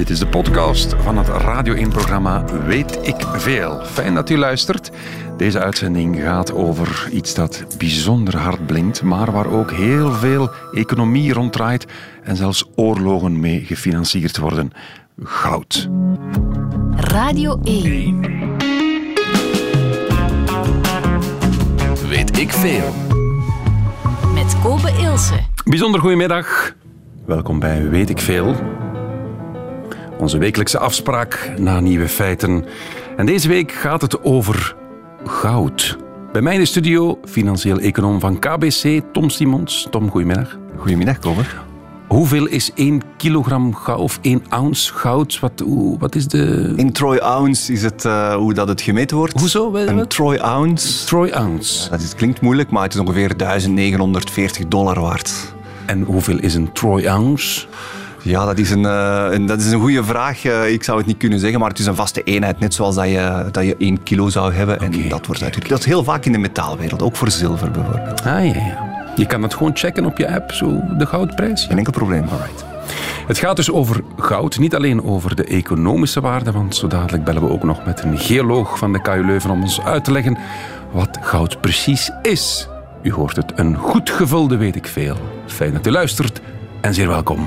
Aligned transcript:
Dit 0.00 0.10
is 0.10 0.18
de 0.18 0.26
podcast 0.26 0.94
van 0.98 1.18
het 1.18 1.28
Radio 1.28 1.74
1-programma 1.74 2.44
Weet 2.66 2.98
ik 3.02 3.26
Veel. 3.32 3.84
Fijn 3.84 4.14
dat 4.14 4.30
u 4.30 4.36
luistert. 4.36 4.90
Deze 5.36 5.60
uitzending 5.60 6.20
gaat 6.20 6.52
over 6.52 7.08
iets 7.12 7.34
dat 7.34 7.64
bijzonder 7.78 8.36
hard 8.36 8.66
blinkt, 8.66 9.02
maar 9.02 9.32
waar 9.32 9.46
ook 9.46 9.70
heel 9.70 10.12
veel 10.12 10.50
economie 10.72 11.32
ronddraait 11.32 11.86
en 12.22 12.36
zelfs 12.36 12.64
oorlogen 12.74 13.40
mee 13.40 13.64
gefinancierd 13.64 14.38
worden. 14.38 14.72
Goud. 15.22 15.88
Radio 16.96 17.60
1. 17.64 18.20
Weet 22.08 22.38
ik 22.38 22.50
veel. 22.50 22.94
Met 24.34 24.56
Kobe 24.62 24.90
Ilse. 25.00 25.40
Bijzonder 25.64 26.00
goedemiddag. 26.00 26.74
Welkom 27.24 27.58
bij 27.58 27.88
Weet 27.88 28.10
ik 28.10 28.18
Veel. 28.18 28.54
Onze 30.20 30.38
wekelijkse 30.38 30.78
afspraak 30.78 31.52
na 31.58 31.80
nieuwe 31.80 32.08
feiten. 32.08 32.64
En 33.16 33.26
deze 33.26 33.48
week 33.48 33.72
gaat 33.72 34.00
het 34.00 34.22
over 34.22 34.76
goud. 35.24 35.98
Bij 36.32 36.42
mij 36.42 36.54
in 36.54 36.60
de 36.60 36.66
studio, 36.66 37.18
financieel 37.24 37.78
econoom 37.78 38.20
van 38.20 38.38
KBC, 38.38 39.00
Tom 39.12 39.30
Simons. 39.30 39.86
Tom, 39.90 40.10
goedemiddag. 40.10 40.58
Goedemiddag, 40.76 41.18
Kobe. 41.18 41.42
Hoeveel 42.08 42.46
is 42.46 42.70
1 42.74 43.02
kilogram 43.16 43.74
goud 43.74 43.98
of 43.98 44.18
1 44.22 44.42
ounce 44.48 44.94
goud? 44.94 45.38
Wat, 45.40 45.62
wat 45.98 46.14
is 46.14 46.26
de... 46.26 46.72
In 46.76 46.92
troy 46.92 47.16
ounce 47.16 47.72
is 47.72 47.82
het 47.82 48.04
uh, 48.04 48.34
hoe 48.34 48.54
dat 48.54 48.68
het 48.68 48.80
gemeten 48.80 49.16
wordt. 49.16 49.40
Hoezo? 49.40 49.70
Wat? 49.70 49.86
Een 49.86 50.06
troy 50.06 50.36
ounce. 50.36 51.06
Troy 51.06 51.30
ounce. 51.30 51.90
Dat 51.90 52.00
is, 52.00 52.14
klinkt 52.14 52.40
moeilijk, 52.40 52.70
maar 52.70 52.82
het 52.82 52.94
is 52.94 53.00
ongeveer 53.00 53.36
1940 53.36 54.68
dollar 54.68 55.00
waard. 55.00 55.54
En 55.86 56.02
hoeveel 56.02 56.38
is 56.38 56.54
een 56.54 56.72
troy 56.72 57.06
ounce? 57.06 57.66
Ja, 58.22 58.44
dat 58.44 58.58
is 58.58 58.70
een, 58.70 58.82
uh, 58.82 59.26
een, 59.30 59.46
dat 59.46 59.60
is 59.60 59.72
een 59.72 59.80
goede 59.80 60.04
vraag. 60.04 60.44
Uh, 60.44 60.72
ik 60.72 60.84
zou 60.84 60.98
het 60.98 61.06
niet 61.06 61.16
kunnen 61.16 61.38
zeggen, 61.38 61.60
maar 61.60 61.68
het 61.68 61.78
is 61.78 61.86
een 61.86 61.94
vaste 61.94 62.22
eenheid. 62.22 62.58
Net 62.58 62.74
zoals 62.74 62.94
dat 62.94 63.08
je, 63.08 63.48
dat 63.50 63.64
je 63.64 63.76
1 63.78 64.02
kilo 64.02 64.28
zou 64.28 64.52
hebben. 64.52 64.80
En 64.80 65.08
dat 65.08 65.26
wordt. 65.26 65.68
Dat 65.68 65.78
is 65.78 65.84
heel 65.84 66.04
vaak 66.04 66.24
in 66.24 66.32
de 66.32 66.38
metaalwereld, 66.38 67.02
ook 67.02 67.16
voor 67.16 67.30
zilver 67.30 67.70
bijvoorbeeld. 67.70 68.20
Ah 68.20 68.46
ja, 68.46 68.54
ja. 68.54 68.88
Je 69.16 69.26
kan 69.26 69.42
het 69.42 69.54
gewoon 69.54 69.76
checken 69.76 70.04
op 70.04 70.18
je 70.18 70.34
app, 70.34 70.52
zo 70.52 70.80
de 70.98 71.06
goudprijs. 71.06 71.64
Geen 71.64 71.78
enkel 71.78 71.92
probleem. 71.92 72.28
Alright. 72.28 72.64
Het 73.26 73.38
gaat 73.38 73.56
dus 73.56 73.70
over 73.70 74.00
goud, 74.16 74.58
niet 74.58 74.74
alleen 74.74 75.04
over 75.04 75.36
de 75.36 75.44
economische 75.44 76.20
waarde, 76.20 76.52
want 76.52 76.76
zo 76.76 76.86
dadelijk 76.86 77.24
bellen 77.24 77.42
we 77.42 77.50
ook 77.50 77.62
nog 77.62 77.84
met 77.84 78.02
een 78.02 78.18
geoloog 78.18 78.78
van 78.78 78.92
de 78.92 79.00
KU 79.00 79.24
Leuven 79.24 79.50
om 79.50 79.62
ons 79.62 79.80
uit 79.80 80.04
te 80.04 80.12
leggen 80.12 80.38
wat 80.92 81.18
goud 81.20 81.60
precies 81.60 82.10
is. 82.22 82.68
U 83.02 83.12
hoort 83.12 83.36
het, 83.36 83.52
een 83.54 83.76
goed 83.76 84.10
gevulde 84.10 84.56
weet 84.56 84.76
ik 84.76 84.86
veel. 84.86 85.16
Fijn 85.46 85.72
dat 85.72 85.86
u 85.86 85.90
luistert 85.90 86.40
en 86.80 86.94
zeer 86.94 87.08
welkom. 87.08 87.46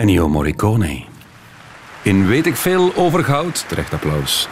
Ennio 0.00 0.28
Morricone. 0.28 1.02
In 2.02 2.26
Weet 2.26 2.46
ik 2.46 2.56
veel 2.56 2.94
over 2.96 3.24
goud, 3.24 3.68
terecht 3.68 3.92
applaus. 3.92 4.48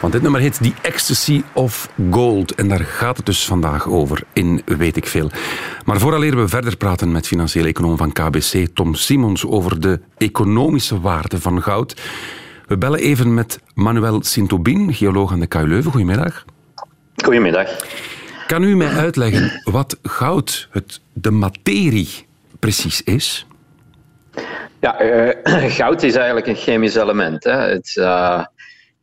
Want 0.00 0.12
dit 0.12 0.22
nummer 0.22 0.40
heet 0.40 0.62
The 0.62 0.72
Ecstasy 0.82 1.42
of 1.52 1.90
Gold. 2.10 2.54
En 2.54 2.68
daar 2.68 2.84
gaat 2.84 3.16
het 3.16 3.26
dus 3.26 3.46
vandaag 3.46 3.88
over 3.88 4.22
in 4.32 4.62
Weet 4.64 4.96
ik 4.96 5.06
veel. 5.06 5.30
Maar 5.84 5.98
vooraleer 5.98 6.36
we 6.36 6.48
verder 6.48 6.76
praten 6.76 7.12
met 7.12 7.26
financieel 7.26 7.64
econoom 7.64 7.96
van 7.96 8.12
KBC, 8.12 8.66
Tom 8.74 8.94
Simons, 8.94 9.46
over 9.46 9.80
de 9.80 10.00
economische 10.16 11.00
waarde 11.00 11.40
van 11.40 11.62
goud. 11.62 12.00
We 12.66 12.78
bellen 12.78 13.00
even 13.00 13.34
met 13.34 13.60
Manuel 13.74 14.22
Sintobin, 14.22 14.94
geoloog 14.94 15.32
aan 15.32 15.40
de 15.40 15.46
KU 15.46 15.66
Leuven. 15.66 15.90
Goedemiddag. 15.90 16.44
Goedemiddag. 17.24 17.68
Kan 18.46 18.62
u 18.62 18.76
mij 18.76 18.92
uitleggen 18.92 19.60
wat 19.64 19.98
goud, 20.02 20.68
het, 20.70 21.00
de 21.12 21.30
materie, 21.30 22.26
precies 22.58 23.02
is? 23.02 23.46
Ja, 24.80 25.02
uh, 25.02 25.32
goud 25.78 26.02
is 26.02 26.14
eigenlijk 26.14 26.46
een 26.46 26.54
chemisch 26.54 26.94
element. 26.94 27.44
Hè. 27.44 27.56
Het, 27.56 27.96
uh, 27.96 28.44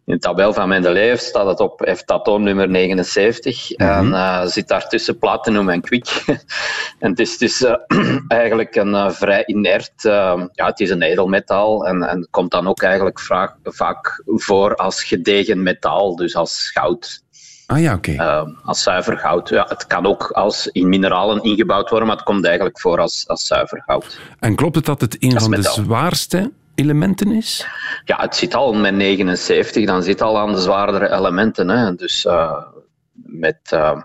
in 0.05 0.13
de 0.13 0.19
tabel 0.19 0.53
van 0.53 0.67
Mendeleev 0.67 1.19
staat 1.19 1.47
het 1.47 1.59
op 1.59 1.79
heeft 1.79 2.11
atoomnummer 2.11 2.69
79 2.69 3.69
mm 3.69 3.87
-hmm. 3.87 3.97
en 3.97 4.07
uh, 4.07 4.45
zit 4.45 4.67
daartussen 4.67 5.17
platinum 5.17 5.69
en 5.69 5.81
kwik. 5.81 6.23
en 6.99 7.09
het 7.09 7.19
is, 7.19 7.37
is 7.37 7.65
eigenlijk 8.27 8.75
een 8.75 9.13
vrij 9.13 9.45
inert, 9.45 10.01
ja, 10.01 10.65
het 10.65 10.79
is 10.79 10.89
een 10.89 11.01
edelmetaal 11.01 11.85
en, 11.85 12.03
en 12.03 12.27
komt 12.31 12.51
dan 12.51 12.67
ook 12.67 12.81
eigenlijk 12.81 13.19
vaak, 13.19 13.55
vaak 13.63 14.23
voor 14.25 14.75
als 14.75 15.03
gedegen 15.03 15.63
metaal, 15.63 16.15
dus 16.15 16.35
als 16.35 16.71
goud. 16.73 17.23
Ah 17.67 17.81
ja, 17.81 17.93
oké. 17.93 18.11
Okay. 18.11 18.41
Uh, 18.41 18.49
als 18.63 18.83
zuiver 18.83 19.17
goud. 19.17 19.49
Ja, 19.49 19.65
het 19.69 19.87
kan 19.87 20.05
ook 20.05 20.29
als 20.31 20.67
in 20.67 20.89
mineralen 20.89 21.43
ingebouwd 21.43 21.89
worden, 21.89 22.07
maar 22.07 22.17
het 22.17 22.25
komt 22.25 22.45
eigenlijk 22.45 22.79
voor 22.79 22.99
als, 22.99 23.27
als 23.27 23.47
zuiver 23.47 23.83
goud. 23.85 24.19
En 24.39 24.55
klopt 24.55 24.75
het 24.75 24.85
dat 24.85 25.01
het 25.01 25.17
een 25.19 25.39
van 25.39 25.51
de 25.51 25.61
zwaarste 25.61 26.51
elementen 26.75 27.31
is? 27.31 27.67
Ja, 28.05 28.21
het 28.21 28.35
zit 28.35 28.53
al 28.53 28.73
met 28.73 28.93
79, 28.93 29.85
dan 29.85 30.03
zit 30.03 30.21
al 30.21 30.37
aan 30.37 30.53
de 30.53 30.61
zwaardere 30.61 31.11
elementen. 31.11 31.69
Hè. 31.69 31.95
Dus 31.95 32.25
uh, 32.25 32.57
met... 33.13 33.59
Uh, 33.73 33.99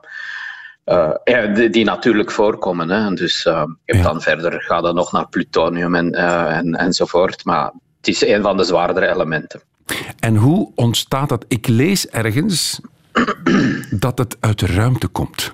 ja, 1.24 1.46
die, 1.46 1.70
die, 1.70 1.84
natuurlijk 1.84 2.30
voorkomen. 2.30 2.90
Hè. 2.90 3.14
Dus 3.14 3.42
je 3.42 3.50
hebt 3.84 3.98
Ja. 3.98 4.02
dan 4.02 4.22
verder 4.22 4.62
gaat 4.62 4.84
het 4.84 4.94
nog 4.94 5.12
naar 5.12 5.28
plutonium 5.28 5.94
en, 5.94 6.14
en, 6.14 6.74
enzovoort. 6.74 7.44
Maar 7.44 7.72
het 7.96 8.08
is 8.08 8.26
een 8.26 8.42
van 8.42 8.56
de 8.56 8.64
zwaardere 8.64 9.08
elementen. 9.08 9.60
En 10.20 10.36
hoe 10.36 10.72
ontstaat 10.74 11.28
dat? 11.28 11.44
Ik 11.48 11.68
lees 11.68 12.08
ergens 12.08 12.80
dat 13.90 14.18
het 14.18 14.36
uit 14.40 14.58
de 14.58 14.66
ruimte 14.66 15.08
komt. 15.08 15.52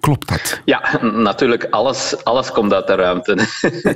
Klopt 0.00 0.28
dat? 0.28 0.60
Ja, 0.64 0.98
natuurlijk, 1.02 1.66
alles, 1.70 2.24
alles 2.24 2.50
komt 2.50 2.72
uit 2.72 2.86
de 2.86 2.94
ruimte. 2.94 3.38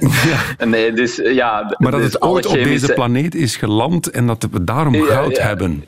nee, 0.65 0.93
dus, 0.93 1.17
ja, 1.17 1.75
Maar 1.79 1.91
dat 1.91 2.01
dus 2.01 2.13
het 2.13 2.23
ooit 2.23 2.47
op 2.47 2.55
deze 2.55 2.93
planeet 2.93 3.35
is 3.35 3.57
geland 3.57 4.11
en 4.11 4.27
dat 4.27 4.47
we 4.51 4.65
daarom 4.65 4.95
Ja, 4.95 5.05
goud 5.05 5.37
ja. 5.37 5.43
hebben. 5.43 5.85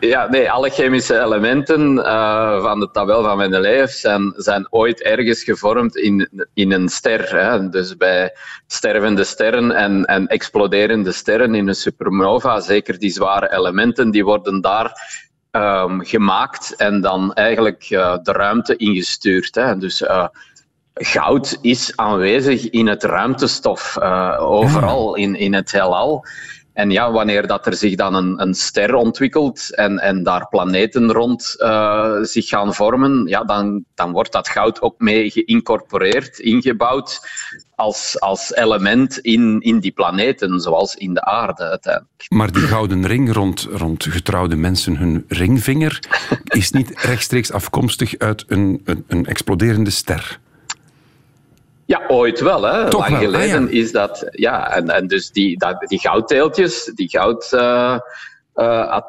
Ja, 0.00 0.28
nee, 0.30 0.50
alle 0.50 0.70
chemische 0.70 1.20
elementen 1.20 1.96
uh, 1.96 2.62
van 2.62 2.80
de 2.80 2.90
tabel 2.92 3.22
van 3.22 3.36
Mendeleev 3.36 3.90
zijn, 3.90 4.32
zijn 4.36 4.66
ooit 4.70 5.02
ergens 5.02 5.44
gevormd 5.44 5.96
in, 5.96 6.28
in 6.54 6.72
een 6.72 6.88
ster. 6.88 7.36
Hè. 7.36 7.68
Dus 7.68 7.96
bij 7.96 8.36
stervende 8.66 9.24
sterren 9.24 9.72
en, 9.72 10.04
en 10.04 10.26
exploderende 10.26 11.12
sterren 11.12 11.54
in 11.54 11.68
een 11.68 11.74
supernova, 11.74 12.60
zeker 12.60 12.98
die 12.98 13.10
zware 13.10 13.52
elementen, 13.52 14.10
die 14.10 14.24
worden 14.24 14.60
daar 14.60 14.92
um, 15.50 16.04
gemaakt 16.04 16.76
en 16.76 17.00
dan 17.00 17.32
eigenlijk 17.32 17.90
uh, 17.90 18.16
de 18.22 18.32
ruimte 18.32 18.76
ingestuurd. 18.76 19.54
Hè. 19.54 19.78
Dus 19.78 20.00
uh, 20.00 20.26
goud 20.94 21.58
is 21.60 21.96
aanwezig 21.96 22.70
in 22.70 22.86
het 22.86 23.02
ruimtestof, 23.02 23.96
uh, 24.00 24.36
overal 24.40 25.14
in, 25.14 25.34
in 25.34 25.54
het 25.54 25.72
heelal. 25.72 26.24
En 26.80 26.90
ja, 26.90 27.12
wanneer 27.12 27.46
dat 27.46 27.66
er 27.66 27.74
zich 27.74 27.94
dan 27.94 28.14
een, 28.14 28.42
een 28.42 28.54
ster 28.54 28.94
ontwikkelt 28.94 29.74
en, 29.74 29.98
en 29.98 30.22
daar 30.22 30.48
planeten 30.48 31.12
rond 31.12 31.54
uh, 31.58 32.16
zich 32.22 32.48
gaan 32.48 32.74
vormen, 32.74 33.26
ja, 33.26 33.44
dan, 33.44 33.84
dan 33.94 34.12
wordt 34.12 34.32
dat 34.32 34.48
goud 34.48 34.80
ook 34.80 34.98
mee 34.98 35.30
geïncorporeerd, 35.30 36.38
ingebouwd 36.38 37.20
als, 37.74 38.20
als 38.20 38.54
element 38.54 39.18
in, 39.18 39.60
in 39.60 39.80
die 39.80 39.90
planeten, 39.90 40.60
zoals 40.60 40.94
in 40.94 41.14
de 41.14 41.24
aarde 41.24 41.62
uiteindelijk. 41.62 42.26
Maar 42.28 42.52
die 42.52 42.62
gouden 42.62 43.06
ring 43.06 43.32
rond, 43.32 43.68
rond 43.70 44.04
getrouwde 44.04 44.56
mensen, 44.56 44.96
hun 44.96 45.24
ringvinger, 45.28 45.98
is 46.44 46.70
niet 46.70 47.00
rechtstreeks 47.00 47.52
afkomstig 47.52 48.18
uit 48.18 48.44
een, 48.48 48.80
een, 48.84 49.04
een 49.08 49.26
exploderende 49.26 49.90
ster. 49.90 50.40
Ja, 51.90 52.00
ooit 52.08 52.40
wel. 52.40 52.62
Hè. 52.62 52.90
Toch 52.90 53.08
Lang 53.08 53.12
wel. 53.12 53.30
geleden 53.30 53.66
ah, 53.66 53.72
ja. 53.72 53.80
is 53.80 53.92
dat. 53.92 54.28
Ja, 54.30 54.70
en, 54.70 54.88
en 54.88 55.06
dus 55.06 55.30
die, 55.30 55.58
dat, 55.58 55.80
die 55.88 55.98
gouddeeltjes, 55.98 56.92
die 56.94 57.08
goudatomen, 57.08 58.02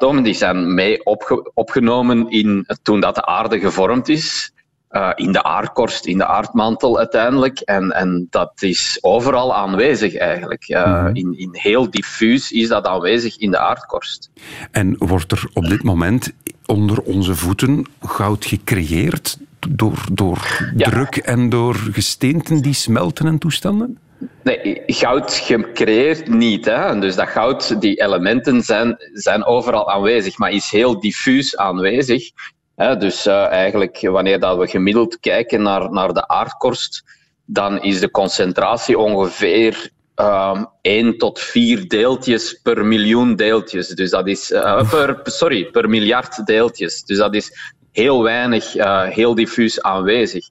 uh, 0.08 0.18
uh, 0.18 0.24
die 0.24 0.34
zijn 0.34 0.74
mee 0.74 1.04
opge 1.04 1.50
opgenomen 1.54 2.30
in, 2.30 2.66
toen 2.82 3.00
dat 3.00 3.14
de 3.14 3.26
aarde 3.26 3.60
gevormd 3.60 4.08
is. 4.08 4.52
Uh, 4.90 5.10
in 5.14 5.32
de 5.32 5.42
aardkorst, 5.42 6.06
in 6.06 6.18
de 6.18 6.26
aardmantel 6.26 6.98
uiteindelijk. 6.98 7.58
En, 7.58 7.90
en 7.90 8.26
dat 8.30 8.52
is 8.62 8.98
overal 9.00 9.54
aanwezig 9.54 10.16
eigenlijk. 10.16 10.64
Mm 10.68 10.82
-hmm. 10.82 11.14
in, 11.14 11.38
in 11.38 11.48
heel 11.52 11.90
diffuus 11.90 12.52
is 12.52 12.68
dat 12.68 12.86
aanwezig 12.86 13.38
in 13.38 13.50
de 13.50 13.58
aardkorst. 13.58 14.30
En 14.70 14.94
wordt 14.98 15.32
er 15.32 15.50
op 15.52 15.68
dit 15.68 15.82
moment 15.82 16.32
onder 16.66 17.00
onze 17.00 17.34
voeten 17.34 17.86
goud 18.00 18.44
gecreëerd 18.44 19.38
door, 19.70 20.04
door 20.12 20.72
ja. 20.76 20.88
druk 20.90 21.16
en 21.16 21.48
door 21.48 21.74
gesteenten 21.74 22.62
die 22.62 22.74
smelten 22.74 23.26
en 23.26 23.38
toestanden? 23.38 23.98
Nee, 24.42 24.82
goud 24.86 25.34
gecreëerd 25.34 26.28
niet. 26.28 26.64
Hè? 26.64 26.98
Dus 26.98 27.14
dat 27.14 27.28
goud, 27.28 27.80
die 27.80 28.02
elementen 28.02 28.62
zijn, 28.62 28.96
zijn 29.12 29.44
overal 29.44 29.90
aanwezig, 29.90 30.38
maar 30.38 30.50
is 30.50 30.70
heel 30.70 31.00
diffuus 31.00 31.56
aanwezig. 31.56 32.30
Hè? 32.76 32.96
Dus 32.96 33.26
uh, 33.26 33.46
eigenlijk, 33.46 34.00
wanneer 34.00 34.40
dat 34.40 34.58
we 34.58 34.66
gemiddeld 34.66 35.20
kijken 35.20 35.62
naar, 35.62 35.90
naar 35.90 36.12
de 36.12 36.28
aardkorst, 36.28 37.04
dan 37.44 37.82
is 37.82 38.00
de 38.00 38.10
concentratie 38.10 38.98
ongeveer 38.98 39.90
um, 40.16 40.66
1 40.80 41.18
tot 41.18 41.40
4 41.40 41.88
deeltjes 41.88 42.60
per 42.62 42.84
miljoen 42.84 43.36
deeltjes. 43.36 43.88
Dus 43.88 44.10
dat 44.10 44.26
is, 44.26 44.50
uh, 44.50 44.90
per, 44.90 45.20
sorry, 45.22 45.64
per 45.64 45.88
miljard 45.88 46.46
deeltjes. 46.46 47.04
Dus 47.04 47.18
dat 47.18 47.34
is 47.34 47.74
heel 47.92 48.22
weinig, 48.22 48.76
uh, 48.76 49.02
heel 49.02 49.34
diffuus 49.34 49.82
aanwezig. 49.82 50.48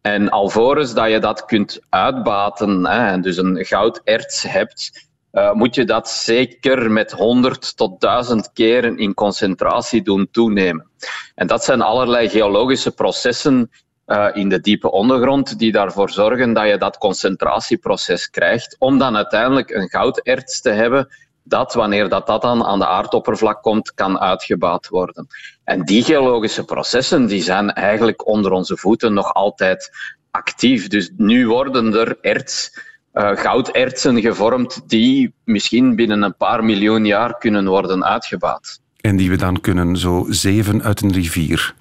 En 0.00 0.30
alvorens 0.30 0.94
dat 0.94 1.10
je 1.10 1.18
dat 1.18 1.44
kunt 1.44 1.80
uitbaten 1.88 2.86
hè, 2.86 3.06
en 3.06 3.22
dus 3.22 3.36
een 3.36 3.64
gouderts 3.64 4.42
hebt, 4.42 5.06
uh, 5.32 5.52
moet 5.52 5.74
je 5.74 5.84
dat 5.84 6.08
zeker 6.08 6.90
met 6.90 7.12
100 7.12 7.76
tot 7.76 8.00
1000 8.00 8.52
keren 8.52 8.98
in 8.98 9.14
concentratie 9.14 10.02
doen 10.02 10.28
toenemen. 10.30 10.90
En 11.34 11.46
dat 11.46 11.64
zijn 11.64 11.82
allerlei 11.82 12.28
geologische 12.28 12.90
processen 12.90 13.70
uh, 14.06 14.28
in 14.32 14.48
de 14.48 14.60
diepe 14.60 14.90
ondergrond 14.90 15.58
die 15.58 15.72
daarvoor 15.72 16.10
zorgen 16.10 16.52
dat 16.52 16.68
je 16.68 16.78
dat 16.78 16.98
concentratieproces 16.98 18.30
krijgt, 18.30 18.76
om 18.78 18.98
dan 18.98 19.16
uiteindelijk 19.16 19.70
een 19.70 19.88
gouderts 19.88 20.60
te 20.60 20.70
hebben 20.70 21.08
dat, 21.48 21.74
wanneer 21.74 22.08
dat, 22.08 22.26
dat 22.26 22.42
dan 22.42 22.64
aan 22.64 22.78
de 22.78 22.86
aardoppervlak 22.86 23.62
komt, 23.62 23.94
kan 23.94 24.20
uitgebaat 24.20 24.88
worden. 24.88 25.26
En 25.64 25.82
die 25.82 26.02
geologische 26.02 26.64
processen 26.64 27.26
die 27.26 27.42
zijn 27.42 27.72
eigenlijk 27.72 28.26
onder 28.26 28.52
onze 28.52 28.76
voeten 28.76 29.14
nog 29.14 29.34
altijd 29.34 29.90
actief. 30.30 30.88
Dus 30.88 31.10
nu 31.16 31.48
worden 31.48 31.94
er 31.94 32.18
erts, 32.20 32.80
uh, 33.14 33.30
goudertsen 33.36 34.20
gevormd 34.20 34.82
die 34.86 35.34
misschien 35.44 35.96
binnen 35.96 36.22
een 36.22 36.36
paar 36.36 36.64
miljoen 36.64 37.04
jaar 37.04 37.38
kunnen 37.38 37.66
worden 37.66 38.04
uitgebaat. 38.04 38.80
En 39.00 39.16
die 39.16 39.30
we 39.30 39.36
dan 39.36 39.60
kunnen 39.60 39.96
zo 39.96 40.26
zeven 40.28 40.82
uit 40.82 41.00
een 41.00 41.12
rivier. 41.12 41.74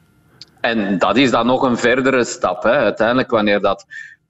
En 0.61 0.97
dat 0.97 1.17
is 1.17 1.31
dan 1.31 1.45
nog 1.45 1.61
een 1.61 1.77
verdere 1.77 2.23
stap. 2.23 2.63
Hè. 2.63 2.71
Uiteindelijk, 2.71 3.29
wanneer 3.29 3.61
dat 3.61 3.85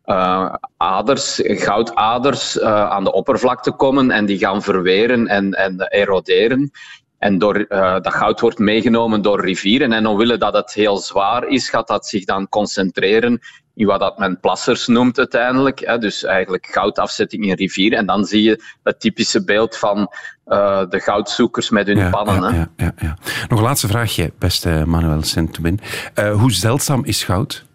uh, 0.06 0.54
aders, 0.78 1.42
goudaders 1.44 2.58
uh, 2.58 2.90
aan 2.90 3.04
de 3.04 3.12
oppervlakte 3.12 3.72
komen 3.72 4.12
en 4.12 4.26
die 4.26 4.38
gaan 4.38 4.62
verweren 4.62 5.28
en, 5.28 5.54
en 5.54 5.82
eroderen. 5.82 6.72
En 7.18 7.38
door, 7.38 7.66
uh, 7.70 7.94
dat 7.94 8.14
goud 8.14 8.40
wordt 8.40 8.60
meegenomen 8.60 9.22
door 9.22 9.42
rivieren. 9.42 9.92
En 9.92 10.08
omwille 10.08 10.38
dat 10.38 10.54
het 10.54 10.74
heel 10.74 10.98
zwaar 10.98 11.48
is, 11.48 11.70
gaat 11.70 11.88
dat 11.88 12.08
zich 12.08 12.26
dan 12.26 12.50
concentreren 12.50 13.40
in 13.76 13.86
wat 13.86 14.00
dat 14.00 14.18
men 14.18 14.40
plassers 14.40 14.88
noemt 14.88 15.18
uiteindelijk. 15.18 15.80
Hè. 15.80 15.98
Dus 15.98 16.24
eigenlijk 16.24 16.68
goudafzetting 16.72 17.46
in 17.46 17.56
rivieren. 17.56 17.98
En 17.98 18.06
dan 18.06 18.26
zie 18.26 18.44
je 18.44 18.64
het 18.84 19.00
typische 19.00 19.44
beeld 19.44 19.78
van 19.78 20.00
uh, 20.48 20.90
de 20.90 21.00
goudzoekers 21.00 21.70
met 21.70 21.88
hun 21.88 21.98
ja, 21.98 22.10
pannen. 22.10 22.56
Ja, 22.56 22.70
ja, 22.78 22.94
ja, 22.98 23.18
Nog 23.48 23.60
een 23.60 23.66
laatste 23.66 23.88
vraagje, 23.88 24.32
beste 24.40 24.84
Manuel 24.86 25.24
Sentubin. 25.24 25.80
Uh, 26.20 26.36
hoe 26.36 26.52
zeldzaam 26.52 27.06
is 27.06 27.24
goud? 27.24 27.66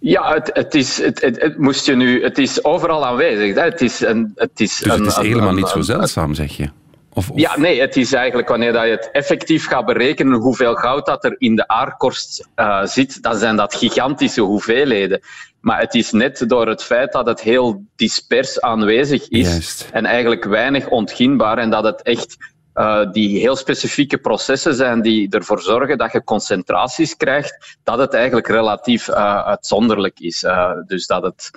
Ja, 0.00 0.34
het, 0.34 0.50
het, 0.52 0.74
is, 0.74 1.02
het, 1.02 1.20
het, 1.20 1.40
het, 1.40 1.58
moest 1.58 1.86
je 1.86 1.96
nu, 1.96 2.22
het 2.22 2.38
is 2.38 2.64
overal 2.64 3.06
aanwezig. 3.06 3.54
Hè. 3.54 3.62
Het 3.62 3.80
is, 3.80 4.00
een, 4.00 4.32
het 4.34 4.60
is, 4.60 4.78
dus 4.78 4.92
een, 4.92 5.04
het 5.04 5.10
is 5.10 5.16
helemaal 5.16 5.48
een, 5.48 5.54
niet 5.54 5.68
zo 5.68 5.80
zeldzaam, 5.80 6.34
zeg 6.34 6.56
je? 6.56 6.68
Of, 7.12 7.30
of... 7.30 7.38
Ja, 7.38 7.58
nee, 7.58 7.80
het 7.80 7.96
is 7.96 8.12
eigenlijk 8.12 8.48
wanneer 8.48 8.72
dat 8.72 8.84
je 8.84 8.90
het 8.90 9.08
effectief 9.12 9.66
gaat 9.66 9.86
berekenen 9.86 10.40
hoeveel 10.40 10.74
goud 10.74 11.06
dat 11.06 11.24
er 11.24 11.34
in 11.38 11.56
de 11.56 11.68
aardkorst 11.68 12.48
uh, 12.56 12.84
zit, 12.84 13.22
dan 13.22 13.36
zijn 13.36 13.56
dat 13.56 13.74
gigantische 13.74 14.40
hoeveelheden. 14.40 15.20
Maar 15.60 15.80
het 15.80 15.94
is 15.94 16.10
net 16.10 16.44
door 16.48 16.68
het 16.68 16.82
feit 16.82 17.12
dat 17.12 17.26
het 17.26 17.40
heel 17.40 17.84
dispers 17.96 18.60
aanwezig 18.60 19.28
is 19.28 19.48
Juist. 19.48 19.88
en 19.92 20.04
eigenlijk 20.04 20.44
weinig 20.44 20.88
ontginbaar 20.88 21.58
en 21.58 21.70
dat 21.70 21.84
het 21.84 22.02
echt 22.02 22.36
uh, 22.80 23.12
die 23.12 23.38
heel 23.38 23.56
specifieke 23.56 24.18
processen 24.18 24.74
zijn 24.74 25.02
die 25.02 25.30
ervoor 25.30 25.60
zorgen 25.60 25.98
dat 25.98 26.12
je 26.12 26.24
concentraties 26.24 27.16
krijgt, 27.16 27.78
dat 27.82 27.98
het 27.98 28.14
eigenlijk 28.14 28.48
relatief 28.48 29.08
uh, 29.08 29.44
uitzonderlijk 29.44 30.20
is. 30.20 30.42
Uh, 30.42 30.70
dus 30.86 31.06
dat 31.06 31.22
het 31.22 31.50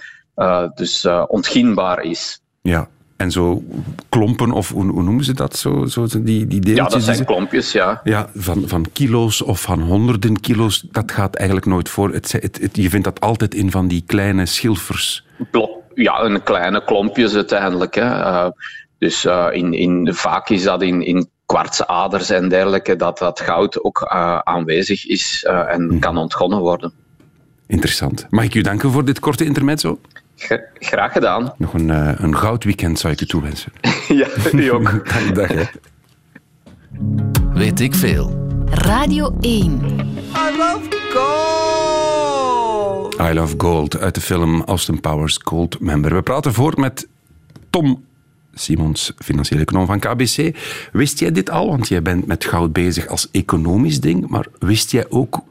dus, 0.75 1.07
ontginbaar 1.27 2.01
is. 2.01 2.41
Ja, 2.61 2.87
en 3.17 3.31
zo 3.31 3.63
klompen, 4.09 4.51
of 4.51 4.69
hoe, 4.69 4.85
hoe, 4.85 5.03
noemen 5.03 5.23
ze 5.23 5.33
dat? 5.33 5.55
Zo, 5.55 5.85
zo 5.85 6.07
die, 6.07 6.21
die 6.21 6.47
deeltjes? 6.47 6.75
Ja, 6.75 6.87
dat 6.89 7.03
zijn 7.03 7.25
klompjes, 7.25 7.71
ja. 7.71 8.01
Ja, 8.03 8.29
van, 8.35 8.67
van 8.67 8.85
kilo's 8.93 9.41
of 9.41 9.61
van 9.61 9.81
honderden 9.81 10.39
kilo's, 10.39 10.85
dat 10.91 11.11
gaat 11.11 11.35
eigenlijk 11.35 11.67
nooit 11.67 11.89
voor. 11.89 12.13
Het, 12.13 12.31
het, 12.31 12.59
het, 12.61 12.75
je 12.75 12.89
vindt 12.89 13.05
dat 13.05 13.19
altijd 13.19 13.53
in 13.53 13.71
van 13.71 13.87
die 13.87 14.03
kleine 14.05 14.45
schilfers. 14.45 15.25
Ja, 15.93 16.21
een 16.21 16.43
kleine 16.43 16.83
klompjes 16.83 17.35
uiteindelijk. 17.35 17.95
Hè. 17.95 18.05
Uh, 18.05 18.47
dus 19.03 19.25
uh, 19.25 19.47
in, 19.51 19.73
in, 19.73 20.13
vaak 20.13 20.49
is 20.49 20.63
dat 20.63 20.81
in, 20.81 21.05
in 21.05 21.29
kwartsaders 21.45 22.29
en 22.29 22.49
dergelijke, 22.49 22.95
dat 22.95 23.17
dat 23.17 23.39
goud 23.39 23.83
ook 23.83 24.01
uh, 24.13 24.39
aanwezig 24.39 25.05
is 25.07 25.45
uh, 25.49 25.73
en 25.73 25.89
hm. 25.89 25.99
kan 25.99 26.17
ontgonnen 26.17 26.59
worden. 26.59 26.93
Interessant. 27.67 28.27
Mag 28.29 28.43
ik 28.43 28.53
u 28.53 28.61
danken 28.61 28.91
voor 28.91 29.05
dit 29.05 29.19
korte 29.19 29.45
intermezzo? 29.45 29.99
Graag 30.79 31.11
gedaan. 31.11 31.53
Nog 31.57 31.73
een, 31.73 31.89
uh, 31.89 32.11
een 32.15 32.37
goud 32.37 32.63
weekend 32.63 32.99
zou 32.99 33.13
ik 33.13 33.21
u 33.21 33.25
toewensen. 33.25 33.71
ja, 34.21 34.27
u 34.51 34.67
ook. 34.67 35.03
dag. 35.33 35.71
Weet 37.53 37.79
ik 37.79 37.95
veel. 37.95 38.47
Radio 38.69 39.37
1. 39.39 39.81
I 40.35 40.57
love 40.57 40.81
gold! 41.13 41.93
I 43.19 43.33
Love 43.33 43.55
Gold 43.57 43.99
uit 43.99 44.15
de 44.15 44.21
film 44.21 44.61
Austin 44.61 44.99
Powers 44.99 45.39
Gold 45.43 45.79
Member. 45.79 46.13
We 46.13 46.21
praten 46.21 46.53
voort 46.53 46.77
met 46.77 47.07
Tom 47.69 48.03
Simons, 48.53 49.13
financiële 49.17 49.61
econoom 49.61 49.85
van 49.85 49.99
KBC. 49.99 50.57
Wist 50.91 51.19
jij 51.19 51.31
dit 51.31 51.49
al? 51.49 51.67
Want 51.67 51.87
jij 51.87 52.01
bent 52.01 52.25
met 52.25 52.45
goud 52.45 52.73
bezig 52.73 53.07
als 53.07 53.27
economisch 53.31 53.99
ding, 53.99 54.27
maar 54.27 54.45
wist 54.59 54.91
jij 54.91 55.05
ook 55.09 55.43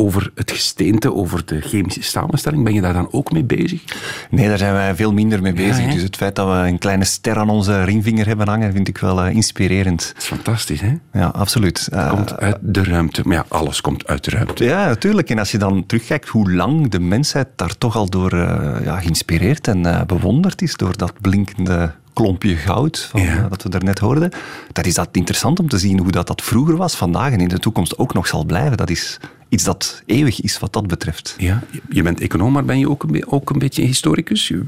over 0.00 0.30
het 0.34 0.50
gesteente, 0.50 1.14
over 1.14 1.46
de 1.46 1.60
chemische 1.60 2.02
samenstelling. 2.02 2.64
Ben 2.64 2.74
je 2.74 2.80
daar 2.80 2.92
dan 2.92 3.08
ook 3.12 3.32
mee 3.32 3.44
bezig? 3.44 3.84
Nee, 4.30 4.48
daar 4.48 4.58
zijn 4.58 4.72
wij 4.72 4.94
veel 4.94 5.12
minder 5.12 5.42
mee 5.42 5.52
bezig. 5.52 5.84
Ja, 5.84 5.92
dus 5.92 6.02
het 6.02 6.16
feit 6.16 6.34
dat 6.34 6.46
we 6.46 6.68
een 6.68 6.78
kleine 6.78 7.04
ster 7.04 7.36
aan 7.36 7.50
onze 7.50 7.84
ringvinger 7.84 8.26
hebben 8.26 8.48
hangen, 8.48 8.72
vind 8.72 8.88
ik 8.88 8.98
wel 8.98 9.26
uh, 9.26 9.34
inspirerend. 9.34 10.10
Dat 10.14 10.22
is 10.22 10.28
fantastisch, 10.28 10.80
hè? 10.80 10.94
Ja, 11.12 11.26
absoluut. 11.26 11.78
Het 11.78 11.94
uh, 11.94 12.10
komt 12.10 12.36
uit 12.36 12.58
de 12.60 12.84
ruimte. 12.84 13.22
Maar 13.24 13.36
ja, 13.36 13.44
alles 13.48 13.80
komt 13.80 14.06
uit 14.06 14.24
de 14.24 14.30
ruimte. 14.30 14.64
Ja, 14.64 14.86
natuurlijk. 14.86 15.30
En 15.30 15.38
als 15.38 15.50
je 15.50 15.58
dan 15.58 15.86
terugkijkt 15.86 16.28
hoe 16.28 16.52
lang 16.52 16.90
de 16.90 17.00
mensheid 17.00 17.48
daar 17.56 17.78
toch 17.78 17.96
al 17.96 18.08
door 18.08 18.34
uh, 18.34 18.74
ja, 18.84 19.00
geïnspireerd 19.00 19.68
en 19.68 20.04
bewonderd 20.06 20.62
is 20.62 20.74
door 20.74 20.96
dat 20.96 21.12
blinkende 21.20 21.92
klompje 22.12 22.56
goud, 22.56 22.98
van, 23.10 23.20
Ja. 23.22 23.36
eh, 23.36 23.50
dat 23.50 23.62
we 23.62 23.68
daarnet 23.68 23.98
hoorden. 23.98 24.30
Dat 24.72 24.86
is 24.86 24.94
dat 24.94 25.08
interessant 25.12 25.58
om 25.60 25.68
te 25.68 25.78
zien 25.78 25.98
hoe 25.98 26.10
dat, 26.10 26.26
dat 26.26 26.42
vroeger 26.42 26.76
was, 26.76 26.94
vandaag 26.94 27.32
en 27.32 27.40
in 27.40 27.48
de 27.48 27.58
toekomst 27.58 27.98
ook 27.98 28.14
nog 28.14 28.26
zal 28.26 28.44
blijven. 28.44 28.76
Dat 28.76 28.90
is 28.90 29.18
iets 29.48 29.64
dat 29.64 30.02
eeuwig 30.06 30.40
is 30.40 30.58
wat 30.58 30.72
dat 30.72 30.86
betreft. 30.86 31.34
Ja, 31.38 31.62
je 31.90 32.02
bent 32.02 32.20
econoom, 32.20 32.52
maar 32.52 32.64
ben 32.64 32.78
je 32.78 32.90
ook 32.90 33.02
een, 33.02 33.26
ook 33.28 33.50
een 33.50 33.58
beetje 33.58 33.82
historicus? 33.82 34.48
Je- 34.48 34.64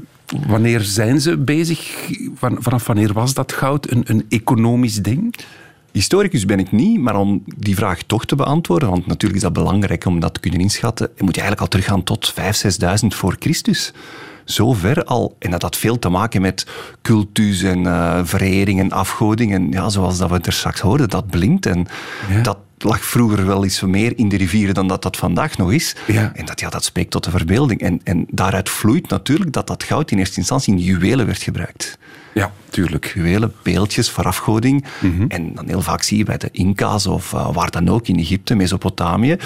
Wanneer 0.47 0.81
zijn 0.81 1.21
ze 1.21 1.37
bezig? 1.37 2.09
Van- 2.35 2.57
Vanaf 2.59 2.87
wanneer 2.87 3.13
was 3.13 3.33
dat 3.33 3.51
goud 3.53 3.91
een, 3.91 4.03
een 4.07 4.25
economisch 4.29 5.01
ding? 5.01 5.35
Historicus 5.91 6.45
ben 6.45 6.59
ik 6.59 6.71
niet, 6.71 6.99
maar 6.99 7.15
om 7.15 7.43
die 7.57 7.75
vraag 7.75 8.01
toch 8.03 8.25
te 8.25 8.35
beantwoorden, 8.35 8.89
want 8.89 9.05
natuurlijk 9.05 9.35
is 9.35 9.41
dat 9.41 9.53
belangrijk 9.53 10.05
om 10.05 10.19
dat 10.19 10.33
te 10.33 10.39
kunnen 10.39 10.59
inschatten, 10.59 11.09
moet 11.17 11.35
je 11.35 11.41
eigenlijk 11.41 11.61
al 11.61 11.67
teruggaan 11.67 12.03
tot 12.03 12.33
5.000, 12.33 12.41
6.000 13.03 13.07
voor 13.15 13.35
Christus. 13.39 13.91
Zo 14.45 14.73
ver 14.73 15.03
al. 15.03 15.35
En 15.39 15.51
dat 15.51 15.61
had 15.61 15.75
veel 15.77 15.99
te 15.99 16.09
maken 16.09 16.41
met 16.41 16.65
cultus 17.01 17.61
en 17.63 17.85
eh 17.87 18.19
verering 18.23 18.79
en 18.79 18.91
afgoding. 18.91 19.53
En 19.53 19.71
ja, 19.71 19.89
zoals 19.89 20.17
dat 20.17 20.29
we 20.29 20.39
er 20.41 20.53
straks 20.53 20.79
hoorden, 20.79 21.09
dat 21.09 21.29
blinkt. 21.29 21.65
En 21.65 21.87
Ja. 22.29 22.41
dat 22.41 22.57
lag 22.77 23.05
vroeger 23.05 23.45
wel 23.45 23.65
iets 23.65 23.81
meer 23.81 24.13
in 24.17 24.29
de 24.29 24.37
rivieren 24.37 24.73
dan 24.73 24.87
dat 24.87 25.01
dat 25.01 25.17
vandaag 25.17 25.57
nog 25.57 25.71
is. 25.71 25.95
Ja. 26.07 26.31
En 26.35 26.45
dat, 26.45 26.59
ja, 26.59 26.69
dat 26.69 26.83
spreekt 26.83 27.11
tot 27.11 27.23
de 27.23 27.29
verbeelding. 27.31 27.81
En, 27.81 28.01
en 28.03 28.25
daaruit 28.29 28.69
vloeit 28.69 29.09
natuurlijk 29.09 29.51
dat 29.53 29.67
dat 29.67 29.83
goud 29.83 30.11
in 30.11 30.17
eerste 30.17 30.37
instantie 30.37 30.73
in 30.73 30.79
juwelen 30.79 31.25
werd 31.25 31.41
gebruikt 31.41 31.97
Ja, 32.33 32.51
tuurlijk. 32.73 33.11
juwelen, 33.15 33.53
beeldjes 33.63 34.09
voor 34.09 34.23
afgoding. 34.23 34.85
Mhm. 35.01 35.25
En 35.27 35.53
dan 35.55 35.67
heel 35.67 35.81
vaak 35.81 36.03
zie 36.03 36.17
je 36.17 36.23
bij 36.23 36.37
de 36.37 36.49
Inca's 36.51 37.05
of 37.05 37.33
eh, 37.33 37.53
waar 37.53 37.71
dan 37.71 37.89
ook 37.89 38.07
in 38.07 38.19
Egypte, 38.19 38.55
Mesopotamië, 38.55 39.37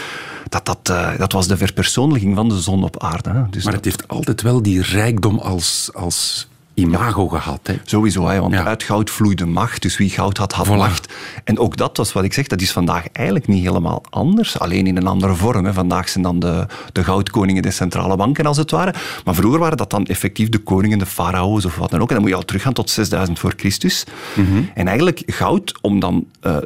dat 0.49 0.65
dat, 0.65 0.79
eh, 0.89 1.17
dat 1.17 1.31
was 1.31 1.47
de 1.47 1.57
verpersoonlijking 1.57 2.35
van 2.35 2.49
de 2.49 2.59
zon 2.59 2.83
op 2.83 3.03
aarde. 3.03 3.29
Hè. 3.29 3.43
Dus 3.49 3.63
Maar 3.63 3.73
dat- 3.73 3.85
het 3.85 3.93
heeft 3.93 4.07
altijd 4.07 4.41
wel 4.41 4.61
die 4.61 4.81
rijkdom 4.81 5.37
als, 5.39 5.89
als 5.93 6.47
imago 6.79 7.27
gehad. 7.27 7.59
Hè? 7.63 7.73
Sowieso, 7.83 8.27
hè, 8.27 8.39
want 8.39 8.53
Ja. 8.53 8.63
uit 8.65 8.83
goud 8.83 9.09
vloeide 9.09 9.45
macht. 9.45 9.81
Dus 9.81 9.97
wie 9.97 10.09
goud 10.09 10.37
had, 10.37 10.51
had 10.53 10.67
Voilà. 10.67 10.69
macht. 10.77 11.13
En 11.43 11.59
ook 11.59 11.77
dat 11.77 11.97
was 11.97 12.13
wat 12.13 12.23
ik 12.23 12.33
zeg, 12.33 12.47
dat 12.47 12.61
is 12.61 12.71
vandaag 12.71 13.05
eigenlijk 13.11 13.47
niet 13.47 13.63
helemaal 13.63 14.03
anders. 14.09 14.59
Alleen 14.59 14.87
in 14.87 14.97
een 14.97 15.07
andere 15.07 15.35
vorm. 15.35 15.65
Hè. 15.65 15.73
Vandaag 15.73 16.09
zijn 16.09 16.23
dan 16.23 16.39
de, 16.39 16.65
de 16.91 17.03
goudkoningen 17.03 17.61
de 17.61 17.71
centrale 17.71 18.15
banken, 18.15 18.45
als 18.45 18.57
het 18.57 18.71
ware. 18.71 18.93
Maar 19.25 19.35
vroeger 19.35 19.59
waren 19.59 19.77
dat 19.77 19.89
dan 19.89 20.05
effectief 20.05 20.49
de 20.49 20.57
koningen, 20.59 20.97
de 20.99 21.05
farao's 21.05 21.65
of 21.65 21.75
wat 21.75 21.89
dan 21.89 22.01
ook. 22.01 22.07
En 22.07 22.13
dan 22.13 22.21
moet 22.23 22.31
je 22.31 22.37
al 22.37 22.45
teruggaan 22.45 22.73
tot 22.73 22.89
6000 22.89 23.39
voor 23.39 23.53
Christus. 23.57 24.03
Mhm. 24.35 24.61
En 24.73 24.87
eigenlijk 24.87 25.23
goud, 25.25 25.77
om 25.81 25.99
dan... 25.99 26.25
eh, 26.41 26.57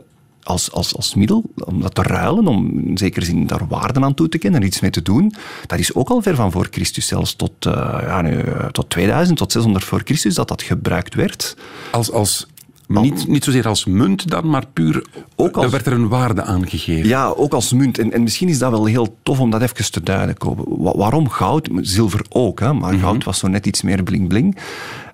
als, 0.43 0.71
als, 0.71 0.95
als 0.95 1.15
middel, 1.15 1.43
om 1.65 1.81
dat 1.81 1.95
te 1.95 2.01
ruilen, 2.01 2.48
om 2.48 2.79
in 2.88 2.98
zekere 2.98 3.25
zin 3.25 3.48
daar 3.48 3.67
waarden 3.67 4.03
aan 4.03 4.13
toe 4.13 4.29
te 4.29 4.38
kennen 4.38 4.62
en 4.62 4.67
iets 4.67 4.79
mee 4.79 4.91
te 4.91 5.01
doen, 5.01 5.33
dat 5.67 5.79
is 5.79 5.93
ook 5.95 6.10
al 6.10 6.21
ver 6.21 6.36
van 6.36 6.51
voor 6.51 6.67
Christus, 6.71 7.07
zelfs 7.07 7.36
tot, 7.36 7.51
eh, 7.65 7.74
ja, 8.01 8.21
nu, 8.21 8.39
eh, 8.39 8.65
tot 8.65 8.89
2000, 8.89 9.38
tot 9.38 9.51
600 9.51 9.83
voor 9.86 10.01
Christus, 10.03 10.36
dat 10.36 10.48
dat 10.48 10.62
gebruikt 10.62 11.15
werd. 11.15 11.57
Als, 11.91 12.12
als, 12.12 12.48
niet, 12.88 13.27
niet 13.27 13.43
zozeer 13.43 13.67
als 13.67 13.86
munt 13.86 14.29
dan, 14.29 14.50
maar 14.50 14.65
puur... 14.74 15.05
Ook 15.36 15.55
als- 15.55 15.65
Er 15.65 15.71
werd 15.71 15.86
er 15.86 15.93
een 15.93 16.07
waarde 16.07 16.41
aan 16.43 16.67
gegeven. 16.69 17.07
Ja, 17.07 17.27
ook 17.27 17.53
als 17.53 17.74
munt. 17.74 17.98
En, 17.98 18.12
en 18.13 18.24
misschien 18.24 18.50
is 18.50 18.57
dat 18.60 18.71
wel 18.71 18.86
heel 18.86 19.17
tof 19.24 19.39
om 19.39 19.50
dat 19.50 19.62
even 19.62 19.91
te 19.91 20.03
duiden, 20.03 20.38
Kobe. 20.38 20.63
Wa- 20.67 20.98
waarom 20.98 21.29
goud? 21.29 21.69
Zilver 21.81 22.25
ook, 22.29 22.60
hè? 22.60 22.74
maar 22.74 22.93
goud 22.93 23.24
was 23.24 23.39
zo 23.39 23.48
net 23.48 23.65
iets 23.65 23.81
meer 23.81 24.03
bling-bling. 24.03 24.57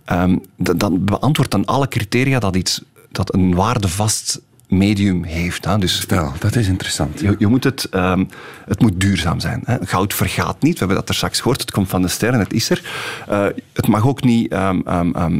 Ehm, 0.05 0.37
dat- 0.57 0.79
dan 0.79 1.03
beantwoordt 1.05 1.51
dan 1.51 1.65
alle 1.65 1.87
criteria 1.87 2.39
dat, 2.39 2.55
iets, 2.55 2.81
dat 3.11 3.33
een 3.33 3.55
waardevast 3.55 4.41
medium 4.67 5.23
heeft. 5.23 5.65
Hè? 5.65 5.77
Dus 5.77 6.01
Stel, 6.01 6.33
dat 6.39 6.55
is 6.55 6.67
interessant. 6.67 7.19
je, 7.19 7.35
je 7.39 7.47
moet 7.47 7.63
het, 7.63 7.87
ehm, 7.91 8.23
het 8.65 8.81
moet 8.81 8.99
duurzaam 8.99 9.39
zijn. 9.39 9.61
Hè. 9.65 9.77
Goud 9.81 10.13
vergaat 10.13 10.61
niet. 10.61 10.73
We 10.73 10.79
hebben 10.79 10.95
dat 10.97 11.09
er 11.09 11.15
straks 11.15 11.39
gehoord. 11.39 11.61
Het 11.61 11.71
komt 11.71 11.89
van 11.89 12.01
de 12.01 12.07
sterren, 12.07 12.39
het 12.39 12.53
is 12.53 12.69
er. 12.69 12.81
Eh, 13.27 13.45
het 13.73 13.87
mag 13.87 14.07
ook 14.07 14.23
niet 14.23 14.51
ehm, 14.51 14.79
ehm, 14.85 15.39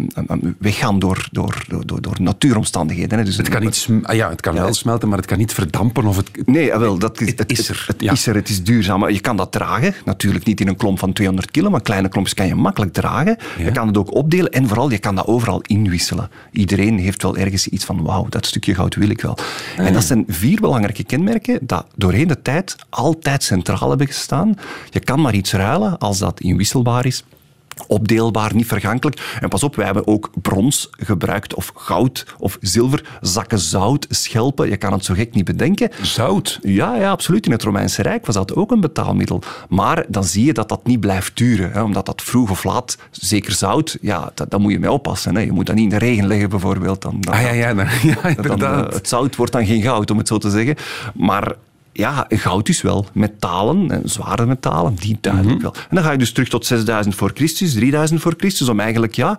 weggaan 0.60 1.00
door, 1.00 1.28
door, 1.32 1.64
door, 1.86 2.02
door, 2.02 2.16
natuuromstandigheden. 2.22 3.18
Hè. 3.18 3.24
Dus 3.24 3.38
Het 3.38 3.50
kan, 3.50 3.62
niet 3.62 3.76
sm- 3.76 4.00
ah 4.04 4.16
ja, 4.16 4.30
het 4.30 4.42
kan 4.42 4.54
Ja. 4.56 4.62
wel 4.62 4.74
smelten, 4.74 5.08
maar 5.10 5.18
het 5.18 5.28
kan 5.28 5.38
niet 5.38 5.54
verdampen. 5.54 6.06
Of 6.06 6.16
het, 6.18 6.30
Nee, 6.48 6.74
ah, 6.74 6.80
wel, 6.80 6.98
dat 7.00 7.22
is, 7.22 7.34
Het 7.36 7.52
is 7.52 7.70
er, 7.70 7.84
Het, 7.88 8.02
ja. 8.02 8.12
is 8.12 8.28
er, 8.28 8.36
het 8.36 8.50
is 8.50 8.64
duurzaam. 8.64 9.00
Maar 9.00 9.12
Je 9.12 9.20
kan 9.20 9.38
dat 9.38 9.52
dragen. 9.52 9.94
Natuurlijk 10.06 10.46
niet 10.46 10.60
in 10.62 10.68
een 10.68 10.76
klomp 10.76 11.00
van 11.00 11.14
200 11.14 11.52
kilo, 11.52 11.70
maar 11.70 11.82
kleine 11.82 12.10
klompjes 12.10 12.36
kan 12.36 12.48
je 12.48 12.56
makkelijk 12.56 12.94
dragen. 12.94 13.38
Je 13.58 13.72
kan 13.72 13.88
het 13.88 13.98
ook 13.98 14.14
opdelen 14.14 14.52
en 14.52 14.68
vooral, 14.68 14.92
je 14.92 14.98
kan 14.98 15.16
dat 15.16 15.28
overal 15.28 15.62
inwisselen. 15.62 16.30
Iedereen 16.52 17.00
heeft 17.00 17.22
wel 17.24 17.38
ergens 17.38 17.68
iets 17.68 17.86
van, 17.86 18.04
wauw, 18.04 18.26
dat 18.30 18.46
stukje 18.46 18.76
goud 18.76 18.96
wil 18.96 19.10
ik 19.10 19.17
wel. 19.22 19.38
En 19.78 19.94
dat 19.94 20.04
zijn 20.04 20.24
vier 20.28 20.62
belangrijke 20.62 21.04
kenmerken 21.04 21.60
dat 21.62 21.86
doorheen 21.96 22.28
de 22.28 22.42
tijd 22.42 22.76
altijd 22.90 23.44
centraal 23.44 23.90
hebben 23.90 24.08
gestaan. 24.08 24.56
Je 24.90 25.00
kan 25.00 25.22
maar 25.22 25.34
iets 25.34 25.54
ruilen 25.54 25.98
als 25.98 26.18
dat 26.18 26.40
inwisselbaar 26.40 27.06
is. 27.06 27.24
Opdeelbaar, 27.88 28.56
niet 28.56 28.68
vergankelijk. 28.68 29.38
En 29.42 29.50
pas 29.50 29.64
op, 29.64 29.76
wij 29.76 29.86
hebben 29.86 30.08
ook 30.08 30.30
brons 30.42 30.90
gebruikt, 30.98 31.54
of 31.54 31.72
goud, 31.76 32.26
of 32.38 32.58
zilver, 32.62 33.18
zakken 33.22 33.60
zout, 33.60 34.06
schelpen. 34.10 34.70
Je 34.70 34.78
kan 34.78 34.92
het 34.94 35.06
zo 35.06 35.14
gek 35.14 35.34
niet 35.34 35.46
bedenken. 35.46 35.90
zout. 36.02 36.60
Ja, 36.62 36.96
ja, 36.96 37.10
absoluut. 37.12 37.46
In 37.46 37.52
het 37.52 37.64
Romeinse 37.64 38.02
Rijk 38.02 38.26
was 38.26 38.36
dat 38.36 38.56
ook 38.56 38.72
een 38.72 38.82
betaalmiddel. 38.82 39.42
Maar 39.70 40.06
dan 40.08 40.24
zie 40.24 40.46
je 40.46 40.54
dat 40.54 40.70
dat 40.70 40.86
niet 40.86 41.00
blijft 41.00 41.38
duren. 41.38 41.72
Hè, 41.72 41.82
omdat 41.82 42.06
dat 42.06 42.22
vroeg 42.22 42.50
of 42.50 42.64
laat, 42.64 42.98
zeker 43.12 43.52
zout, 43.52 43.98
ja, 44.02 44.32
dat, 44.34 44.50
daar 44.52 44.60
moet 44.60 44.72
je 44.72 44.80
mee 44.80 44.92
oppassen. 44.92 45.36
Hè. 45.36 45.42
Je 45.42 45.52
moet 45.52 45.66
dat 45.66 45.76
niet 45.76 45.84
in 45.84 45.90
de 46.00 46.06
regen 46.06 46.28
leggen, 46.28 46.50
bijvoorbeeld. 46.50 47.02
Dan, 47.02 47.18
dan 47.22 47.34
Ah 47.34 47.42
ja, 47.42 47.52
ja, 47.52 47.74
dan- 47.74 47.86
ja 48.04 48.22
dan, 48.22 48.36
inderdaad. 48.36 48.88
eh, 48.90 48.94
het 48.96 49.08
zout 49.08 49.36
wordt 49.36 49.52
dan 49.52 49.66
geen 49.66 49.82
goud, 49.82 50.12
om 50.12 50.18
het 50.18 50.28
zo 50.28 50.38
te 50.38 50.50
zeggen. 50.50 50.76
Maar 51.14 51.56
ja, 51.98 52.26
goud 52.30 52.70
is 52.70 52.82
wel 52.82 53.06
metalen, 53.14 54.02
zware 54.10 54.46
metalen, 54.46 54.96
die 54.96 55.18
duidelijk 55.22 55.62
wel. 55.62 55.74
En 55.74 55.96
dan 55.96 56.04
ga 56.04 56.12
je 56.12 56.18
dus 56.18 56.32
terug 56.32 56.50
tot 56.50 56.66
6000 56.66 57.16
voor 57.16 57.32
Christus, 57.34 57.74
3000 57.74 58.22
voor 58.22 58.34
Christus, 58.38 58.70
om 58.70 58.80
eigenlijk, 58.80 59.16
ja, 59.16 59.38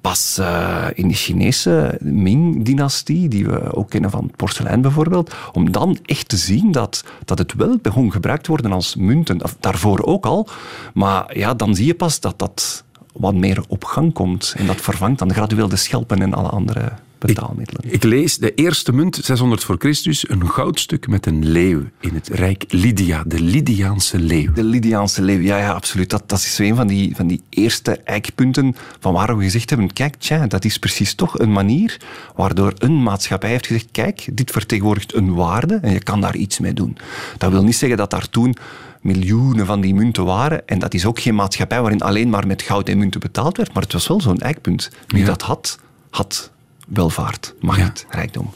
pas 0.00 0.38
eh, 0.38 0.86
in 0.94 1.08
de 1.08 1.14
Chinese 1.14 1.98
Ming-dynastie, 2.00 3.28
die 3.28 3.46
we 3.46 3.74
ook 3.74 3.90
kennen 3.90 4.10
van 4.10 4.30
porselein 4.36 4.80
bijvoorbeeld, 4.80 5.34
om 5.52 5.70
dan 5.70 5.98
echt 6.04 6.28
te 6.28 6.36
zien 6.36 6.72
dat, 6.72 7.04
dat 7.24 7.38
het 7.38 7.54
wel 7.54 7.78
begon 7.82 8.12
gebruikt 8.12 8.46
worden 8.46 8.72
als 8.72 8.96
munten. 8.96 9.42
Of 9.42 9.56
Daarvoor 9.60 10.02
ook 10.02 10.26
al, 10.26 10.48
maar 10.94 11.38
ja, 11.38 11.54
dan 11.54 11.74
zie 11.74 11.86
je 11.86 11.94
pas 11.94 12.20
dat 12.20 12.38
dat 12.38 12.84
wat 13.12 13.34
meer 13.34 13.62
op 13.68 13.84
gang 13.84 14.12
komt. 14.12 14.54
En 14.56 14.66
dat 14.66 14.80
vervangt 14.80 15.18
dan 15.18 15.32
gradueel 15.32 15.68
de 15.68 15.76
schelpen 15.76 16.22
en 16.22 16.34
alle 16.34 16.48
andere 16.48 16.92
betaalmiddelen. 17.26 17.92
Ik 17.92 18.02
lees 18.02 18.36
de 18.36 18.54
eerste 18.54 18.92
munt, 18.92 19.20
600 19.22 19.64
voor 19.64 19.76
Christus, 19.78 20.28
een 20.28 20.48
goudstuk 20.48 21.08
met 21.08 21.26
een 21.26 21.46
leeuw 21.48 21.82
in 22.00 22.14
het 22.14 22.28
rijk 22.28 22.64
Lydia, 22.68 23.22
de 23.26 23.40
Lydiaanse 23.40 24.18
leeuw. 24.18 24.52
De 24.52 24.64
Lydiaanse 24.64 25.22
leeuw, 25.22 25.40
ja, 25.40 25.58
ja 25.58 25.72
absoluut. 25.72 26.10
Dat, 26.10 26.22
dat 26.28 26.38
is 26.38 26.54
zo 26.54 26.62
een 26.62 26.76
van 26.76 26.86
die, 26.86 27.16
van 27.16 27.26
die 27.26 27.40
eerste 27.48 27.96
eikpunten 28.04 28.74
van 29.00 29.12
waar 29.12 29.36
we 29.36 29.42
gezegd 29.44 29.70
hebben, 29.70 29.92
kijk, 29.92 30.14
tja, 30.16 30.46
dat 30.46 30.64
is 30.64 30.78
precies 30.78 31.14
toch 31.14 31.38
een 31.38 31.52
manier 31.52 31.96
waardoor 32.36 32.72
een 32.78 33.02
maatschappij 33.02 33.50
heeft 33.50 33.66
gezegd, 33.66 33.88
kijk, 33.90 34.28
dit 34.32 34.50
vertegenwoordigt 34.50 35.14
een 35.14 35.34
waarde 35.34 35.74
en 35.74 35.92
je 35.92 36.02
kan 36.02 36.20
daar 36.20 36.36
iets 36.36 36.58
mee 36.58 36.72
doen. 36.72 36.96
Dat 37.38 37.50
wil 37.50 37.64
niet 37.64 37.76
zeggen 37.76 37.98
dat 37.98 38.10
daar 38.10 38.28
toen 38.28 38.54
miljoenen 39.00 39.66
van 39.66 39.80
die 39.80 39.94
munten 39.94 40.24
waren 40.24 40.66
en 40.68 40.78
dat 40.78 40.94
is 40.94 41.04
ook 41.06 41.20
geen 41.20 41.34
maatschappij 41.34 41.80
waarin 41.80 42.00
alleen 42.00 42.30
maar 42.30 42.46
met 42.46 42.62
goud 42.62 42.88
en 42.88 42.98
munten 42.98 43.20
betaald 43.20 43.56
werd, 43.56 43.72
maar 43.74 43.82
het 43.82 43.92
was 43.92 44.06
wel 44.06 44.20
zo'n 44.20 44.38
eikpunt. 44.40 44.90
Wie 45.06 45.20
Ja. 45.20 45.26
dat 45.26 45.42
had, 45.42 45.78
had 46.10 46.50
welvaart, 46.86 47.54
macht, 47.60 48.06
rijkdom. 48.10 48.50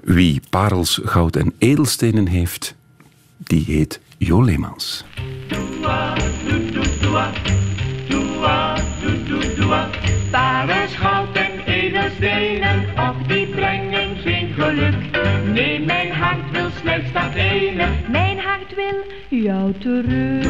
Wie 0.00 0.40
parels, 0.50 1.00
goud 1.04 1.36
en 1.36 1.54
edelstenen 1.58 2.26
heeft, 2.26 2.74
die 3.36 3.64
heet 3.64 4.00
Jo 4.18 4.42
Leemans. 4.42 5.04
Parels, 10.30 10.94
goud 10.96 11.36
en 11.36 11.60
edelstenen, 11.66 12.84
och 12.96 13.26
die 13.28 13.46
brengen 13.46 14.16
geen 14.16 14.52
geluk. 14.52 14.94
Nee, 15.52 15.84
mijn 15.84 16.12
hart 16.12 16.50
wil 16.50 16.70
slechts 16.80 17.12
dat 17.12 17.34
ene. 17.34 17.88
Mijn 18.10 18.38
hart 18.38 18.74
wil 18.74 19.04
jou 19.28 19.72
terug. 19.78 20.44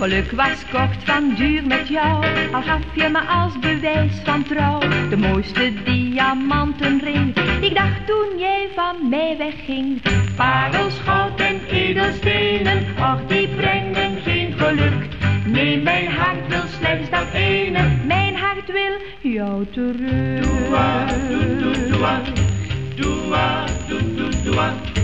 Geluk 0.00 0.30
was 0.32 0.64
kort 0.72 1.04
van 1.04 1.34
duur 1.34 1.66
met 1.66 1.88
jou, 1.88 2.24
al 2.52 2.62
gaf 2.62 2.80
je 2.94 3.08
me 3.08 3.20
als 3.20 3.58
bewijs 3.58 4.12
van 4.24 4.42
trouw 4.42 4.78
de 5.08 5.16
mooiste 5.16 5.72
diamantenring. 5.84 7.36
Ik 7.60 7.74
dacht 7.74 8.06
toen 8.06 8.38
jij 8.38 8.68
van 8.74 9.08
mij 9.08 9.36
wegging, 9.38 10.00
Parels, 10.36 10.98
goud 11.04 11.40
en 11.40 11.60
edelstenen, 11.70 12.86
och 12.98 13.26
die 13.26 13.48
brengen 13.48 14.20
geen 14.22 14.52
geluk. 14.52 15.08
Nee, 15.46 15.82
mijn 15.82 16.08
hart 16.08 16.48
wil 16.48 16.66
slechts 16.78 17.10
dat 17.10 17.32
ene. 17.32 17.88
mijn 18.06 18.36
hart 18.36 18.66
wil 18.72 19.00
jou 19.20 19.66
terug. 19.70 20.40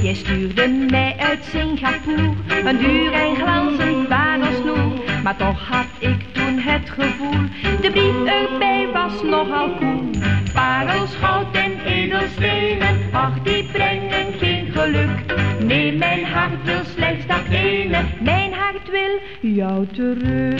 Jij 0.02 0.14
stuurde 0.14 0.68
mij 0.68 1.16
uit 1.18 1.44
Singapore 1.44 2.32
een 2.64 2.78
duur 2.78 3.12
en 3.12 3.36
glanzend 3.36 4.08
parelsnoer. 4.08 4.92
Maar 5.22 5.36
toch 5.36 5.68
had 5.68 5.86
ik 5.98 6.32
toen 6.32 6.58
het 6.58 6.90
gevoel, 6.90 7.48
de 7.80 7.90
brief 7.90 8.24
erbij 8.24 8.88
was 8.92 9.22
nogal 9.22 9.70
koel. 9.70 10.10
Parels, 10.52 11.14
goud 11.14 11.56
en 11.56 11.80
edelstenen, 11.84 12.98
ach 13.12 13.42
die 13.42 13.64
brengen 13.72 14.32
geen 14.38 14.72
geluk. 14.72 15.24
Nee, 15.64 15.92
mijn 15.92 16.24
hart 16.24 16.64
wil 16.64 16.84
slechts 16.96 17.26
dat 17.26 17.48
ene. 17.50 18.04
Mijn 18.20 18.52
hart 18.52 18.66
hart 18.66 18.90
wil 18.90 19.20
jou 19.40 19.86
terug. 19.86 20.56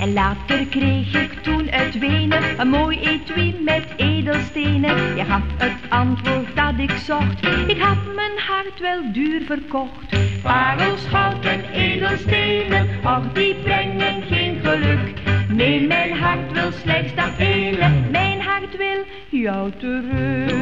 En 0.00 0.12
later 0.12 0.66
kreeg 0.66 1.14
ik 1.14 1.32
toen 1.42 1.70
uit 1.70 1.98
Wenen 1.98 2.60
een 2.60 2.68
mooi 2.68 2.98
etui 3.00 3.54
met 3.64 3.84
edelstenen. 3.96 5.16
Je 5.16 5.24
gaf 5.24 5.42
het 5.56 5.72
antwoord 5.88 6.56
dat 6.56 6.72
ik 6.76 6.90
zocht, 6.90 7.46
ik 7.66 7.80
had 7.80 8.14
mijn 8.14 8.38
hart 8.46 8.80
wel 8.80 9.12
duur 9.12 9.42
verkocht. 9.42 10.40
Parels, 10.42 11.06
goud 11.06 11.44
en 11.44 11.64
edelstenen, 11.72 12.88
och 13.04 13.32
die 13.32 13.54
brengen 13.54 14.22
geen 14.22 14.58
geluk. 14.62 15.12
Nee, 15.48 15.86
mijn 15.86 16.12
hart 16.12 16.52
wil 16.52 16.72
slechts 16.72 17.14
dat 17.14 17.38
ene, 17.38 17.90
mijn 18.10 18.40
hart 18.40 18.76
wil 18.76 19.04
jou 19.28 19.70
terug. 19.78 20.52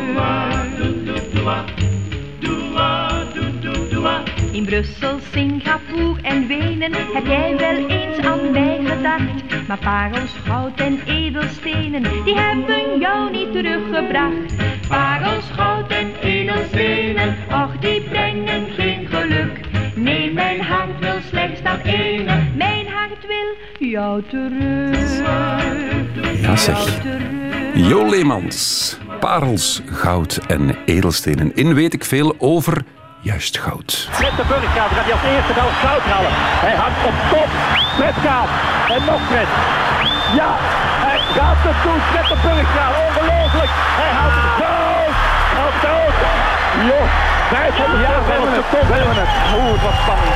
In 4.52 4.64
Brussel, 4.64 5.18
Singapore 5.32 6.20
en 6.22 6.46
Wenen 6.46 6.92
heb 6.92 7.26
jij 7.26 7.56
wel 7.58 7.88
gedacht. 7.88 8.11
Maar 9.68 9.78
parels, 9.78 10.32
goud 10.44 10.80
en 10.80 11.00
edelstenen, 11.06 12.02
die 12.24 12.34
hebben 12.34 12.98
jou 12.98 13.30
niet 13.30 13.52
teruggebracht. 13.52 14.56
Parels, 14.88 15.44
goud 15.56 15.90
en 15.90 16.12
edelstenen, 16.22 17.36
och 17.50 17.80
die 17.80 18.00
brengen 18.00 18.66
geen 18.76 19.06
geluk. 19.06 19.60
Nee, 19.94 20.32
mijn 20.32 20.60
hart 20.60 20.98
wil 21.00 21.20
slechts 21.28 21.62
dat 21.62 21.80
ene, 21.82 22.42
mijn 22.56 22.86
hart 22.88 23.26
wil 23.26 23.88
jou 23.88 24.22
terug. 24.28 25.20
Ja, 26.40 26.56
zeg. 26.56 27.00
Jo 27.74 28.10
Leemans, 28.10 28.98
parels, 29.20 29.82
goud 29.86 30.40
en 30.46 30.76
edelstenen. 30.84 31.54
In 31.54 31.74
weet 31.74 31.94
ik 31.94 32.04
veel 32.04 32.34
over 32.38 32.84
juist 33.22 33.58
goud. 33.58 34.08
Fred 34.10 34.36
de 34.36 34.44
Burggraaf 34.48 34.90
gaat 34.96 35.06
hij 35.08 35.12
als 35.18 35.26
eerste 35.34 35.54
wel 35.54 35.70
goud 35.84 36.04
halen. 36.12 36.32
Hij 36.66 36.76
hangt 36.82 37.02
op 37.10 37.16
kop. 37.32 37.50
Fred 37.98 38.16
gaat. 38.26 38.50
En 38.94 39.02
nog 39.10 39.22
Fred. 39.30 39.50
Ja, 40.40 40.50
hij 41.06 41.18
gaat 41.36 41.60
het 41.68 41.78
doen. 41.84 42.00
Fred 42.10 42.26
de 42.32 42.38
Burggraaf. 42.46 42.94
Ongelooflijk. 43.08 43.72
Hij 44.00 44.10
haalt 44.18 44.36
het 44.40 44.52
goud. 44.60 45.14
Goud, 45.54 45.76
goud. 45.84 46.16
Joh, 46.88 47.06
500 47.48 48.02
jaar 48.06 48.22
van 48.28 48.40
het 48.56 48.66
seconde. 48.72 49.24
Oeh, 49.56 49.72
het 49.74 49.82
was 49.86 49.96
spannend. 50.02 50.30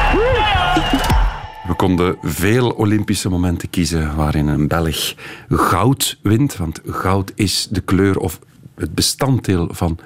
We 1.67 1.75
konden 1.75 2.17
veel 2.23 2.71
Olympische 2.71 3.29
momenten 3.29 3.71
kiezen 3.71 4.17
waarin 4.17 4.47
een 4.49 4.69
Belg 4.69 5.15
goud 5.49 6.19
wint. 6.23 6.57
Want 6.57 6.81
goud 6.87 7.33
is 7.35 7.69
de 7.71 7.81
kleur 7.81 8.17
of 8.19 8.39
het 8.77 8.95
bestanddeel 8.95 9.69
van 9.71 9.99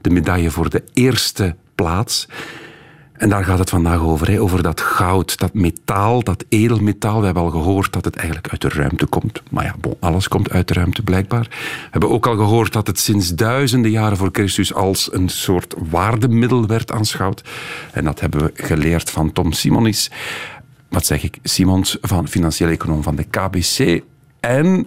de 0.00 0.10
medaille 0.10 0.50
voor 0.50 0.70
de 0.70 0.84
eerste 0.92 1.56
plaats. 1.80 2.28
En 3.12 3.28
daar 3.28 3.44
gaat 3.44 3.58
het 3.58 3.70
vandaag 3.70 4.00
over, 4.00 4.30
hè, 4.30 4.40
over 4.40 4.62
dat 4.62 4.80
goud, 4.80 5.38
dat 5.38 5.54
metaal, 5.54 6.22
dat 6.22 6.44
edelmetaal. 6.48 7.18
We 7.18 7.24
hebben 7.24 7.42
al 7.42 7.50
gehoord 7.50 7.92
dat 7.92 8.04
het 8.04 8.16
eigenlijk 8.16 8.48
uit 8.48 8.60
de 8.60 8.68
ruimte 8.68 9.06
komt. 9.06 9.42
Maar 9.50 9.64
ja, 9.64 9.74
alles 10.00 10.28
komt 10.28 10.50
uit 10.50 10.68
de 10.68 10.74
ruimte 10.74 11.02
blijkbaar. 11.02 11.46
We 11.50 11.88
hebben 11.90 12.10
ook 12.10 12.26
al 12.26 12.36
gehoord 12.36 12.72
dat 12.72 12.86
het 12.86 12.98
sinds 12.98 13.28
duizenden 13.28 13.90
jaren 13.90 14.16
voor 14.16 14.28
Christus 14.32 14.74
als 14.74 15.12
een 15.12 15.28
soort 15.28 15.74
waardemiddel 15.90 16.66
werd 16.66 16.92
aanschouwd. 16.92 17.44
En 17.92 18.04
dat 18.04 18.20
hebben 18.20 18.40
we 18.40 18.52
geleerd 18.54 19.10
van 19.10 19.32
Tom 19.32 19.52
Simonis. 19.52 20.10
Wat 20.88 21.06
zeg 21.06 21.22
ik? 21.22 21.38
Simons 21.42 21.98
van 22.00 22.28
financieel 22.28 22.70
econoom 22.70 23.02
van 23.02 23.16
de 23.16 23.24
KBC. 23.24 24.02
En 24.40 24.86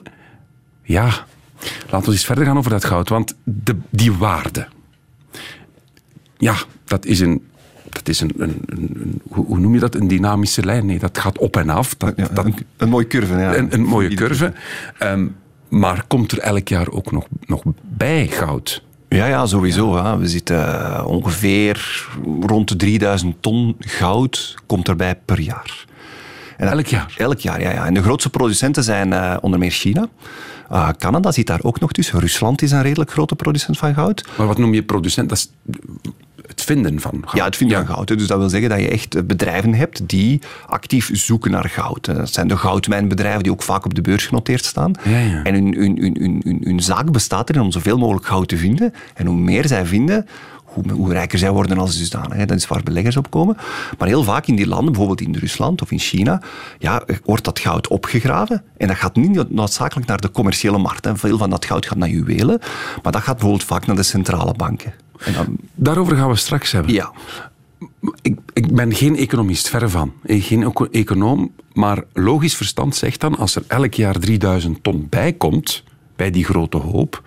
ja, 0.84 1.26
laten 1.90 2.08
we 2.08 2.12
eens 2.12 2.26
verder 2.26 2.46
gaan 2.46 2.58
over 2.58 2.72
dat 2.72 2.86
goud. 2.86 3.10
Want 3.10 3.36
de, 3.44 3.78
die 3.90 4.14
waarde, 4.14 4.68
ja, 6.38 6.56
dat 6.94 7.06
is 7.06 7.20
een. 7.20 7.46
Dat 7.90 8.08
is 8.08 8.20
een, 8.20 8.32
een, 8.38 8.62
een, 8.66 9.22
hoe 9.30 9.60
noem 9.60 9.74
je 9.74 9.80
dat? 9.80 9.96
Een 9.96 10.08
dynamische 10.08 10.66
lijn. 10.66 10.86
Nee, 10.86 11.00
dat 11.00 11.18
gaat 11.18 11.38
op 11.38 11.58
en 11.58 11.70
af. 11.70 11.96
Dat, 11.96 12.14
Ja, 12.16 12.28
dat, 12.34 12.46
een, 12.78 12.90
mooie 12.90 13.08
curve. 13.08 13.34
Ja. 13.38 13.56
een, 13.58 13.84
mooie 13.84 14.14
curve. 14.14 14.54
Ehm, 15.00 15.28
maar 15.70 16.04
komt 16.08 16.32
er 16.32 16.40
elk 16.40 16.68
jaar 16.68 16.90
ook 16.90 17.12
nog, 17.12 17.28
nog 17.46 17.64
bij 17.82 18.28
goud? 18.28 18.84
Ja, 19.10 19.26
ja, 19.26 19.46
sowieso. 19.46 19.96
Ja. 19.96 20.18
We 20.18 20.28
zitten 20.28 20.82
eh, 20.82 21.06
ongeveer 21.08 22.08
rond 22.40 22.70
de 22.70 22.76
3000 22.76 23.36
ton 23.40 23.76
goud 23.80 24.56
komt 24.66 24.88
erbij 24.88 25.16
per 25.16 25.40
jaar. 25.40 25.86
En 26.58 26.68
Elk 26.68 26.86
jaar? 26.86 27.14
Elk 27.18 27.40
jaar, 27.40 27.62
ja. 27.62 27.72
ja. 27.72 27.86
En 27.86 27.94
de 27.94 28.02
grootste 28.02 28.30
producenten 28.30 28.84
zijn 28.84 29.14
eh, 29.14 29.38
onder 29.42 29.60
meer 29.60 29.72
China. 29.72 30.08
Uh, 30.72 30.90
Canada 30.98 31.32
zit 31.32 31.48
daar 31.48 31.64
ook 31.64 31.80
nog 31.80 31.92
tussen. 31.92 32.20
Rusland 32.20 32.62
is 32.62 32.72
een 32.72 32.82
redelijk 32.82 33.12
grote 33.12 33.36
producent 33.36 33.78
van 33.78 33.94
goud. 33.94 34.28
Maar 34.38 34.48
wat 34.48 34.58
noem 34.58 34.74
je 34.74 34.84
producent? 34.84 35.30
Dat 35.30 35.38
is 35.38 35.52
het 36.56 36.64
vinden 36.64 37.00
van 37.00 37.18
goud. 37.22 37.36
Ja, 37.38 37.46
het 37.46 37.56
vinden 37.56 37.86
van 37.86 37.96
goud. 37.96 38.08
Dus 38.08 38.28
dat 38.28 38.38
wil 38.38 38.50
zeggen 38.50 38.70
dat 38.70 38.80
je 38.80 38.88
echt 38.90 39.16
eh, 39.16 39.24
bedrijven 39.24 39.74
hebt 39.74 40.10
die 40.10 40.42
actief 40.68 41.10
zoeken 41.14 41.52
naar 41.52 41.70
goud. 41.70 42.08
Eh, 42.08 42.16
Dat 42.16 42.34
zijn 42.34 42.48
de 42.48 42.58
goudmijnbedrijven 42.58 43.44
die 43.44 43.52
ook 43.52 43.64
vaak 43.64 43.86
op 43.86 43.94
de 43.94 44.02
beurs 44.02 44.26
genoteerd 44.26 44.66
staan. 44.66 44.92
Ja, 45.04 45.18
ja. 45.20 45.44
En 45.44 45.54
hun, 45.54 45.74
hun, 45.76 45.98
hun, 46.02 46.16
hun, 46.20 46.42
hun, 46.44 46.62
hun 46.64 46.80
zaak 46.80 47.12
bestaat 47.12 47.50
erin 47.50 47.62
om 47.62 47.72
zoveel 47.72 47.98
mogelijk 47.98 48.26
goud 48.26 48.48
te 48.48 48.58
vinden. 48.58 48.94
En 49.14 49.26
hoe 49.26 49.36
meer 49.38 49.68
zij 49.68 49.86
vinden, 49.86 50.26
hoe, 50.64 50.84
hoe 50.92 51.12
rijker 51.14 51.40
zij 51.40 51.52
worden 51.52 51.78
als 51.78 51.98
dusdanig. 51.98 52.38
hè. 52.38 52.46
Dat 52.46 52.58
is 52.58 52.68
waar 52.68 52.84
beleggers 52.84 53.18
op 53.18 53.30
komen. 53.32 53.58
Maar 53.98 54.08
heel 54.08 54.24
vaak 54.24 54.48
in 54.48 54.56
die 54.56 54.68
landen, 54.68 54.86
bijvoorbeeld 54.94 55.22
in 55.22 55.36
Rusland 55.36 55.82
of 55.82 55.92
in 55.92 56.00
China, 56.00 56.42
ja, 56.80 57.04
wordt 57.26 57.44
dat 57.44 57.60
goud 57.60 57.88
opgegraven. 57.88 58.64
En 58.78 58.88
dat 58.88 58.98
gaat 58.98 59.16
niet 59.16 59.50
noodzakelijk 59.50 60.08
naar 60.08 60.22
de 60.22 60.32
commerciële 60.32 60.78
markt. 60.78 61.06
Hè. 61.06 61.18
Veel 61.18 61.38
van 61.38 61.50
dat 61.50 61.66
goud 61.66 61.86
gaat 61.86 61.98
naar 61.98 62.10
juwelen. 62.10 62.60
Maar 63.04 63.12
dat 63.12 63.22
gaat 63.22 63.34
bijvoorbeeld 63.38 63.64
vaak 63.64 63.86
naar 63.86 63.96
de 63.96 64.04
centrale 64.04 64.54
banken. 64.54 64.94
En 65.26 65.58
Daarover 65.76 66.16
gaan 66.18 66.30
we 66.30 66.36
straks 66.36 66.72
hebben. 66.72 66.94
ja, 66.94 67.12
Ik, 68.22 68.38
ik 68.54 68.76
ben 68.76 68.94
geen 68.96 69.16
economist, 69.16 69.70
verre 69.70 69.90
van. 69.90 70.14
Ik 70.24 70.44
Geen 70.44 70.64
eco- 70.64 70.88
econoom, 70.92 71.52
maar 71.74 72.04
logisch 72.14 72.56
verstand 72.56 72.96
zegt 72.96 73.20
dan, 73.20 73.38
als 73.38 73.56
er 73.56 73.64
elk 73.68 73.94
jaar 73.94 74.20
3000 74.20 74.84
ton 74.84 75.08
bijkomt, 75.10 75.84
bij 76.16 76.32
die 76.32 76.46
grote 76.46 76.78
hoop, 76.78 77.24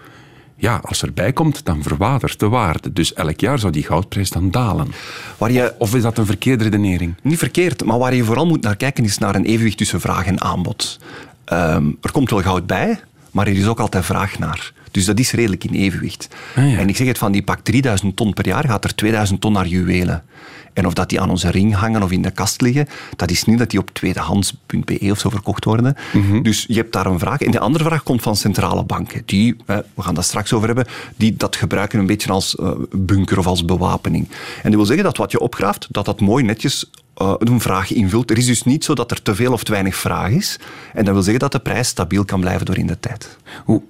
ja, 0.59 0.80
als 0.82 1.02
er 1.02 1.12
bijkomt, 1.12 1.64
dan 1.64 1.82
verwatert 1.82 2.40
de 2.40 2.48
waarde. 2.48 2.92
Dus 2.92 3.14
elk 3.14 3.40
jaar 3.40 3.59
zou 3.59 3.72
die 3.72 3.82
goudprijs 3.82 4.30
dan 4.30 4.50
dalen. 4.50 4.92
waar 5.38 5.52
je 5.52 5.74
Of 5.78 5.94
is 5.94 6.02
dat 6.02 6.18
een 6.18 6.26
verkeerde 6.26 6.64
redenering? 6.64 7.14
Niet 7.22 7.38
verkeerd, 7.38 7.85
maar 7.85 7.98
waar 7.98 8.14
je 8.14 8.24
vooral 8.24 8.46
moet 8.46 8.62
naar 8.62 8.76
kijken 8.76 9.04
is 9.04 9.18
naar 9.18 9.35
een 9.35 9.44
evenwicht 9.44 9.76
tussen 9.76 10.00
vraag 10.00 10.26
en 10.26 10.40
aanbod. 10.40 10.98
Ehm, 11.44 11.87
er 12.02 12.12
komt 12.12 12.30
wel 12.30 12.42
goud 12.42 12.66
bij, 12.66 13.00
maar 13.30 13.46
er 13.46 13.56
is 13.56 13.66
ook 13.66 13.80
altijd 13.80 14.04
vraag 14.04 14.38
naar. 14.38 14.72
Dus 14.96 15.04
dat 15.04 15.18
is 15.18 15.32
redelijk 15.32 15.64
in 15.64 15.74
evenwicht. 15.74 16.28
Ah, 16.54 16.70
ja. 16.70 16.78
En 16.78 16.88
ik 16.88 16.96
zeg 16.96 17.06
het 17.06 17.18
van 17.18 17.32
die 17.32 17.42
pak 17.42 17.61
3000 17.61 18.16
ton 18.16 18.32
per 18.32 18.46
jaar, 18.46 18.64
gaat 18.68 18.85
er 18.85 18.94
2000 18.94 19.40
ton 19.40 19.52
naar 19.52 19.66
juwelen. 19.66 20.24
En 20.72 20.87
of 20.87 20.92
dat 20.92 21.09
die 21.09 21.20
aan 21.20 21.30
onze 21.30 21.50
ring 21.50 21.74
hangen 21.74 22.02
of 22.02 22.11
in 22.11 22.22
de 22.22 22.30
kast 22.30 22.61
liggen, 22.61 22.88
dat 23.16 23.30
is 23.30 23.44
niet 23.44 23.59
dat 23.59 23.70
die 23.70 23.80
op 23.80 23.90
tweedehands.be 23.92 25.09
of 25.11 25.18
zo 25.18 25.28
verkocht 25.28 25.64
worden. 25.64 25.96
Mhm. 26.12 26.42
Dus 26.42 26.64
je 26.68 26.74
hebt 26.74 26.92
daar 26.92 27.06
een 27.06 27.18
vraag. 27.18 27.40
En 27.40 27.50
de 27.50 27.59
andere 27.59 27.85
vraag 27.85 28.02
komt 28.02 28.22
van 28.22 28.37
centrale 28.37 28.85
banken. 28.85 29.22
Die, 29.24 29.56
we 29.66 29.85
gaan 29.98 30.14
dat 30.14 30.24
straks 30.24 30.52
over 30.52 30.66
hebben, 30.66 30.87
die 31.16 31.37
dat 31.37 31.56
gebruiken 31.56 31.98
een 31.98 32.06
beetje 32.06 32.30
als 32.30 32.56
eh, 32.56 32.70
bunker 32.90 33.38
of 33.38 33.46
als 33.46 33.64
bewapening. 33.64 34.28
En 34.62 34.70
dat 34.70 34.74
wil 34.74 34.85
zeggen 34.85 35.04
dat 35.04 35.16
wat 35.16 35.30
je 35.30 35.40
opgraaft, 35.40 35.87
dat 35.90 36.04
dat 36.04 36.20
mooi 36.20 36.44
netjes 36.44 36.90
eh, 37.16 37.35
een 37.38 37.61
vraag 37.61 37.92
invult. 37.92 38.31
Er 38.31 38.38
is 38.38 38.46
dus 38.46 38.62
niet 38.62 38.85
zo 38.85 38.94
dat 38.94 39.11
er 39.11 39.22
te 39.22 39.35
veel 39.35 39.52
of 39.52 39.64
te 39.64 39.70
weinig 39.72 39.96
vraag 39.96 40.31
is. 40.31 40.59
En 40.94 41.05
dat 41.05 41.14
wil 41.14 41.22
zeggen 41.22 41.40
dat 41.40 41.52
de 41.52 41.59
prijs 41.59 41.88
stabiel 41.88 42.24
kan 42.24 42.40
blijven 42.40 42.66
door 42.66 42.76
in 42.79 42.87
de 42.87 43.00
tijd. 43.00 43.37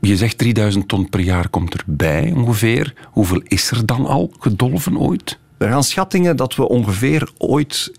Je 0.01 0.17
zegt 0.17 0.39
3000 0.39 0.89
ton 0.89 1.09
per 1.09 1.21
jaar 1.21 1.49
komt 1.49 1.75
erbij 1.75 2.33
ongeveer. 2.37 2.95
Hoeveel 3.11 3.41
is 3.45 3.71
er 3.71 3.87
dan 3.87 4.07
al 4.07 4.33
gedolven 4.39 4.97
ooit? 4.99 5.39
Er 5.59 5.69
gaan 5.69 5.85
schattingen 5.85 6.37
dat 6.37 6.55
we 6.57 6.69
ongeveer 6.69 7.31
ooit 7.39 7.93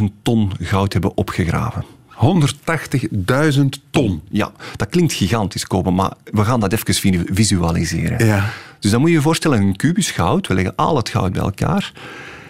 180.000 0.00 0.04
ton 0.22 0.52
goud 0.60 0.92
hebben 0.92 1.16
opgegraven. 1.16 1.84
180.000 2.14 3.64
ton. 3.90 4.22
Ja, 4.30 4.52
dat 4.76 4.88
klinkt 4.88 5.12
gigantisch, 5.12 5.66
Kopen, 5.66 5.94
maar 5.94 6.12
we 6.24 6.44
gaan 6.44 6.60
dat 6.60 6.72
even 6.72 6.94
vi- 6.94 7.22
visualiseren. 7.32 8.26
Ja. 8.26 8.50
Dus 8.80 8.90
dan 8.90 9.00
moet 9.00 9.08
je 9.08 9.14
je 9.16 9.22
voorstellen, 9.22 9.60
een 9.60 9.76
kubus 9.76 10.10
goud, 10.10 10.46
we 10.46 10.54
leggen 10.54 10.72
al 10.76 10.96
het 10.96 11.08
goud 11.08 11.32
bij 11.32 11.42
elkaar. 11.42 11.92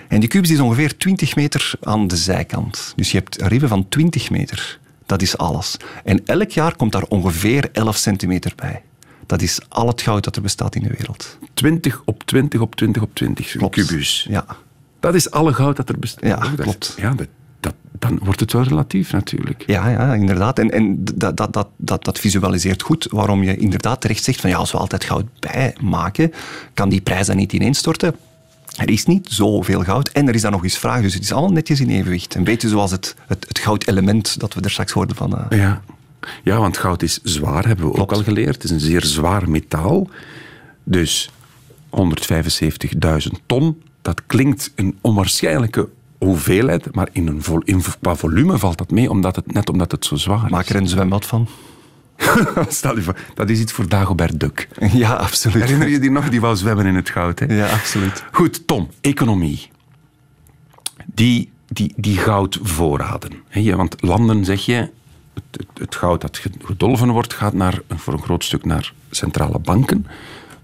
En 0.08 0.20
die 0.20 0.28
kubus 0.28 0.50
is 0.50 0.60
ongeveer 0.60 0.96
20 0.96 1.36
meter 1.36 1.72
aan 1.82 2.06
de 2.06 2.16
zijkant. 2.16 2.92
Dus 2.96 3.10
je 3.10 3.18
hebt 3.18 3.42
ribben 3.42 3.68
van 3.68 3.88
20 3.88 4.30
meter. 4.30 4.78
Dat 5.06 5.22
is 5.22 5.36
alles. 5.38 5.76
En 6.04 6.26
elk 6.26 6.50
jaar 6.50 6.76
komt 6.76 6.92
daar 6.92 7.02
ongeveer 7.02 7.68
11 7.72 7.96
centimeter 7.96 8.52
bij. 8.56 8.82
Dat 9.26 9.42
is 9.42 9.60
al 9.68 9.86
het 9.86 10.00
goud 10.02 10.24
dat 10.24 10.36
er 10.36 10.42
bestaat 10.42 10.74
in 10.74 10.82
de 10.82 10.88
wereld. 10.96 11.38
20 11.54 12.02
op 12.04 12.22
20 12.24 12.60
op 12.60 12.74
20 12.74 13.02
op 13.02 13.14
20 13.14 13.50
Klopt. 13.50 13.74
kubus. 13.74 14.26
Ja. 14.28 14.44
Dat 15.00 15.14
is 15.14 15.30
alle 15.30 15.52
goud 15.54 15.76
dat 15.76 15.88
er 15.88 15.98
bestaat. 15.98 16.24
Ja, 16.24 16.36
dat- 16.36 16.60
klopt. 16.60 16.94
Ja, 16.96 17.14
dat, 17.14 17.26
dat, 17.60 17.74
dan 17.98 18.18
wordt 18.22 18.40
het 18.40 18.52
wel 18.52 18.62
relatief 18.62 19.12
natuurlijk. 19.12 19.64
Ja, 19.66 19.88
ja, 19.88 20.14
inderdaad. 20.14 20.58
En, 20.58 20.70
en 20.70 21.04
dat, 21.04 21.36
dat, 21.36 21.52
dat, 21.52 21.68
dat, 21.76 22.04
dat 22.04 22.18
visualiseert 22.18 22.82
goed 22.82 23.06
waarom 23.10 23.42
je 23.42 23.56
inderdaad 23.56 24.00
terecht 24.00 24.24
zegt 24.24 24.40
van 24.40 24.50
ja, 24.50 24.56
als 24.56 24.72
we 24.72 24.78
altijd 24.78 25.04
goud 25.04 25.24
bijmaken, 25.38 26.32
kan 26.74 26.88
die 26.88 27.00
prijs 27.00 27.26
dan 27.26 27.36
niet 27.36 27.52
ineenstorten. 27.52 28.14
Er 28.78 28.90
is 28.90 29.06
niet 29.06 29.26
zoveel 29.30 29.82
goud 29.84 30.08
en 30.08 30.28
er 30.28 30.34
is 30.34 30.42
dan 30.42 30.52
nog 30.52 30.62
eens 30.62 30.78
vraag. 30.78 31.02
Dus 31.02 31.14
het 31.14 31.22
is 31.22 31.32
allemaal 31.32 31.52
netjes 31.52 31.80
in 31.80 31.88
evenwicht. 31.90 32.34
Een 32.34 32.44
beetje 32.44 32.68
zoals 32.68 32.90
het, 32.90 33.14
het, 33.26 33.44
het 33.48 33.58
goudelement 33.58 34.40
dat 34.40 34.54
we 34.54 34.60
er 34.60 34.70
straks 34.70 34.92
hoorden 34.92 35.16
van. 35.16 35.38
eh, 35.50 35.58
Ja. 35.58 35.82
ja, 36.44 36.58
want 36.58 36.76
goud 36.78 37.02
is 37.02 37.20
zwaar, 37.22 37.66
hebben 37.66 37.90
we 37.92 37.98
ook 37.98 38.12
al 38.12 38.22
geleerd. 38.22 38.54
Het 38.54 38.64
is 38.64 38.70
een 38.70 38.80
zeer 38.80 39.04
zwaar 39.04 39.50
metaal. 39.50 40.08
Dus 40.84 41.30
175.000 41.90 43.32
ton. 43.46 43.82
Dat 44.02 44.22
klinkt 44.26 44.72
een 44.74 44.98
onwaarschijnlijke 45.00 45.88
hoeveelheid, 46.18 46.94
maar 46.94 47.08
in 47.12 47.26
een 47.26 47.42
vol, 47.42 47.60
in, 47.64 47.82
qua 48.00 48.14
volume 48.16 48.58
valt 48.58 48.78
dat 48.78 48.90
mee, 48.90 49.10
omdat 49.10 49.36
het, 49.36 49.52
net 49.52 49.70
omdat 49.70 49.92
het 49.92 50.04
zo 50.04 50.16
zwaar 50.16 50.44
is. 50.44 50.50
Maak 50.50 50.68
er 50.68 50.76
een 50.76 50.88
zwembad 50.88 51.26
van. 51.26 51.48
Stel 52.68 52.96
je 52.96 53.02
voor, 53.02 53.16
dat 53.34 53.50
is 53.50 53.60
iets 53.60 53.72
voor 53.72 53.88
Dagobert 53.88 54.40
Duck. 54.40 54.68
Ja, 54.92 55.14
absoluut. 55.14 55.62
Herinner 55.62 55.88
je 55.88 55.98
die 55.98 56.10
nog? 56.10 56.28
Die 56.28 56.40
wou 56.40 56.56
zwemmen 56.56 56.86
in 56.86 56.94
het 56.94 57.10
goud. 57.10 57.38
Hè? 57.38 57.54
Ja, 57.54 57.68
absoluut. 57.68 58.24
Goed, 58.32 58.66
Tom, 58.66 58.88
economie. 59.00 59.70
Die, 61.06 61.50
die, 61.68 61.92
die 61.96 62.16
goudvoorraden. 62.16 63.32
Hè, 63.48 63.76
want 63.76 64.02
landen, 64.02 64.44
zeg 64.44 64.64
je, 64.64 64.74
het, 65.34 65.44
het, 65.50 65.66
het, 65.74 65.94
goud 65.94 66.20
dat 66.20 66.40
gedolven 66.62 67.10
wordt, 67.10 67.34
gaat 67.34 67.52
naar, 67.52 67.80
voor 67.88 68.12
een 68.12 68.22
groot 68.22 68.44
stuk 68.44 68.64
naar 68.64 68.92
centrale 69.10 69.58
banken. 69.58 70.06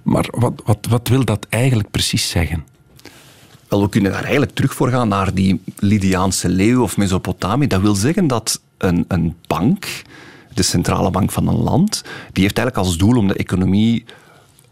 Maar 0.02 0.26
wat, 0.30 0.62
wat, 0.64 0.86
wat 0.88 1.08
wil 1.08 1.24
dat 1.24 1.46
eigenlijk 1.48 1.90
precies 1.90 2.28
zeggen? 2.28 2.64
Wel, 3.68 3.82
we 3.82 3.88
kunnen 3.88 4.12
daar 4.12 4.22
eigenlijk 4.22 4.54
terug 4.54 4.74
voor 4.74 4.88
gaan 4.88 5.08
naar 5.08 5.34
die 5.34 5.60
Lydiaanse 5.76 6.48
leeuw 6.48 6.82
of 6.82 6.96
Mesopotamië. 6.96 7.66
Dat 7.66 7.80
wil 7.80 7.94
zeggen 7.94 8.26
dat 8.26 8.60
een, 8.78 9.04
een 9.08 9.34
bank, 9.46 10.02
de 10.54 10.62
centrale 10.62 11.10
bank 11.10 11.30
van 11.30 11.48
een 11.48 11.62
land, 11.62 12.02
die 12.32 12.42
heeft 12.42 12.58
eigenlijk 12.58 12.86
als 12.86 12.96
doel 12.96 13.16
om 13.16 13.28
de 13.28 13.34
economie 13.34 14.04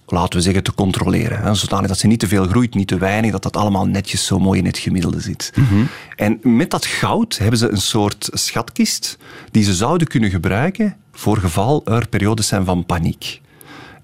laten 0.06 0.38
we 0.38 0.44
zeggen, 0.44 0.62
te 0.62 0.74
controleren. 0.74 1.40
Hè, 1.42 1.54
zodanig 1.54 1.88
dat 1.88 1.98
ze 1.98 2.06
niet 2.06 2.18
te 2.18 2.28
veel 2.28 2.46
groeit, 2.46 2.74
niet 2.74 2.88
te 2.88 2.98
weinig, 2.98 3.32
dat 3.32 3.42
dat 3.42 3.56
allemaal 3.56 3.86
netjes 3.86 4.26
zo 4.26 4.38
mooi 4.38 4.58
in 4.58 4.66
het 4.66 4.78
gemiddelde 4.78 5.20
zit. 5.20 5.52
Mhm. 5.54 5.84
En 6.16 6.38
met 6.42 6.70
dat 6.70 6.86
goud 6.86 7.38
hebben 7.38 7.58
ze 7.58 7.70
een 7.70 7.80
soort 7.80 8.28
schatkist 8.32 9.18
die 9.50 9.64
ze 9.64 9.74
zouden 9.74 10.06
kunnen 10.06 10.30
gebruiken 10.30 10.96
voor 11.12 11.36
geval 11.36 11.82
er 11.84 12.08
periodes 12.08 12.46
zijn 12.46 12.64
van 12.64 12.86
paniek. 12.86 13.40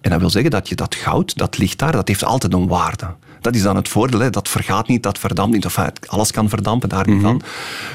En 0.01 0.11
dat 0.11 0.21
wil 0.21 0.31
zeggen 0.31 0.51
dat 0.51 0.69
je 0.69 0.75
dat 0.75 0.95
goud, 0.95 1.37
dat 1.37 1.59
ligt 1.59 1.79
daar, 1.79 1.93
dat 1.93 2.09
heeft 2.09 2.25
altijd 2.25 2.53
een 2.53 2.67
waarde. 2.67 3.15
Dat 3.49 3.57
is 3.57 3.63
dan 3.63 3.77
het 3.77 3.89
voordeel. 3.89 4.21
Hè. 4.21 4.31
Dat 4.31 4.49
vergaat 4.49 4.89
niet, 4.89 5.03
dat 5.03 5.19
verdampt 5.19 5.55
niet. 5.55 5.67
Of 5.67 5.79
alles 6.07 6.31
kan 6.31 6.49
verdampen, 6.49 6.89
daar 6.89 7.09
niet 7.09 7.23
van. 7.23 7.43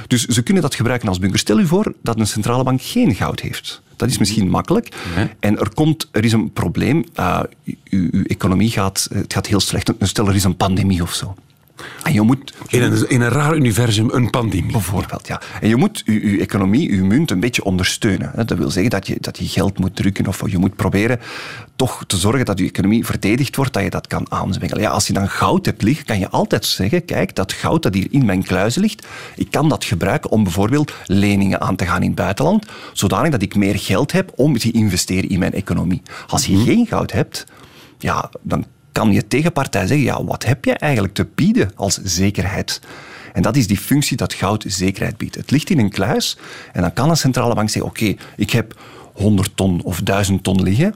Dus 0.07 0.25
ze 0.25 0.41
kunnen 0.41 0.63
dat 0.63 0.75
gebruiken 0.75 1.07
als 1.07 1.19
bunker. 1.19 1.39
Stel 1.39 1.59
u 1.59 1.67
voor 1.67 1.93
dat 2.01 2.19
een 2.19 2.27
centrale 2.27 2.63
bank 2.63 2.81
geen 2.81 3.15
goud 3.15 3.39
heeft. 3.39 3.81
Dat 3.95 4.09
is 4.09 4.17
misschien 4.17 4.49
makkelijk. 4.49 4.95
En 5.39 5.59
er, 5.59 5.73
komt, 5.73 6.07
er 6.11 6.25
is 6.25 6.31
een 6.31 6.51
probleem. 6.51 7.03
Uh, 7.19 7.39
uw, 7.89 8.07
uw, 8.11 8.23
economie 8.23 8.69
gaat, 8.69 9.07
het 9.13 9.33
gaat 9.33 9.47
heel 9.47 9.59
slecht. 9.59 9.91
Stel 9.99 10.27
er 10.27 10.35
is 10.35 10.43
een 10.43 10.57
pandemie 10.57 11.01
of 11.01 11.13
zo. 11.13 11.35
En 12.03 12.13
je 12.13 12.21
moet, 12.21 12.53
in, 12.67 12.81
een, 12.81 13.09
in 13.09 13.21
een 13.21 13.29
raar 13.29 13.55
universum 13.55 14.09
een 14.09 14.29
pandemie. 14.29 14.71
Bijvoorbeeld, 14.71 15.27
ja. 15.27 15.41
En 15.61 15.67
je 15.69 15.75
moet 15.75 16.01
je, 16.05 16.31
je 16.31 16.39
economie, 16.39 16.95
je 16.95 17.03
munt 17.03 17.31
een 17.31 17.39
beetje 17.39 17.63
ondersteunen. 17.63 18.31
Dat 18.35 18.57
wil 18.57 18.71
zeggen 18.71 18.91
dat 18.91 19.07
je, 19.07 19.17
dat 19.19 19.37
je 19.37 19.47
geld 19.47 19.79
moet 19.79 19.95
drukken 19.95 20.27
of 20.27 20.49
je 20.49 20.57
moet 20.57 20.75
proberen 20.75 21.19
toch 21.75 22.03
te 22.07 22.17
zorgen 22.17 22.45
dat 22.45 22.59
je 22.59 22.65
economie 22.65 23.05
verdedigd 23.05 23.55
wordt, 23.55 23.73
dat 23.73 23.83
je 23.83 23.89
dat 23.89 24.07
kan 24.07 24.31
aanzwengelen. 24.31 24.83
Ja, 24.83 24.89
als 24.89 25.07
je 25.07 25.13
dan 25.13 25.29
goud 25.29 25.65
hebt 25.65 25.81
liggen, 25.81 26.05
kan 26.05 26.19
je 26.19 26.29
altijd 26.29 26.65
zeggen, 26.65 27.05
kijk, 27.05 27.35
dat 27.35 27.53
goud 27.53 27.83
dat 27.83 27.93
hier 27.93 28.07
in 28.09 28.25
mijn 28.25 28.43
kluizen 28.43 28.81
ligt, 28.81 29.07
ik 29.35 29.51
kan 29.51 29.69
dat 29.69 29.85
gebruiken 29.85 30.29
om 30.29 30.43
bijvoorbeeld 30.43 30.93
leningen 31.05 31.61
aan 31.61 31.75
te 31.75 31.85
gaan 31.85 32.01
in 32.01 32.07
het 32.07 32.15
buitenland, 32.15 32.65
zodanig 32.93 33.31
dat 33.31 33.41
ik 33.41 33.55
meer 33.55 33.79
geld 33.79 34.11
heb 34.11 34.31
om 34.35 34.57
te 34.57 34.71
investeren 34.71 35.29
in 35.29 35.39
mijn 35.39 35.53
economie. 35.53 36.01
Als 36.27 36.45
je 36.45 36.57
geen 36.57 36.87
goud 36.87 37.11
hebt, 37.11 37.45
ja, 37.97 38.29
dan 38.41 38.65
kan 38.93 39.11
je 39.11 39.27
tegenpartij 39.27 39.87
zeggen, 39.87 40.05
ja, 40.05 40.23
wat 40.23 40.45
heb 40.45 40.65
je 40.65 40.73
eigenlijk 40.73 41.13
te 41.13 41.27
bieden 41.35 41.71
als 41.75 41.99
zekerheid? 42.03 42.81
En 43.33 43.41
dat 43.41 43.55
is 43.55 43.67
die 43.67 43.77
functie 43.77 44.17
dat 44.17 44.33
goud 44.33 44.65
zekerheid 44.67 45.17
biedt. 45.17 45.35
Het 45.35 45.51
ligt 45.51 45.69
in 45.69 45.79
een 45.79 45.89
kluis 45.89 46.37
en 46.73 46.81
dan 46.81 46.93
kan 46.93 47.09
een 47.09 47.17
centrale 47.17 47.55
bank 47.55 47.69
zeggen, 47.69 47.91
oké, 47.91 48.15
ik 48.35 48.49
heb 48.49 48.81
100 49.13 49.51
ton 49.55 49.81
of 49.83 50.01
1000 50.01 50.43
ton 50.43 50.63
liggen. 50.63 50.95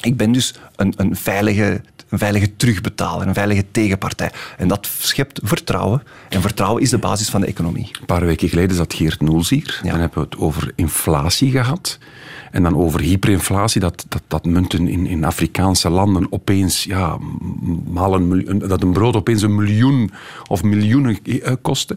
Ik 0.00 0.16
ben 0.16 0.32
dus 0.32 0.54
een, 0.76 0.94
een, 0.96 1.16
veilige, 1.16 1.80
een 2.08 2.18
veilige 2.18 2.56
terugbetaler, 2.56 3.26
een 3.26 3.34
veilige 3.34 3.64
tegenpartij. 3.70 4.30
En 4.56 4.68
dat 4.68 4.88
schept 4.98 5.40
vertrouwen. 5.42 6.02
En 6.28 6.40
vertrouwen 6.40 6.82
is 6.82 6.90
de 6.90 6.98
basis 6.98 7.28
van 7.28 7.40
de 7.40 7.46
economie. 7.46 7.90
Een 8.00 8.06
paar 8.06 8.26
weken 8.26 8.48
geleden 8.48 8.76
zat 8.76 8.94
Geert 8.94 9.20
Noels 9.20 9.50
hier. 9.50 9.80
Ja. 9.82 9.90
Dan 9.90 10.00
hebben 10.00 10.18
we 10.18 10.24
het 10.30 10.38
over 10.38 10.72
inflatie 10.76 11.50
gehad. 11.50 11.98
En 12.54 12.62
dan 12.62 12.76
over 12.76 13.00
hyperinflatie, 13.00 13.80
dat, 13.80 14.06
dat, 14.08 14.22
dat 14.28 14.44
munten 14.44 14.88
in, 14.88 15.06
in 15.06 15.24
Afrikaanse 15.24 15.90
landen 15.90 16.26
opeens, 16.30 16.84
ja, 16.84 17.18
maal 17.86 18.14
een, 18.14 18.62
dat 18.68 18.82
een 18.82 18.92
brood 18.92 19.16
opeens 19.16 19.42
een 19.42 19.54
miljoen 19.54 20.10
of 20.48 20.62
miljoenen 20.62 21.18
eh, 21.22 21.52
kostte. 21.62 21.96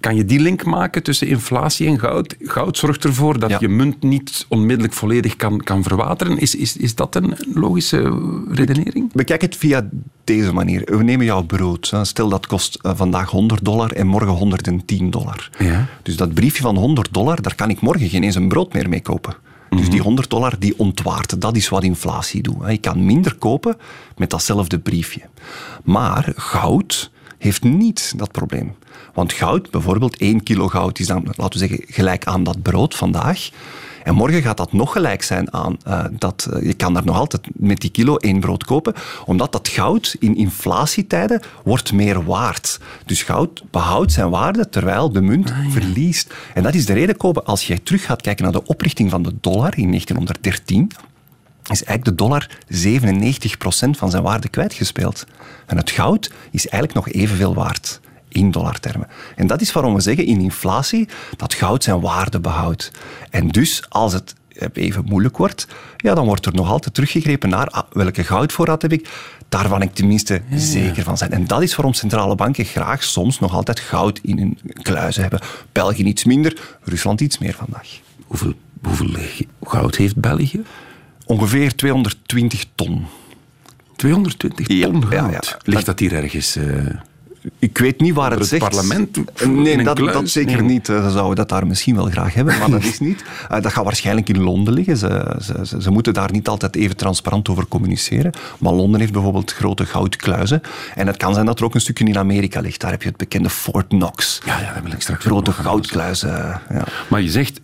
Kan 0.00 0.16
je 0.16 0.24
die 0.24 0.40
link 0.40 0.64
maken 0.64 1.02
tussen 1.02 1.26
inflatie 1.26 1.86
en 1.86 1.98
goud? 1.98 2.34
Goud 2.40 2.76
zorgt 2.78 3.04
ervoor 3.04 3.38
dat 3.38 3.60
je 3.60 3.68
munt 3.68 4.02
niet 4.02 4.46
onmiddellijk 4.48 4.94
volledig 4.94 5.36
kan, 5.36 5.60
kan 5.60 5.82
verwateren. 5.82 6.38
Is, 6.38 6.54
is, 6.54 6.76
is 6.76 6.94
dat 6.94 7.14
een 7.14 7.34
logische 7.54 8.18
redenering? 8.50 9.12
Bekijk 9.12 9.40
het 9.40 9.56
via 9.56 9.88
deze 10.24 10.52
manier. 10.52 10.82
We 10.84 11.02
nemen 11.02 11.26
jouw 11.26 11.42
brood. 11.42 11.92
Stel 12.02 12.28
dat 12.28 12.46
kost 12.46 12.78
eh, 12.82 12.92
vandaag 12.94 13.30
100 13.30 13.64
dollar 13.64 13.92
en 13.92 14.06
morgen 14.06 14.34
110 14.34 15.10
dollar. 15.10 15.50
Ja. 15.58 15.86
Dus 16.02 16.16
dat 16.16 16.34
briefje 16.34 16.62
van 16.62 16.76
100 16.76 17.12
dollar, 17.12 17.42
daar 17.42 17.54
kan 17.54 17.70
ik 17.70 17.80
morgen 17.80 18.08
geen 18.08 18.22
eens 18.22 18.34
een 18.34 18.48
brood 18.48 18.72
meer 18.72 18.88
mee 18.88 19.02
kopen. 19.02 19.34
Dus 19.70 19.90
die 19.90 20.00
100 20.00 20.30
dollar 20.30 20.58
die 20.58 20.78
ontwaart, 20.78 21.40
dat 21.40 21.56
is 21.56 21.68
wat 21.68 21.82
inflatie 21.82 22.42
doet. 22.42 22.56
Je 22.68 22.78
kan 22.78 23.04
minder 23.04 23.34
kopen 23.34 23.76
met 24.16 24.30
datzelfde 24.30 24.78
briefje. 24.78 25.20
Maar 25.84 26.32
goud 26.36 27.10
heeft 27.38 27.62
niet 27.62 28.12
dat 28.16 28.32
probleem. 28.32 28.74
Want 29.14 29.32
goud, 29.32 29.70
bijvoorbeeld 29.70 30.16
1 30.16 30.42
kilo 30.42 30.68
goud, 30.68 30.98
is 30.98 31.06
dan, 31.06 31.24
laten 31.24 31.60
we 31.60 31.66
zeggen, 31.66 31.84
gelijk 31.86 32.24
aan 32.24 32.44
dat 32.44 32.62
brood 32.62 32.94
vandaag. 32.94 33.50
En 34.04 34.14
morgen 34.14 34.42
gaat 34.42 34.56
dat 34.56 34.72
nog 34.72 34.92
gelijk 34.92 35.22
zijn 35.22 35.52
aan 35.52 35.76
uh, 35.88 36.04
dat 36.10 36.48
uh, 36.52 36.62
je 36.66 36.74
kan 36.74 36.94
daar 36.94 37.04
nog 37.04 37.16
altijd 37.16 37.48
met 37.52 37.80
die 37.80 37.90
kilo 37.90 38.16
één 38.16 38.40
brood 38.40 38.64
kopen, 38.64 38.94
omdat 39.26 39.52
dat 39.52 39.68
goud 39.68 40.16
in 40.18 40.36
inflatietijden 40.36 41.40
wordt 41.64 41.92
meer 41.92 42.24
waard. 42.24 42.80
Dus 43.06 43.22
goud 43.22 43.62
behoudt 43.70 44.12
zijn 44.12 44.30
waarde 44.30 44.68
terwijl 44.68 45.12
de 45.12 45.20
munt 45.20 45.50
ah, 45.50 45.64
ja. 45.64 45.70
verliest. 45.70 46.34
En 46.54 46.62
dat 46.62 46.74
is 46.74 46.86
de 46.86 46.92
reden, 46.92 47.16
Kobe, 47.16 47.42
als 47.42 47.66
je 47.66 47.82
terug 47.82 48.04
gaat 48.04 48.22
kijken 48.22 48.44
naar 48.44 48.52
de 48.52 48.66
oprichting 48.66 49.10
van 49.10 49.22
de 49.22 49.34
dollar 49.40 49.78
in 49.78 49.88
1913, 49.88 50.90
is 51.62 51.84
eigenlijk 51.84 52.04
de 52.04 52.24
dollar 52.24 52.48
97% 52.66 53.90
van 53.90 54.10
zijn 54.10 54.22
waarde 54.22 54.48
kwijtgespeeld. 54.48 55.26
En 55.66 55.76
het 55.76 55.90
goud 55.90 56.32
is 56.50 56.68
eigenlijk 56.68 57.06
nog 57.06 57.14
evenveel 57.14 57.54
waard 57.54 58.00
in 58.32 58.50
dollartermen. 58.50 59.08
En 59.36 59.46
dat 59.46 59.60
is 59.60 59.72
waarom 59.72 59.94
we 59.94 60.00
zeggen 60.00 60.24
in 60.24 60.40
inflatie 60.40 61.08
dat 61.36 61.54
goud 61.54 61.84
zijn 61.84 62.00
waarde 62.00 62.40
behoudt. 62.40 62.90
En 63.30 63.48
dus 63.48 63.84
als 63.88 64.12
het 64.12 64.34
even 64.72 65.04
moeilijk 65.04 65.36
wordt, 65.36 65.66
ja, 65.96 66.14
dan 66.14 66.26
wordt 66.26 66.46
er 66.46 66.54
nog 66.54 66.68
altijd 66.68 66.94
teruggegrepen 66.94 67.48
naar 67.48 67.66
ah, 67.66 67.82
welke 67.92 68.24
goudvoorraad 68.24 68.82
heb 68.82 68.92
ik. 68.92 69.08
Daar 69.48 69.68
kan 69.68 69.82
ik 69.82 69.94
tenminste 69.94 70.42
ja. 70.48 70.58
zeker 70.58 71.02
van 71.02 71.18
zijn. 71.18 71.30
En 71.30 71.46
dat 71.46 71.62
is 71.62 71.74
waarom 71.76 71.94
centrale 71.94 72.34
banken 72.34 72.64
graag 72.64 73.02
soms 73.02 73.38
nog 73.38 73.54
altijd 73.54 73.80
goud 73.80 74.18
in 74.22 74.38
hun 74.38 74.58
kluizen 74.82 75.22
hebben. 75.22 75.40
België 75.72 76.04
iets 76.04 76.24
minder, 76.24 76.78
Rusland 76.82 77.20
iets 77.20 77.38
meer 77.38 77.54
vandaag. 77.54 77.88
Hoeveel, 78.26 78.54
hoeveel 78.82 79.14
goud 79.62 79.96
heeft 79.96 80.16
België? 80.16 80.62
Ongeveer 81.26 81.76
220 81.76 82.64
ton. 82.74 83.06
220 83.96 84.66
ton 84.66 84.76
ja, 84.76 84.86
goud? 84.86 85.12
Ja, 85.12 85.30
ja. 85.30 85.40
Ligt 85.64 85.86
dat 85.86 85.98
hier 85.98 86.12
ergens... 86.12 86.56
Uh 86.56 86.86
ik 87.58 87.78
weet 87.78 88.00
niet 88.00 88.14
waar 88.14 88.30
het, 88.30 88.38
het 88.38 88.48
zegt. 88.48 88.70
parlement? 88.70 89.16
Nee, 89.46 89.82
dat, 89.82 89.96
dat, 89.96 90.28
zeker 90.28 90.56
nee. 90.56 90.70
niet. 90.70 90.86
Ze 90.86 91.10
zouden 91.10 91.36
dat 91.36 91.48
daar 91.48 91.66
misschien 91.66 91.94
wel 91.96 92.04
graag 92.04 92.34
hebben, 92.34 92.58
maar 92.58 92.70
dat 92.70 92.82
is 92.92 92.98
niet. 92.98 93.24
Uh, 93.50 93.60
dat 93.60 93.72
gaat 93.72 93.84
waarschijnlijk 93.84 94.28
in 94.28 94.40
Londen 94.40 94.74
liggen. 94.74 94.96
Ze, 94.96 95.36
ze, 95.40 95.66
ze, 95.66 95.82
ze, 95.82 95.90
moeten 95.90 96.14
daar 96.14 96.32
niet 96.32 96.48
altijd 96.48 96.76
even 96.76 96.96
transparant 96.96 97.48
over 97.48 97.66
communiceren. 97.66 98.32
Maar 98.58 98.72
Londen 98.72 99.00
heeft 99.00 99.12
bijvoorbeeld 99.12 99.52
grote 99.52 99.86
goudkluizen. 99.86 100.60
En 100.94 101.06
het 101.06 101.16
kan 101.16 101.34
zijn 101.34 101.46
dat 101.46 101.58
er 101.58 101.64
ook 101.64 101.74
een 101.74 101.80
stukje 101.80 102.04
in 102.04 102.18
Amerika 102.18 102.60
ligt. 102.60 102.80
Daar 102.80 102.90
heb 102.90 103.02
je 103.02 103.08
het 103.08 103.16
bekende 103.16 103.50
Fort 103.50 103.86
Knox. 103.86 104.40
Ja, 104.44 104.60
ja 104.60 104.74
dat 104.74 104.82
wil 104.82 104.92
ik 104.92 105.00
straks 105.00 105.24
Grote 105.24 105.52
goudkluizen. 105.52 106.60
Ja. 106.70 106.84
Maar 107.08 107.20
je 107.20 107.30
zegt, 107.30 107.60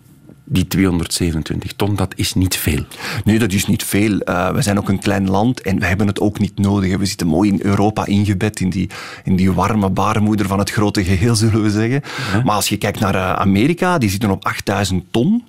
die 0.49 0.67
227 0.67 1.73
ton, 1.73 1.95
dat 1.95 2.13
is 2.15 2.33
niet 2.33 2.55
veel. 2.55 2.83
Nee, 3.23 3.39
dat 3.39 3.51
is 3.51 3.65
niet 3.67 3.83
veel. 3.83 4.21
Uh, 4.25 4.49
we 4.49 4.61
zijn 4.61 4.77
ook 4.77 4.89
een 4.89 4.99
klein 4.99 5.29
land 5.29 5.61
en 5.61 5.79
we 5.79 5.85
hebben 5.85 6.07
het 6.07 6.19
ook 6.19 6.39
niet 6.39 6.59
nodig. 6.59 6.97
We 6.97 7.05
zitten 7.05 7.27
mooi 7.27 7.51
in 7.51 7.59
Europa 7.61 8.05
ingebed, 8.05 8.59
in 8.59 8.69
die, 8.69 8.89
in 9.23 9.35
die 9.35 9.51
warme 9.51 9.89
baarmoeder 9.89 10.47
van 10.47 10.59
het 10.59 10.71
grote 10.71 11.03
geheel, 11.03 11.35
zullen 11.35 11.63
we 11.63 11.69
zeggen. 11.69 12.01
Ja. 12.33 12.43
Maar 12.43 12.55
als 12.55 12.69
je 12.69 12.77
kijkt 12.77 12.99
naar 12.99 13.15
uh, 13.15 13.33
Amerika, 13.33 13.97
die 13.97 14.09
zitten 14.09 14.29
op 14.29 14.45
8000 14.45 15.03
ton. 15.11 15.43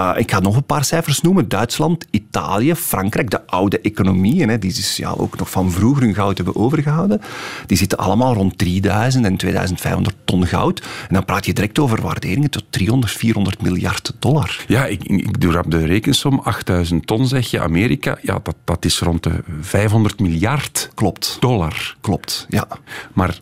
Uh, 0.00 0.12
ik 0.16 0.30
ga 0.30 0.40
nog 0.40 0.56
een 0.56 0.64
paar 0.64 0.84
cijfers 0.84 1.20
noemen. 1.20 1.48
Duitsland, 1.48 2.06
Italië, 2.10 2.74
Frankrijk, 2.74 3.30
de 3.30 3.46
oude 3.46 3.80
economieën, 3.80 4.48
hè, 4.48 4.58
die 4.58 4.72
dus, 4.72 4.96
ja, 4.96 5.10
ook 5.10 5.38
nog 5.38 5.50
van 5.50 5.70
vroeger 5.70 6.02
hun 6.02 6.14
goud 6.14 6.36
hebben 6.36 6.56
overgehouden, 6.56 7.20
die 7.66 7.76
zitten 7.76 7.98
allemaal 7.98 8.34
rond 8.34 8.58
3000 8.58 9.24
en 9.24 9.36
2500 9.36 10.16
ton 10.24 10.46
goud. 10.46 10.80
En 10.80 11.14
dan 11.14 11.24
praat 11.24 11.46
je 11.46 11.52
direct 11.52 11.78
over 11.78 12.02
waarderingen 12.02 12.50
tot 12.50 12.64
300, 12.70 13.12
400 13.12 13.62
miljard 13.62 14.12
dollar. 14.18 14.64
Ja, 14.66 14.86
ik, 14.86 15.04
ik 15.04 15.40
doe 15.40 15.52
rap 15.52 15.70
de 15.70 15.86
rekensom. 15.86 16.40
8000 16.44 17.06
ton 17.06 17.26
zeg 17.26 17.50
je, 17.50 17.60
Amerika, 17.60 18.18
ja, 18.22 18.38
dat, 18.42 18.56
dat 18.64 18.84
is 18.84 18.98
rond 18.98 19.22
de 19.22 19.32
500 19.60 20.20
miljard 20.20 20.90
Klopt. 20.94 21.36
dollar. 21.40 21.96
Klopt, 22.00 22.46
ja. 22.48 22.68
Maar, 23.12 23.40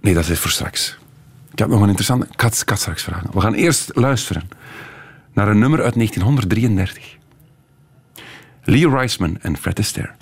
nee, 0.00 0.14
dat 0.14 0.28
is 0.28 0.38
voor 0.38 0.50
straks. 0.50 0.96
Ik 1.52 1.58
heb 1.58 1.68
nog 1.68 1.80
een 1.80 1.88
interessante... 1.88 2.26
Ik 2.30 2.40
ga, 2.40 2.46
ik 2.46 2.62
ga 2.64 2.74
straks 2.74 3.02
vragen. 3.02 3.30
We 3.32 3.40
gaan 3.40 3.54
eerst 3.54 3.90
luisteren 3.94 4.48
naar 5.36 5.48
een 5.48 5.58
nummer 5.58 5.82
uit 5.82 5.94
1933. 5.94 7.16
Lee 8.62 8.88
Reisman 8.88 9.38
en 9.40 9.56
Fred 9.56 9.78
Astaire. 9.78 10.12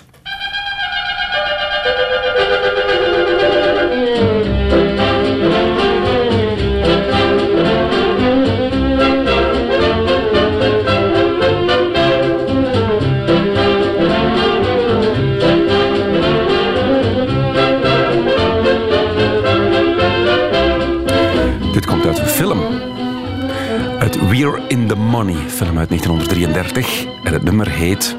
Money, 24.75 25.35
film 25.35 25.77
uit 25.77 25.89
1933. 25.89 27.05
En 27.23 27.33
het 27.33 27.43
nummer 27.43 27.69
heet, 27.69 28.15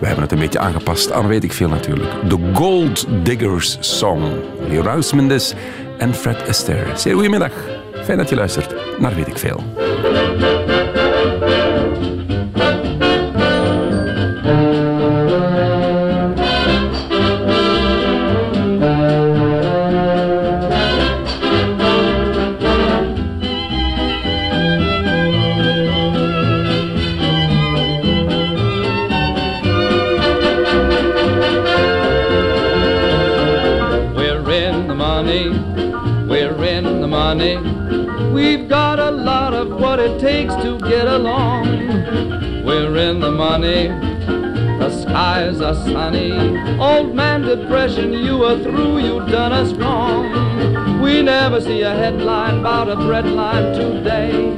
we 0.00 0.06
hebben 0.06 0.22
het 0.22 0.32
een 0.32 0.38
beetje 0.38 0.58
aangepast 0.58 1.12
aan 1.12 1.26
weet 1.26 1.44
ik 1.44 1.52
veel 1.52 1.68
natuurlijk, 1.68 2.10
The 2.28 2.38
Gold 2.52 3.06
Diggers 3.22 3.76
Song. 3.80 4.22
Leo 4.68 5.00
dus 5.28 5.54
en 5.98 6.14
Fred 6.14 6.48
Astaire. 6.48 6.98
Zeer 6.98 7.14
goedemiddag. 7.14 7.52
Fijn 8.04 8.18
dat 8.18 8.28
je 8.28 8.34
luistert 8.34 8.74
naar 8.98 9.14
weet 9.14 9.28
ik 9.28 9.38
veel. 9.38 9.64
Money, 35.22 35.50
we're 36.26 36.64
in 36.64 37.02
the 37.02 37.06
money. 37.06 37.58
We've 38.32 38.66
got 38.66 38.98
a 38.98 39.10
lot 39.10 39.52
of 39.52 39.68
what 39.68 39.98
it 39.98 40.18
takes 40.18 40.54
to 40.62 40.78
get 40.78 41.06
along. 41.06 41.66
We're 42.64 42.96
in 42.96 43.20
the 43.20 43.30
money, 43.30 43.88
the 44.78 44.88
skies 44.88 45.60
are 45.60 45.74
sunny. 45.74 46.32
Old 46.78 47.14
man 47.14 47.42
depression, 47.42 48.14
you 48.14 48.44
are 48.44 48.58
through, 48.60 49.00
you 49.00 49.18
done 49.26 49.52
us 49.52 49.74
wrong. 49.74 51.02
We 51.02 51.20
never 51.20 51.60
see 51.60 51.82
a 51.82 51.94
headline 51.94 52.60
about 52.60 52.88
a 52.88 52.96
bread 52.96 53.26
line 53.26 53.74
today. 53.74 54.56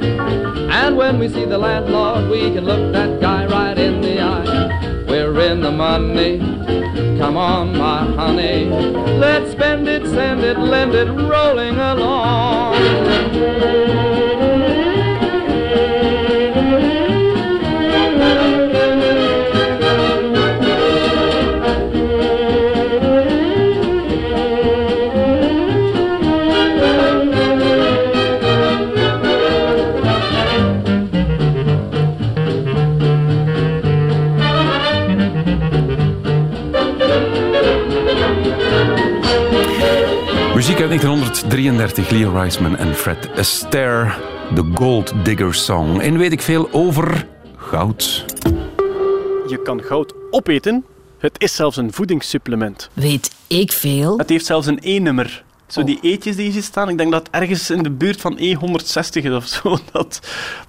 And 0.69 0.95
when 0.95 1.19
we 1.19 1.27
see 1.27 1.43
the 1.43 1.57
landlord, 1.57 2.29
we 2.29 2.53
can 2.53 2.63
look 2.63 2.93
that 2.93 3.19
guy 3.19 3.47
right 3.47 3.77
in 3.77 3.99
the 3.99 4.21
eye. 4.21 5.03
We're 5.09 5.37
in 5.41 5.59
the 5.59 5.71
money. 5.71 6.72
Come 7.17 7.37
on, 7.37 7.77
my 7.77 8.05
honey. 8.15 8.65
Let's 8.65 9.51
spend 9.51 9.87
it, 9.87 10.05
send 10.07 10.41
it, 10.41 10.57
lend 10.57 10.93
it, 10.93 11.07
rolling 11.07 11.77
along. 11.77 13.62
1933, 41.63 42.09
Leo 42.09 42.31
Reisman 42.31 42.77
en 42.77 42.95
Fred 42.95 43.29
Astaire. 43.35 44.13
The 44.55 44.71
Gold 44.73 45.13
Digger 45.23 45.53
Song. 45.53 45.99
En 45.99 46.17
weet 46.17 46.31
ik 46.31 46.41
veel 46.41 46.69
over 46.71 47.27
goud. 47.57 48.25
Je 49.47 49.61
kan 49.63 49.81
goud 49.83 50.13
opeten. 50.31 50.85
Het 51.17 51.35
is 51.37 51.55
zelfs 51.55 51.77
een 51.77 51.93
voedingssupplement. 51.93 52.89
Weet 52.93 53.31
ik 53.47 53.71
veel? 53.71 54.17
Het 54.17 54.29
heeft 54.29 54.45
zelfs 54.45 54.67
een 54.67 54.79
E-nummer. 54.81 55.43
Zo 55.67 55.83
die 55.83 55.99
eetjes 56.01 56.35
die 56.35 56.45
je 56.45 56.51
ziet 56.51 56.63
staan, 56.63 56.89
ik 56.89 56.97
denk 56.97 57.11
dat 57.11 57.27
ergens 57.31 57.69
in 57.69 57.83
de 57.83 57.91
buurt 57.91 58.21
van 58.21 58.37
E160 58.37 59.21
is 59.23 59.29
of 59.29 59.47
zo, 59.47 59.77
dat, 59.91 60.19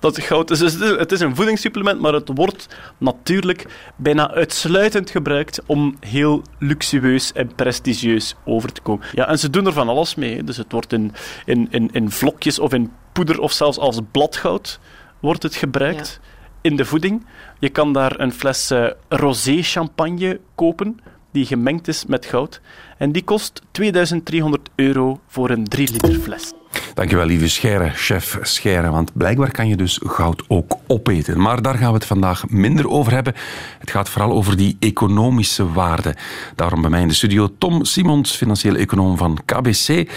dat 0.00 0.20
goud 0.22 0.50
is. 0.50 0.58
Dus 0.58 0.72
het 0.72 0.82
is- 0.82 0.96
het 0.98 1.12
is 1.12 1.20
een 1.20 1.36
voedingssupplement, 1.36 2.00
maar 2.00 2.12
het 2.12 2.30
wordt 2.34 2.68
natuurlijk 2.98 3.66
bijna 3.96 4.30
uitsluitend 4.30 5.10
gebruikt 5.10 5.60
om 5.66 5.96
heel 6.00 6.42
luxueus 6.58 7.32
en 7.32 7.54
prestigieus 7.54 8.34
over 8.44 8.72
te 8.72 8.80
komen. 8.80 9.06
Ja, 9.12 9.28
en 9.28 9.38
ze 9.38 9.50
doen 9.50 9.66
er 9.66 9.72
van 9.72 9.88
alles 9.88 10.14
mee. 10.14 10.44
Dus 10.44 10.56
het 10.56 10.72
wordt 10.72 10.92
in, 10.92 11.12
in, 11.44 11.66
in, 11.70 11.88
in 11.92 12.10
vlokjes 12.10 12.58
of 12.58 12.72
in 12.72 12.92
poeder 13.12 13.40
of 13.40 13.52
zelfs 13.52 13.78
als 13.78 13.98
bladgoud 14.10 14.78
wordt 15.20 15.42
het 15.42 15.54
gebruikt 15.54 16.20
in 16.60 16.76
de 16.76 16.84
voeding. 16.84 17.26
Je 17.58 17.68
kan 17.68 17.92
daar 17.92 18.20
een 18.20 18.32
fles 18.32 18.70
eh, 18.70 18.86
rosé 19.08 19.62
champagne 19.62 20.40
kopen 20.54 21.00
die 21.34 21.46
gemengd 21.46 21.88
is 21.88 22.06
met 22.06 22.26
goud. 22.26 22.60
En 22.98 23.12
die 23.12 23.24
kost 23.24 23.62
2300 23.70 24.68
euro 24.74 25.20
voor 25.26 25.50
een 25.50 25.64
3 25.64 25.92
liter 25.92 26.14
fles. 26.14 26.52
Dankjewel, 26.94 27.26
lieve 27.26 27.48
Scheire, 27.48 27.90
chef 27.90 28.38
Scheire. 28.42 28.90
Want 28.90 29.12
blijkbaar 29.12 29.50
kan 29.50 29.68
je 29.68 29.76
dus 29.76 30.00
goud 30.02 30.42
ook 30.48 30.76
opeten. 30.86 31.40
Maar 31.40 31.62
daar 31.62 31.74
gaan 31.74 31.88
we 31.88 31.94
het 31.94 32.04
vandaag 32.04 32.48
minder 32.48 32.88
over 32.88 33.12
hebben. 33.12 33.34
Het 33.78 33.90
gaat 33.90 34.08
vooral 34.08 34.32
over 34.32 34.56
die 34.56 34.76
economische 34.78 35.72
waarde. 35.72 36.16
Daarom 36.54 36.80
bij 36.80 36.90
mij 36.90 37.00
in 37.00 37.08
de 37.08 37.14
studio 37.14 37.54
Tom 37.58 37.84
Simons, 37.84 38.36
financieel 38.36 38.74
econoom 38.74 39.16
van 39.16 39.38
KBC. 39.44 40.10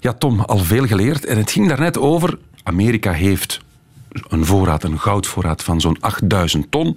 Ja, 0.00 0.12
Tom, 0.12 0.40
al 0.40 0.58
veel 0.58 0.86
geleerd. 0.86 1.24
En 1.24 1.36
het 1.36 1.50
ging 1.50 1.68
daarnet 1.68 1.98
over... 1.98 2.38
Amerika 2.62 3.12
heeft 3.12 3.60
een 4.28 4.44
voorraad, 4.44 4.84
een 4.84 5.00
goudvoorraad 5.00 5.62
van 5.62 5.80
zo'n 5.80 5.96
8000 6.00 6.70
ton. 6.70 6.96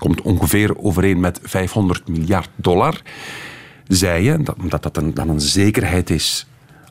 Komt 0.00 0.22
ongeveer 0.22 0.78
overeen 0.78 1.20
met 1.20 1.40
500 1.42 2.08
miljard 2.08 2.48
dollar. 2.56 3.02
Zei 3.88 4.24
je, 4.24 4.42
dat, 4.42 4.82
dat 4.82 5.00
dan 5.14 5.28
een 5.28 5.40
zekerheid 5.40 6.10
is 6.10 6.46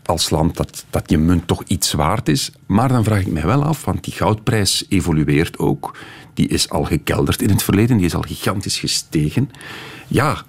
als 0.09 0.29
land 0.29 0.57
dat, 0.57 0.85
dat 0.89 1.09
je 1.09 1.17
munt 1.17 1.47
toch 1.47 1.63
iets 1.67 1.91
waard 1.91 2.29
is. 2.29 2.51
Maar 2.65 2.87
dan 2.87 3.03
vraag 3.03 3.21
ik 3.21 3.31
mij 3.31 3.45
wel 3.45 3.63
af, 3.63 3.85
want 3.85 4.03
die 4.03 4.13
goudprijs 4.13 4.85
evolueert 4.89 5.57
ook. 5.57 5.97
Die 6.33 6.47
is 6.47 6.69
al 6.69 6.83
gekelderd 6.83 7.41
in 7.41 7.49
het 7.49 7.63
verleden, 7.63 7.97
die 7.97 8.05
is 8.05 8.15
al 8.15 8.21
gigantisch 8.21 8.79
gestegen. 8.79 9.49
Ja, 10.07 10.43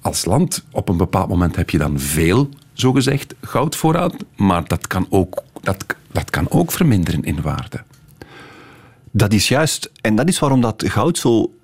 als 0.00 0.24
land, 0.24 0.64
op 0.70 0.88
een 0.88 0.96
bepaald 0.96 1.28
moment 1.28 1.56
heb 1.56 1.70
je 1.70 1.78
dan 1.78 2.00
veel, 2.00 2.48
zogezegd, 2.72 3.34
goudvoorraad. 3.40 4.14
Maar 4.36 4.68
dat 4.68 4.86
kan 4.86 5.06
ook, 5.10 5.42
dat, 5.62 5.84
dat 6.12 6.30
kan 6.30 6.50
ook 6.50 6.72
verminderen 6.72 7.22
in 7.22 7.42
waarde. 7.42 7.82
Dat 9.10 9.32
is 9.32 9.48
juist. 9.48 9.90
En 10.00 10.16
dat 10.16 10.28
is 10.28 10.38
waarom 10.38 10.60
dat 10.60 10.84
goud 10.86 11.18
zo 11.18 11.55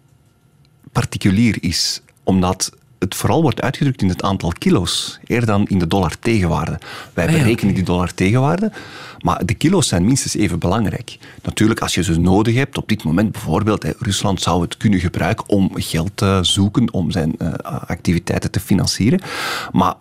particulier 0.92 1.56
is. 1.60 2.02
Omdat 2.22 2.72
het 3.02 3.14
vooral 3.14 3.42
wordt 3.42 3.60
uitgedrukt 3.60 4.02
in 4.02 4.08
het 4.08 4.22
aantal 4.22 4.52
kilo's, 4.58 5.18
eerder 5.26 5.46
dan 5.46 5.66
in 5.66 5.78
de 5.78 5.86
dollar 5.86 6.18
tegenwaarde. 6.18 6.78
Wij 7.14 7.26
Ah 7.26 7.32
ja, 7.32 7.38
berekenen 7.38 7.74
die 7.74 7.84
dollar 7.84 8.14
tegenwaarde, 8.14 8.72
maar 9.18 9.46
de 9.46 9.54
kilo's 9.54 9.88
zijn 9.88 10.04
minstens 10.04 10.34
even 10.34 10.58
belangrijk. 10.58 11.18
Natuurlijk, 11.42 11.80
als 11.80 11.94
je 11.94 12.02
ze 12.02 12.20
nodig 12.20 12.54
hebt, 12.54 12.78
op 12.78 12.88
dit 12.88 13.04
moment 13.04 13.32
bijvoorbeeld, 13.32 13.82
hè, 13.82 13.90
Rusland 13.98 14.40
zou 14.40 14.62
het 14.62 14.76
kunnen 14.76 15.00
gebruiken 15.00 15.48
om 15.48 15.70
geld 15.74 16.10
te 16.14 16.38
zoeken, 16.42 16.92
om 16.92 17.10
zijn 17.10 17.34
eh, 17.38 17.52
activiteiten 17.86 18.50
te 18.50 18.60
financieren. 18.60 19.20
Maar 19.72 19.94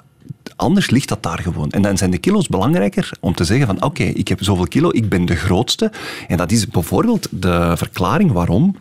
anders 0.56 0.89
ligt 0.89 1.10
dat 1.10 1.23
daar 1.23 1.39
gewoon. 1.39 1.71
En 1.71 1.82
dan 1.82 1.97
zijn 1.97 2.12
de 2.12 2.17
kilo's 2.17 2.47
belangrijker 2.47 3.12
om 3.19 3.36
te 3.36 3.43
zeggen 3.43 3.67
van 3.67 3.84
oké, 3.84 4.04
ik 4.04 4.27
heb 4.27 4.43
zoveel 4.43 4.67
kilo, 4.67 4.89
ik 4.91 5.10
ben 5.10 5.25
de 5.25 5.36
grootste. 5.36 5.91
En 6.27 6.38
dat 6.38 6.51
is 6.51 6.67
bijvoorbeeld 6.67 7.27
de 7.32 7.73
verklaring 7.77 8.32
waarom 8.32 8.75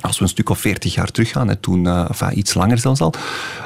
als 0.00 0.18
we 0.18 0.22
een 0.22 0.28
stuk 0.28 0.48
of 0.48 0.58
40 0.58 0.94
jaar 0.94 1.10
teruggaan, 1.10 1.48
hè, 1.48 1.56
toen, 1.56 1.86
eh, 1.86 2.04
enfin, 2.08 2.38
iets 2.38 2.54
langer 2.54 2.78
zelfs 2.78 3.00
al, 3.00 3.12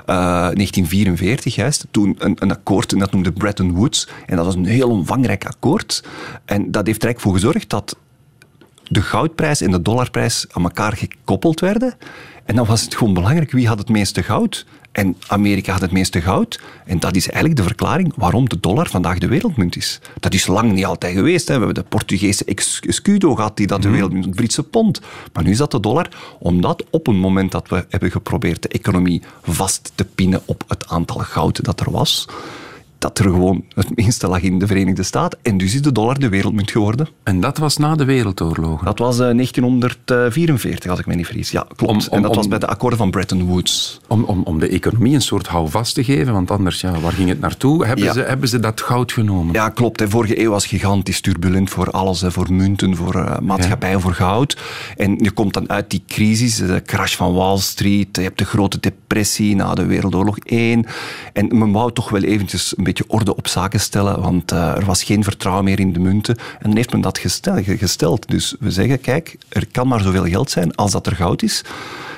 eh, 0.07 0.15
1944 0.51 1.55
juist, 1.55 1.87
toen 1.91 2.17
een, 2.19 2.37
een 2.39 2.51
akkoord, 2.51 2.93
en 2.93 2.99
dat 2.99 3.13
noemde 3.13 3.33
Bretton 3.33 3.73
Woods, 3.73 4.09
en 4.27 4.37
dat 4.37 4.45
was 4.45 4.55
een 4.55 4.65
heel 4.65 4.91
omvangrijk 4.91 5.45
akkoord. 5.45 6.05
En 6.45 6.71
dat 6.71 6.87
heeft 6.87 7.03
er 7.03 7.09
eigenlijk 7.09 7.21
voor 7.21 7.35
gezorgd 7.35 7.71
dat 7.71 7.97
de 8.89 9.03
goudprijs 9.03 9.61
en 9.61 9.71
de 9.71 9.83
dollarprijs 9.83 10.47
aan 10.53 10.63
elkaar 10.63 10.93
gekoppeld 10.93 11.61
werden. 11.61 11.95
En 12.45 12.57
dan 12.57 12.67
was 12.67 12.83
het 12.83 12.95
gewoon 12.95 13.15
belangrijk 13.15 13.51
wie 13.51 13.69
had 13.69 13.79
het 13.79 13.89
meeste 13.89 14.23
goud. 14.23 14.67
En 14.93 15.17
Amerika 15.27 15.73
had 15.73 15.81
het 15.81 15.93
meeste 15.93 16.21
goud. 16.21 16.61
En 16.85 16.99
dat 16.99 17.17
is 17.17 17.25
eigenlijk 17.25 17.57
de 17.57 17.63
verklaring 17.63 18.13
waarom 18.17 18.49
de 18.49 18.61
dollar 18.61 18.89
vandaag 18.89 19.19
de 19.19 19.27
wereldmunt 19.27 19.77
is. 19.77 20.01
Dat 20.21 20.35
is 20.35 20.47
lang 20.47 20.73
niet 20.73 20.85
altijd 20.85 21.15
geweest. 21.15 21.49
Hè. 21.49 21.59
We 21.59 21.65
hebben 21.65 21.83
de 21.83 21.89
Portugese 21.89 22.45
escudo 22.81 23.35
gehad, 23.35 23.57
die 23.57 23.67
dat 23.67 23.83
de 23.83 23.91
wereldmunt, 23.91 24.25
het 24.25 24.35
Britse 24.35 24.63
pond. 24.63 25.01
Maar 25.33 25.45
nu 25.45 25.51
is 25.51 25.57
dat 25.57 25.71
de 25.71 25.81
dollar, 25.81 26.09
omdat 26.39 26.85
op 26.91 27.07
een 27.07 27.19
moment 27.19 27.53
dat 27.53 27.69
we 27.69 27.87
hebben 27.89 28.11
geprobeerd 28.11 28.63
de 28.63 28.69
economie 28.69 29.23
vast 29.43 29.93
te 29.95 30.05
pinnen 30.05 30.43
op 30.45 30.65
het 30.69 30.89
aantal 30.89 31.19
goud 31.19 31.65
dat 31.65 31.81
er 31.81 31.91
was, 31.91 32.29
dat 33.03 33.19
er 33.19 33.25
gewoon 33.25 33.65
het 33.75 33.97
minste 33.97 34.29
lag 34.29 34.41
in 34.43 34.59
de 34.59 34.67
Verenigde 34.67 35.03
Staten. 35.03 35.39
En 35.43 35.59
dus 35.59 35.75
is 35.75 35.83
de 35.83 35.93
dollar 35.93 36.19
de 36.19 36.29
wereldmunt 36.29 36.71
geworden. 36.71 37.09
En 37.23 37.41
dat 37.41 37.59
was 37.59 37.77
na 37.77 37.95
de 37.95 38.05
Wereldoorlogen. 38.05 38.85
Dat 38.85 38.99
was 38.99 39.19
eh, 39.21 39.31
1944, 39.31 40.91
als 40.91 40.99
ik 41.01 41.07
me 41.07 41.15
niet 41.15 41.27
vergis. 41.27 41.51
Ja, 41.51 41.67
klopt. 41.77 41.93
Om- 41.93 41.97
om- 41.99 42.17
en 42.17 42.23
dat 42.23 42.31
om- 42.31 42.37
was 42.37 42.49
bij 42.49 42.59
de 42.59 42.67
akkoorden 42.67 42.99
van 42.99 43.11
Bretton 43.11 43.43
Woods. 43.45 44.01
Om, 44.09 44.25
om, 44.25 44.43
om 44.43 44.59
de 44.59 44.69
economie 44.69 45.15
een 45.15 45.23
soort 45.23 45.47
houvast 45.47 45.95
te 45.95 46.05
geven, 46.05 46.33
want 46.33 46.51
anders, 46.51 46.81
ja, 46.81 46.99
waar 47.01 47.13
ging 47.13 47.29
het 47.29 47.41
naartoe? 47.41 47.87
Hebben, 47.87 48.05
Ja. 48.05 48.13
ze, 48.13 48.21
hebben 48.21 48.49
ze 48.49 48.61
dat 48.61 48.81
goud 48.81 49.13
genomen? 49.13 49.55
Ja, 49.55 49.69
klopt. 49.69 49.99
De 49.99 50.09
vorige 50.11 50.41
eeuw 50.41 50.51
was 50.51 50.67
gigantisch 50.67 51.21
turbulent 51.21 51.71
voor 51.71 51.91
alles. 51.91 52.21
hè, 52.21 52.31
Voor 52.31 52.53
munten, 52.53 52.97
voor 52.97 53.15
eh, 53.15 53.39
maatschappijen, 53.39 54.01
voor 54.01 54.13
goud. 54.15 54.57
En 54.97 55.17
je 55.19 55.31
komt 55.31 55.55
dan 55.55 55.71
uit 55.71 55.91
die 55.91 56.03
crisis, 56.07 56.57
de 56.57 56.83
crash 56.87 57.17
van 57.17 57.35
Wall 57.35 57.59
Street. 57.59 58.17
Je 58.17 58.23
hebt 58.23 58.39
de 58.39 58.45
grote 58.45 58.81
depressie 58.81 59.57
na 59.57 59.75
de 59.75 59.87
Wereldoorlog 59.87 60.39
1. 60.39 60.87
En 61.33 61.59
men 61.59 61.73
wou 61.73 61.93
toch 61.93 62.09
wel 62.11 62.23
eventjes 62.23 62.75
een 62.77 62.85
beetje 62.85 62.91
beetje 62.93 63.17
orde 63.17 63.37
op 63.37 63.49
zaken 63.49 63.81
stellen, 63.81 64.21
want 64.21 64.53
eh, 64.53 64.77
er 64.77 64.85
was 64.85 65.03
geen 65.03 65.25
vertrouwen 65.25 65.65
meer 65.65 65.81
in 65.81 65.93
de 65.93 65.99
munten. 65.99 66.37
En 66.37 66.69
dan 66.69 66.77
heeft 66.77 66.93
men 66.93 67.01
dat 67.01 67.19
gestel- 67.19 67.63
gesteld. 67.63 68.29
Dus 68.29 68.55
we 68.61 68.71
zeggen, 68.71 69.01
kijk, 69.01 69.37
er 69.49 69.67
kan 69.67 69.89
maar 69.89 70.01
zoveel 70.01 70.25
geld 70.25 70.51
zijn 70.51 70.75
als 70.75 70.93
dat 70.93 71.07
er 71.07 71.17
goud 71.17 71.43
is. 71.43 71.65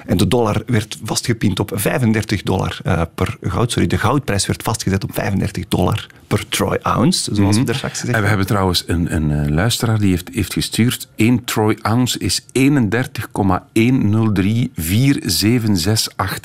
En 0.07 0.17
de 0.17 0.29
dollar 0.29 0.63
werd 0.67 0.99
vastgepind 1.03 1.61
op 1.61 1.71
35 1.75 2.43
dollar 2.43 2.79
eh, 2.85 3.03
per 3.15 3.37
goud. 3.43 3.73
Sorry, 3.73 3.89
de 3.89 3.99
goudprijs 3.99 4.47
werd 4.47 4.63
vastgezet 4.63 5.05
op 5.05 5.15
35 5.15 5.69
dollar 5.69 6.07
per 6.27 6.49
troy 6.49 6.79
ounce, 6.83 7.35
zoals 7.35 7.57
we 7.57 7.65
er 7.65 7.75
straks 7.75 8.01
gezegd 8.01 8.17
En 8.17 8.23
we 8.23 8.29
hebben 8.29 8.47
trouwens 8.47 8.85
een, 8.87 9.15
een 9.15 9.31
eh, 9.31 9.49
luisteraar 9.49 9.99
die 9.99 10.11
heeft, 10.11 10.31
heeft 10.33 10.53
gestuurd. 10.53 11.09
1 11.17 11.45
troy 11.45 11.79
ounce 11.83 12.19
is 12.19 12.41
31,103476 12.41 12.47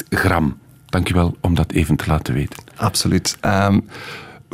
gram. 0.10 0.58
Dankjewel 0.86 1.38
om 1.42 1.56
dat 1.56 1.72
even 1.72 1.96
te 1.96 2.08
laten 2.08 2.34
weten. 2.34 2.69
Absoluut. 2.80 3.38
Ehm 3.40 3.80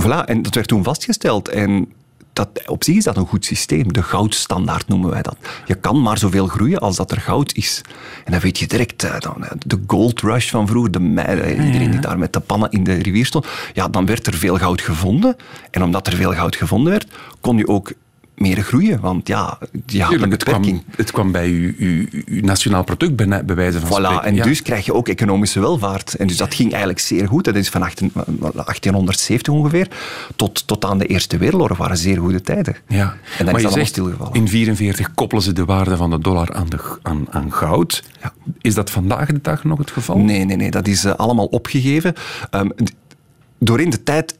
voilà, 0.01 0.25
en 0.25 0.41
dat 0.41 0.55
werd 0.55 0.67
toen 0.67 0.83
vastgesteld. 0.83 1.49
En 1.49 1.93
dat, 2.33 2.49
op 2.65 2.83
zich 2.83 2.95
is 2.95 3.03
dat 3.03 3.17
een 3.17 3.27
goed 3.27 3.45
systeem. 3.45 3.93
De 3.93 4.03
goudstandaard 4.03 4.87
noemen 4.87 5.09
wij 5.09 5.21
dat. 5.21 5.37
Je 5.65 5.75
kan 5.75 6.01
maar 6.01 6.17
zoveel 6.17 6.47
groeien 6.47 6.79
als 6.79 6.95
dat 6.95 7.11
er 7.11 7.21
goud 7.21 7.53
is. 7.53 7.81
En 8.23 8.31
dan 8.31 8.41
weet 8.41 8.59
je 8.59 8.67
direct, 8.67 9.03
eh, 9.03 9.19
dan, 9.19 9.43
eh, 9.45 9.51
de 9.65 9.79
gold 9.87 10.21
rush 10.21 10.49
van 10.49 10.67
vroeger, 10.67 10.91
de, 10.91 10.99
mei- 10.99 11.39
eh, 11.39 11.65
iedereen 11.65 11.91
die 11.91 11.99
daar 11.99 12.17
met 12.17 12.33
de 12.33 12.39
pannen 12.39 12.71
in 12.71 12.83
de 12.83 12.93
rivier 12.93 13.25
stond, 13.25 13.47
ja, 13.73 13.87
dan 13.87 14.05
werd 14.05 14.27
er 14.27 14.33
veel 14.33 14.57
goud 14.57 14.81
gevonden. 14.81 15.35
En 15.71 15.83
omdat 15.83 16.07
er 16.07 16.15
veel 16.15 16.33
goud 16.33 16.55
gevonden 16.55 16.91
werd, 16.91 17.07
kon 17.41 17.57
je 17.57 17.67
ook 17.67 17.91
meer 18.35 18.61
groeien. 18.61 18.99
Want 18.99 19.27
ja, 19.27 19.57
Tuurlijk, 19.85 20.31
het 20.31 20.43
kwam, 20.43 20.83
het 20.95 21.11
kwam 21.11 21.31
bij 21.31 21.47
uw, 21.49 21.73
uw, 21.77 22.05
uw 22.25 22.41
nationaal 22.41 22.83
product 22.83 23.15
bij, 23.15 23.45
bij 23.45 23.55
wijze 23.55 23.79
van 23.79 23.89
Voilà, 23.89 24.03
spreken. 24.03 24.23
en 24.23 24.35
Ja. 24.35 24.43
dus 24.43 24.61
krijg 24.61 24.85
je 24.85 24.93
ook 24.93 25.07
economische 25.07 25.59
welvaart. 25.59 26.15
En 26.15 26.27
dus 26.27 26.37
dat 26.37 26.53
ging 26.53 26.69
eigenlijk 26.69 26.99
zeer 26.99 27.27
goed. 27.27 27.43
Dat 27.43 27.55
is 27.55 27.69
van 27.69 27.81
18 27.81 28.11
1870 28.13 29.53
ongeveer 29.53 29.87
tot, 30.35 30.67
tot 30.67 30.85
aan 30.85 30.97
de 30.97 31.05
Eerste 31.05 31.37
Wereldoorlog 31.37 31.77
waren 31.77 31.97
zeer 31.97 32.17
goede 32.17 32.41
tijden. 32.41 32.75
Ja. 32.87 33.03
En 33.09 33.17
dan 33.37 33.45
maar 33.45 33.55
is 33.55 33.61
dat 33.63 33.73
zegt, 33.73 33.87
stilgevallen. 33.87 34.33
in 34.33 34.45
1944 34.45 35.13
koppelen 35.15 35.43
ze 35.43 35.53
de 35.53 35.65
waarde 35.65 35.97
van 35.97 36.09
de 36.09 36.19
dollar 36.19 36.53
aan, 36.53 36.69
de, 36.69 36.79
aan, 37.01 37.25
aan 37.29 37.53
goud. 37.53 38.03
Ja. 38.21 38.33
Is 38.61 38.73
dat 38.73 38.89
vandaag 38.91 39.27
de 39.27 39.39
dag 39.41 39.63
nog 39.63 39.77
het 39.77 39.91
geval? 39.91 40.17
Nee, 40.17 40.43
nee, 40.45 40.57
nee, 40.57 40.71
dat 40.71 40.87
is 40.87 41.03
eh, 41.05 41.13
allemaal 41.15 41.45
opgegeven. 41.45 42.13
Ehm, 42.49 42.67
d- 42.69 42.93
doorheen 43.59 43.89
de 43.89 44.03
tijd 44.03 44.37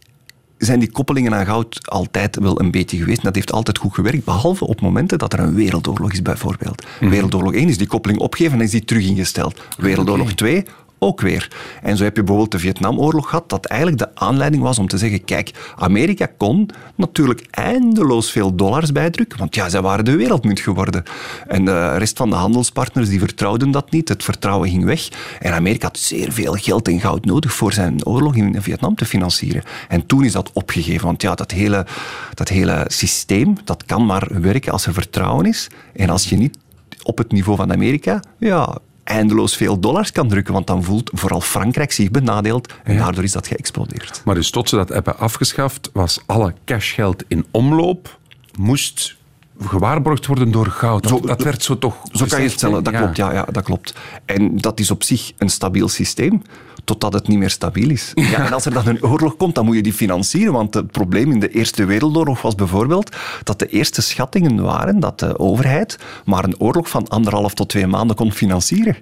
zijn 0.58 0.80
die 0.80 0.92
koppelingen 0.92 1.34
aan 1.34 1.46
goud 1.46 1.90
altijd 1.90 2.36
wel 2.36 2.60
een 2.60 2.72
beetje 2.72 2.98
geweest. 2.98 3.24
Dat 3.24 3.36
heeft 3.36 3.52
altijd 3.52 3.78
goed 3.78 3.94
gewerkt, 3.94 4.24
behalve 4.24 4.68
op 4.68 4.82
momenten 4.82 5.18
dat 5.18 5.34
er 5.34 5.40
een 5.40 5.56
wereldoorlog 5.56 6.12
is, 6.12 6.22
bijvoorbeeld. 6.22 6.84
Mhm. 7.00 7.10
Wereldoorlog 7.10 7.54
1 7.54 7.68
is 7.68 7.78
die 7.78 7.88
koppeling 7.88 8.20
opgegeven 8.20 8.58
en 8.58 8.64
is 8.64 8.72
die 8.72 8.86
terug 8.86 9.06
ingesteld. 9.06 9.62
Wereldoorlog 9.78 10.34
2 10.34 10.66
ook 11.00 11.22
weer. 11.22 11.52
En 11.82 11.98
zo 11.98 12.04
heb 12.04 12.16
je 12.16 12.24
bijvoorbeeld 12.24 12.52
de 12.52 12.60
Vietnamoorlog 12.60 13.30
gehad, 13.30 13.50
dat 13.50 13.66
eigenlijk 13.66 14.02
de 14.02 14.16
aanleiding 14.16 14.64
was 14.64 14.80
om 14.80 14.88
te 14.88 14.98
zeggen, 14.98 15.24
kijk, 15.24 15.74
Amerika 15.76 16.26
kon 16.38 16.70
natuurlijk 16.96 17.46
eindeloos 17.52 18.32
veel 18.32 18.56
dollars 18.56 18.92
bijdrukken, 18.92 19.40
want 19.40 19.56
ja, 19.56 19.70
zij 19.70 19.82
waren 19.82 20.06
de 20.06 20.16
wereldmunt 20.16 20.60
geworden. 20.60 21.04
En 21.48 21.66
de 21.66 21.98
rest 21.98 22.18
van 22.18 22.30
de 22.30 22.36
handelspartners 22.36 23.10
die 23.10 23.20
vertrouwden 23.20 23.72
dat 23.72 23.92
niet, 23.92 24.10
het 24.10 24.24
vertrouwen 24.24 24.70
ging 24.70 24.86
weg. 24.86 25.10
En 25.40 25.54
Amerika 25.54 25.88
had 25.88 25.98
zeer 25.98 26.32
veel 26.32 26.54
geld 26.54 26.88
en 26.88 27.00
goud 27.00 27.26
nodig 27.26 27.54
voor 27.54 27.74
zijn 27.74 28.06
oorlog 28.06 28.36
in 28.36 28.62
Vietnam 28.62 28.96
te 28.96 29.06
financieren. 29.06 29.64
En 29.88 30.06
toen 30.06 30.24
is 30.24 30.32
dat 30.32 30.52
opgegeven, 30.54 31.06
want 31.06 31.22
ja, 31.22 31.36
dat 31.36 31.52
hele, 31.52 31.86
dat 32.34 32.50
hele 32.50 32.86
systeem, 32.88 33.56
dat 33.64 33.86
kan 33.86 34.06
maar 34.06 34.28
werken 34.42 34.72
als 34.72 34.86
er 34.86 34.94
vertrouwen 34.94 35.46
is. 35.46 35.68
En 35.96 36.10
als 36.10 36.30
je 36.30 36.38
niet 36.38 36.58
op 37.04 37.18
het 37.18 37.32
niveau 37.32 37.58
van 37.58 37.72
Amerika, 37.72 38.20
ja, 38.38 38.78
eindeloos 39.06 39.56
veel 39.56 39.80
dollars 39.80 40.12
kan 40.12 40.28
drukken, 40.30 40.54
want 40.54 40.68
dan 40.68 40.84
voelt 40.84 41.10
vooral 41.14 41.42
Frankrijk 41.42 41.92
zich 41.92 42.12
benadeeld 42.12 42.74
en 42.84 42.98
daardoor 42.98 43.24
is 43.24 43.32
dat 43.32 43.48
geëxplodeerd. 43.48 44.22
Maar 44.26 44.36
dus 44.36 44.50
tot 44.50 44.70
ze 44.70 44.76
dat 44.76 44.90
hebben 44.90 45.18
afgeschaft, 45.18 45.90
was 45.94 46.20
alle 46.26 46.54
cashgeld 46.66 47.24
in 47.28 47.46
omloop, 47.52 48.20
moest 48.60 49.16
gewaarborgd 49.60 50.26
worden 50.26 50.52
door 50.52 50.66
goud. 50.68 51.04
Dat, 51.04 51.12
Zo- 51.12 51.28
dat 51.28 51.42
werd 51.44 51.64
zo 51.64 51.78
toch 51.78 51.96
Zo 52.12 52.26
kan 52.26 52.40
je 52.40 52.46
het 52.46 52.54
stellen, 52.54 52.84
dat 52.84 52.96
klopt, 52.96 53.18
ja, 53.18 53.34
ja, 53.34 53.46
dat 53.52 53.64
klopt. 53.64 53.94
En 54.26 54.58
dat 54.58 54.80
is 54.80 54.92
op 54.92 55.04
zich 55.04 55.32
een 55.38 55.50
stabiel 55.50 55.88
systeem, 55.88 56.42
totdat 56.86 57.14
het 57.14 57.28
niet 57.28 57.38
meer 57.38 57.50
stabiel 57.50 57.90
is. 57.90 58.12
Ja, 58.36 58.46
en 58.46 58.54
als 58.54 58.66
er 58.66 58.74
dan 58.74 58.88
een 58.88 59.04
oorlog 59.04 59.38
komt, 59.38 59.56
dan 59.56 59.66
moet 59.66 59.76
je 59.76 59.82
die 59.82 59.94
financieren, 59.94 60.54
want 60.54 60.74
het 60.74 60.92
probleem 60.92 61.32
in 61.32 61.40
de 61.40 61.50
Eerste 61.50 61.86
Wereldoorlog 61.86 62.42
was 62.42 62.56
bijvoorbeeld 62.56 63.16
dat 63.44 63.60
de 63.60 63.68
eerste 63.68 64.02
schattingen 64.02 64.62
waren 64.64 65.00
dat 65.00 65.20
de 65.20 65.40
overheid 65.40 66.00
maar 66.26 66.44
een 66.44 66.60
oorlog 66.60 66.90
van 66.90 67.08
anderhalf 67.08 67.54
tot 67.54 67.70
twee 67.70 67.88
maanden 67.88 68.16
kon 68.16 68.32
financieren. 68.32 68.96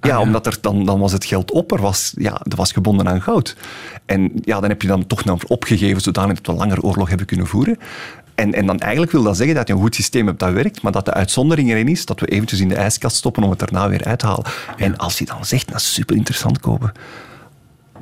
Ja, 0.00 0.20
omdat 0.20 0.46
er 0.46 0.58
dan, 0.60 0.84
dan 0.84 1.00
was 1.00 1.12
het 1.12 1.24
geld 1.24 1.50
op, 1.50 1.72
er 1.72 1.80
was, 1.80 2.12
ja, 2.16 2.40
dat 2.42 2.58
was 2.58 2.72
gebonden 2.72 3.08
aan 3.08 3.22
goud. 3.22 3.56
En 4.06 4.32
ja, 4.40 4.60
dan 4.60 4.68
heb 4.68 4.82
je 4.82 4.88
dan 4.88 5.06
toch 5.06 5.24
nog 5.24 5.44
opgegeven 5.44 6.02
zodanig 6.02 6.40
dat 6.40 6.54
we 6.54 6.60
langer 6.60 6.82
oorlog 6.82 7.08
hebben 7.08 7.26
kunnen 7.26 7.46
voeren. 7.46 7.78
En, 8.34 8.54
en 8.54 8.66
dan 8.66 8.78
eigenlijk 8.78 9.12
wil 9.12 9.22
dat 9.22 9.36
zeggen 9.36 9.54
dat 9.54 9.68
je 9.68 9.74
een 9.74 9.80
goed 9.80 9.94
systeem 9.94 10.26
hebt 10.26 10.38
dat 10.38 10.52
werkt, 10.52 10.82
maar 10.82 10.92
dat 10.92 11.04
de 11.04 11.12
uitzondering 11.14 11.70
erin 11.70 11.88
is 11.88 12.06
dat 12.06 12.20
we 12.20 12.26
eventjes 12.26 12.60
in 12.60 12.68
de 12.68 12.74
ijskast 12.74 13.16
stoppen 13.16 13.42
om 13.42 13.50
het 13.50 13.58
daarna 13.58 13.88
weer 13.88 14.04
uit 14.04 14.18
te 14.18 14.26
halen. 14.26 14.44
En 14.76 14.96
als 14.96 15.18
je 15.18 15.24
dan 15.24 15.44
zegt, 15.44 15.68
dat 15.68 15.80
is 15.80 15.94
super 15.94 16.16
interessant 16.16 16.60
kopen. 16.60 16.92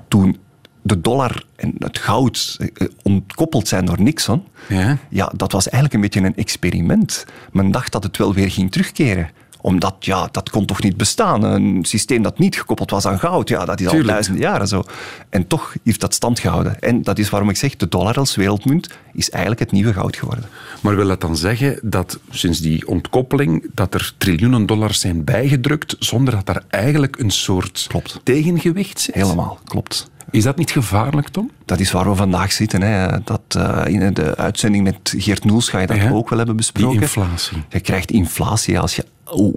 Toen 0.08 0.38
de 0.82 1.00
dollar 1.00 1.44
en 1.56 1.74
het 1.78 1.98
goud 1.98 2.56
eh, 2.74 2.88
ontkoppeld 3.02 3.68
zijn 3.68 3.84
door 3.84 4.00
Nixon, 4.00 4.44
Ja. 4.68 4.98
ja, 5.08 5.32
dat 5.36 5.52
was 5.52 5.68
eigenlijk 5.68 5.94
een 5.94 6.00
beetje 6.00 6.20
een 6.28 6.36
experiment. 6.36 7.24
Men 7.52 7.70
dacht 7.70 7.92
dat 7.92 8.02
het 8.02 8.16
wel 8.16 8.34
weer 8.34 8.50
ging 8.50 8.72
terugkeren 8.72 9.30
omdat, 9.62 9.94
ja, 10.00 10.28
dat 10.30 10.50
kon 10.50 10.66
toch 10.66 10.82
niet 10.82 10.96
bestaan. 10.96 11.42
Een 11.42 11.84
systeem 11.84 12.22
dat 12.22 12.38
niet 12.38 12.58
gekoppeld 12.58 12.90
was 12.90 13.06
aan 13.06 13.18
goud, 13.18 13.48
ja, 13.48 13.64
dat 13.64 13.80
is 13.80 13.86
al 13.86 13.90
Tuurlijk. 13.92 14.12
duizenden 14.12 14.42
jaren 14.42 14.68
zo. 14.68 14.84
En 15.28 15.46
toch 15.46 15.74
heeft 15.84 16.00
dat 16.00 16.14
stand 16.14 16.38
gehouden. 16.38 16.80
En 16.80 17.02
dat 17.02 17.18
is 17.18 17.30
waarom 17.30 17.48
ik 17.48 17.56
zeg, 17.56 17.76
de 17.76 17.88
dollar 17.88 18.14
als 18.18 18.34
wereldmunt 18.36 18.88
is 19.12 19.30
eigenlijk 19.30 19.62
het 19.62 19.72
nieuwe 19.72 19.92
goud 19.92 20.16
geworden. 20.16 20.44
Maar 20.80 20.96
wil 20.96 21.06
dat 21.08 21.20
dan 21.20 21.36
zeggen 21.36 21.78
dat 21.82 22.18
sinds 22.30 22.58
die 22.60 22.88
ontkoppeling 22.88 23.70
dat 23.74 23.94
er 23.94 24.12
triljoenen 24.18 24.66
dollars 24.66 25.00
zijn 25.00 25.24
bijgedrukt 25.24 25.96
zonder 25.98 26.34
dat 26.34 26.46
daar 26.46 26.62
eigenlijk 26.68 27.18
een 27.18 27.30
soort 27.30 27.84
Klopt. 27.88 28.20
tegengewicht 28.22 29.00
zit? 29.00 29.14
Helemaal, 29.14 29.58
klopt. 29.64 30.10
Is 30.32 30.42
dat 30.44 30.56
niet 30.56 30.70
gevaarlijk, 30.70 31.28
Tom? 31.28 31.50
Dat 31.64 31.80
is 31.80 31.90
waar 31.92 32.08
we 32.10 32.14
vandaag 32.16 32.52
zitten. 32.52 32.82
Hè. 32.82 33.08
Dat, 33.24 33.40
eh, 33.48 33.82
in 33.86 34.14
de 34.14 34.36
uitzending 34.36 34.84
met 34.84 35.14
Geert 35.16 35.44
Noels 35.44 35.68
ga 35.68 35.78
je 35.80 35.86
dat 35.86 35.96
Ja, 35.96 36.10
ook 36.10 36.28
wel 36.28 36.38
hebben 36.38 36.56
Die 36.56 36.72
besproken. 36.72 37.00
inflatie. 37.00 37.62
Je 37.68 37.80
krijgt 37.80 38.10
inflatie 38.10 38.78
als 38.78 38.96
je. 38.96 39.04
oh, 39.24 39.54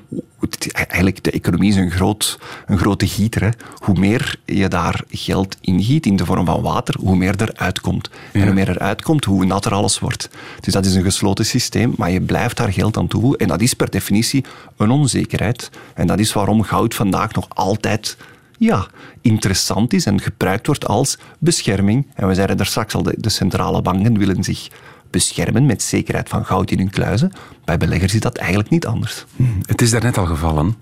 eigenlijk, 0.73 1.23
de 1.23 1.31
economie 1.31 1.69
is 1.69 1.75
een, 1.75 1.91
groot, 1.91 2.39
een 2.65 2.77
grote 2.77 3.07
gieter. 3.07 3.41
Hè. 3.43 3.49
Hoe 3.75 3.99
meer 3.99 4.35
je 4.45 4.67
daar 4.67 5.01
geld 5.09 5.57
in 5.61 5.83
giet 5.83 6.05
in 6.05 6.15
de 6.15 6.25
vorm 6.25 6.45
van 6.45 6.61
water, 6.61 6.95
hoe 6.99 7.15
meer 7.15 7.41
er 7.41 7.51
uitkomt. 7.55 8.09
En 8.31 8.43
hoe 8.43 8.53
meer 8.53 8.69
er 8.69 8.79
uitkomt, 8.79 9.25
hoe 9.25 9.45
natter 9.45 9.73
alles 9.73 9.99
wordt. 9.99 10.29
Dus 10.59 10.73
dat 10.73 10.85
is 10.85 10.95
een 10.95 11.03
gesloten 11.03 11.45
systeem, 11.45 11.93
maar 11.97 12.11
je 12.11 12.21
blijft 12.21 12.57
daar 12.57 12.73
geld 12.73 12.97
aan 12.97 13.07
toevoegen. 13.07 13.39
En 13.39 13.47
dat 13.47 13.61
is 13.61 13.73
per 13.73 13.89
definitie 13.89 14.45
een 14.77 14.89
onzekerheid. 14.89 15.69
En 15.93 16.07
dat 16.07 16.19
is 16.19 16.33
waarom 16.33 16.63
goud 16.63 16.93
vandaag 16.95 17.33
nog 17.33 17.45
altijd 17.49 18.17
ja, 18.57 18.87
interessant 19.21 19.93
is 19.93 20.05
en 20.05 20.21
gebruikt 20.21 20.65
wordt 20.65 20.87
als 20.87 21.17
bescherming. 21.39 22.07
En 22.13 22.27
we 22.27 22.33
zeiden 22.33 22.57
er 22.59 22.65
straks 22.65 22.95
al, 22.95 23.03
de, 23.03 23.15
de 23.17 23.29
centrale 23.29 23.81
banken 23.81 24.17
willen 24.17 24.43
zich 24.43 24.67
beschermen 25.09 25.65
met 25.65 25.83
zekerheid 25.83 26.29
van 26.29 26.45
goud 26.45 26.71
in 26.71 26.77
hun 26.77 26.89
kluizen. 26.89 27.31
Bij 27.65 27.77
beleggers 27.77 28.13
is 28.13 28.19
dat 28.19 28.35
eigenlijk 28.37 28.69
niet 28.69 28.85
anders. 28.85 29.25
Het 29.61 29.81
is 29.81 29.89
daarnet 29.91 30.17
al 30.17 30.25
gevallen. 30.25 30.77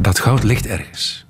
Dat 0.00 0.18
goud 0.18 0.42
ligt 0.42 0.66
ergens. 0.66 1.26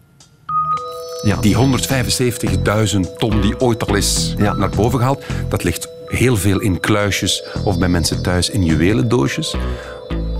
Ja. 1.24 1.36
Die 1.36 1.56
175.000 1.56 3.16
ton 3.18 3.40
die 3.40 3.60
ooit 3.60 3.86
al 3.88 3.94
is 3.94 4.34
Ja. 4.38 4.52
naar 4.52 4.68
boven 4.70 4.98
gehaald, 4.98 5.24
dat 5.48 5.64
ligt 5.64 5.88
heel 6.06 6.36
veel 6.36 6.60
in 6.60 6.80
kluisjes 6.80 7.42
of 7.64 7.78
bij 7.78 7.88
mensen 7.88 8.22
thuis 8.22 8.50
in 8.50 8.64
juwelendoosjes. 8.64 9.56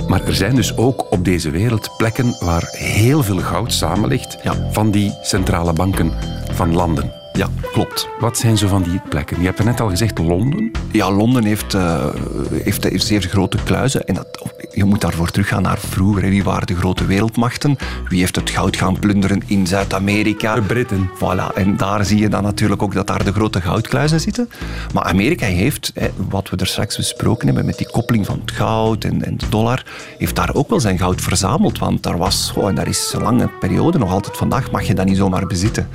Maar 0.09 0.24
er 0.24 0.34
zijn 0.34 0.55
dus 0.55 0.76
ook 0.76 1.07
op 1.11 1.24
deze 1.24 1.50
wereld 1.50 1.90
plekken 1.96 2.36
waar 2.40 2.68
heel 2.70 3.22
veel 3.22 3.38
goud 3.38 3.72
samen 3.72 4.09
ligt 4.09 4.36
Ja. 4.42 4.55
van 4.70 4.90
die 4.90 5.12
centrale 5.22 5.72
banken 5.72 6.12
van 6.52 6.74
landen. 6.74 7.24
Ja, 7.37 7.49
klopt. 7.72 8.09
Wat 8.18 8.39
zijn 8.39 8.59
zo 8.59 8.68
van 8.68 8.82
die 8.82 9.01
plekken? 9.09 9.39
Je 9.41 9.45
hebt 9.45 9.59
er 9.59 9.64
net 9.64 9.80
al 9.80 9.89
gezegd 9.89 10.18
Londen. 10.18 10.70
Ja, 10.93 11.11
Londen 11.11 11.45
heeft, 11.45 11.74
eh, 11.74 12.07
heeft, 12.53 12.85
heeft 12.85 13.07
zeer 13.07 13.22
grote 13.22 13.59
kluizen. 13.64 14.07
En 14.07 14.14
dat, 14.14 14.26
je 14.72 14.85
moet 14.85 15.01
daarvoor 15.01 15.30
teruggaan 15.30 15.62
naar 15.62 15.78
vroeger. 15.78 16.22
hè. 16.22 16.28
Wie 16.28 16.45
waren 16.45 16.66
de 16.66 16.76
grote 16.76 17.07
wereldmachten? 17.07 17.76
Wie 18.09 18.18
heeft 18.20 18.37
het 18.37 18.51
goud 18.51 18.76
gaan 18.76 18.99
plunderen 18.99 19.43
in 19.47 19.66
Zuid-Amerika? 19.66 20.55
De 20.55 20.61
Britten. 20.62 21.11
Voilà, 21.14 21.55
en 21.55 21.76
daar 21.76 22.05
zie 22.05 22.18
je 22.18 22.28
dan 22.28 22.43
natuurlijk 22.43 22.82
ook 22.82 22.95
dat 22.95 23.07
daar 23.07 23.24
de 23.24 23.32
grote 23.32 23.61
goudkluizen 23.61 24.20
zitten. 24.20 24.49
Maar 24.93 25.03
Amerika 25.05 25.47
heeft, 25.47 25.91
hè, 25.95 26.09
wat 26.28 26.51
we 26.51 26.57
er 26.57 26.66
straks 26.66 26.97
besproken 26.97 27.47
hebben 27.47 27.64
met 27.64 27.78
die 27.78 27.91
koppeling 27.91 28.26
van 28.26 28.41
het 28.41 28.51
goud 28.51 29.05
en, 29.05 29.24
en 29.24 29.37
de 29.37 29.49
dollar, 29.49 29.85
heeft 30.18 30.37
daar 30.37 30.55
ook 30.55 30.68
wel 30.68 30.80
zijn 30.80 30.99
goud 30.99 31.20
verzameld. 31.20 31.78
Want 31.78 32.03
daar 32.03 32.18
was, 32.18 32.53
oh, 32.57 32.68
en 32.68 32.74
daar 32.74 32.89
is 32.89 33.12
een 33.16 33.22
lange 33.22 33.49
periode, 33.61 33.99
nog 33.99 34.11
altijd 34.11 34.37
vandaag 34.37 34.70
mag 34.70 34.82
je 34.82 34.95
dat 34.95 35.07
niet 35.07 35.16
zomaar 35.16 35.47
bezitten. 35.47 35.89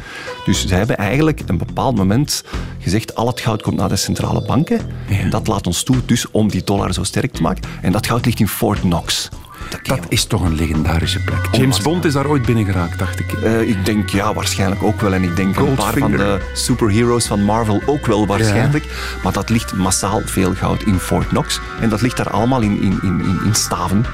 Dus 0.46 0.68
ze 0.68 0.76
hebben 0.76 0.98
eigenlijk 0.98 1.28
een 1.46 1.58
bepaald 1.58 1.96
moment 1.96 2.44
gezegd, 2.80 3.16
al 3.16 3.28
het 3.28 3.40
goud 3.40 3.62
komt 3.62 3.78
naar 3.78 3.90
de 3.90 3.96
centrale 3.96 4.42
banken. 4.42 4.80
En 5.10 5.30
dat 5.30 5.48
laat 5.48 5.68
ons 5.68 5.84
toe 5.84 5.96
dus 6.06 6.32
om 6.32 6.50
die 6.50 6.64
dollar 6.64 6.94
zo 6.94 7.04
sterk 7.04 7.34
te 7.34 7.42
maken. 7.42 7.64
En 7.82 7.92
dat 7.92 8.08
goud 8.08 8.26
ligt 8.26 8.40
in 8.40 8.48
Fort 8.48 8.80
Knox. 8.80 9.30
Dat 9.84 10.00
is 10.10 10.26
toch 10.26 10.42
een 10.42 10.56
legendarische 10.56 11.20
plek. 11.24 11.48
James 11.52 11.82
Bond 11.82 12.06
is 12.06 12.14
daar 12.14 12.28
ooit 12.28 12.46
binnen 12.46 12.66
geraakt, 12.66 13.00
dacht 13.00 13.20
ik. 13.20 13.32
Eh, 13.34 13.62
ik 13.62 13.86
denk 13.86 14.10
ja, 14.10 14.34
waarschijnlijk 14.34 14.84
ook 14.84 15.02
wel. 15.02 15.14
En 15.14 15.24
ik 15.24 15.36
denk 15.36 15.56
een 15.56 15.76
paar 15.76 15.94
van 15.98 16.12
de 16.12 16.52
superheroes 16.54 17.26
van 17.26 17.44
Marvel 17.44 17.82
ook 17.86 18.06
wel 18.06 18.26
waarschijnlijk. 18.28 18.86
Maar 19.24 19.34
dat 19.34 19.50
ligt 19.50 19.74
massaal 19.74 20.22
veel 20.26 20.54
goud 20.56 20.82
in 20.84 21.00
Fort 21.00 21.28
Knox. 21.28 21.60
En 21.82 21.90
dat 21.90 22.02
ligt 22.02 22.18
daar 22.18 22.30
allemaal 22.30 22.62
in, 22.62 22.82
in, 22.82 23.00
in- 23.02 23.40
in 23.46 23.56
staven 23.56 24.06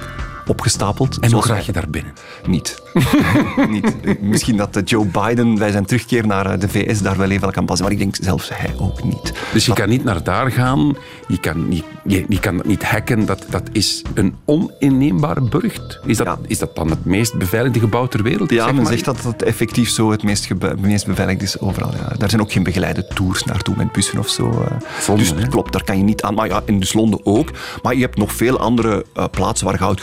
opgestapeld. 0.48 1.20
En 1.20 1.32
hoe 1.32 1.42
graag 1.42 1.66
je 1.66 1.72
daar 1.72 1.90
binnen? 1.90 2.14
Niet. 2.48 2.82
niet. 3.70 4.22
Misschien 4.22 4.58
dat 4.58 4.76
eh, 4.76 4.82
Joe 4.86 5.06
Biden 5.06 5.56
bij 5.58 5.72
zijn 5.72 5.86
terugkeer 5.86 6.28
naar 6.28 6.46
eh, 6.52 6.60
de 6.60 6.70
VS 6.70 7.02
daar 7.02 7.18
wel 7.18 7.30
even 7.30 7.52
kan 7.52 7.66
passen. 7.66 7.86
Maar 7.86 7.94
ik 7.94 8.00
denk 8.00 8.16
zelfs 8.22 8.50
hij 8.54 8.74
ook 8.80 9.04
niet. 9.04 9.34
Dus 9.54 9.66
je 9.66 9.74
kan 9.74 9.90
niet 9.90 10.04
naar 10.04 10.24
daar 10.24 10.52
gaan, 10.52 10.96
je 11.28 11.40
kan, 11.40 11.68
niet, 11.68 11.84
je, 12.04 12.26
je 12.30 12.40
kan 12.40 12.58
dat 12.58 12.66
niet 12.66 12.84
hacken. 12.84 13.26
Dat, 13.26 13.46
dat 13.50 13.64
is 13.72 14.02
een 14.14 14.36
oninneembare 14.46 15.42
burcht. 15.42 16.00
Is 16.06 16.18
dat, 16.18 16.26
Ja. 16.28 16.38
is 16.48 16.60
dat 16.60 16.76
dan 16.76 16.90
het 16.90 17.06
meest 17.06 17.38
beveiligde 17.38 17.80
gebouw 17.80 18.08
ter 18.08 18.24
wereld? 18.24 18.50
Ja, 18.50 18.64
Zeg 18.64 18.74
men 18.74 18.84
maar. 18.84 18.92
zegt 18.92 19.06
dat 19.06 19.24
het 19.24 19.44
effectief 19.44 19.90
zo 19.90 20.12
het 20.12 20.24
meest, 20.24 20.48
meest 20.80 21.06
beveiligd 21.06 21.42
is 21.42 21.60
overal. 21.60 21.92
Ja. 21.92 22.16
Daar 22.18 22.30
zijn 22.30 22.42
ook 22.42 22.52
geen 22.52 22.64
begeleide 22.64 23.08
tours 23.08 23.44
naartoe 23.44 23.76
met 23.78 23.92
bussen 23.92 24.20
of 24.20 24.30
zo. 24.30 24.50
eh. 24.52 25.16
Dus 25.16 25.30
hè? 25.30 25.48
klopt, 25.48 25.72
daar 25.74 25.84
kan 25.84 25.98
je 25.98 26.04
niet 26.04 26.22
aan. 26.22 26.34
Maar 26.34 26.48
ja, 26.48 26.62
in 26.66 26.80
dus 26.80 26.94
Londen 26.94 27.20
ook. 27.26 27.52
Maar 27.82 27.96
je 27.96 28.02
hebt 28.02 28.18
nog 28.18 28.34
veel 28.34 28.60
andere 28.60 29.06
plaatsen 29.32 29.66
waar 29.68 29.78
goud 29.78 30.02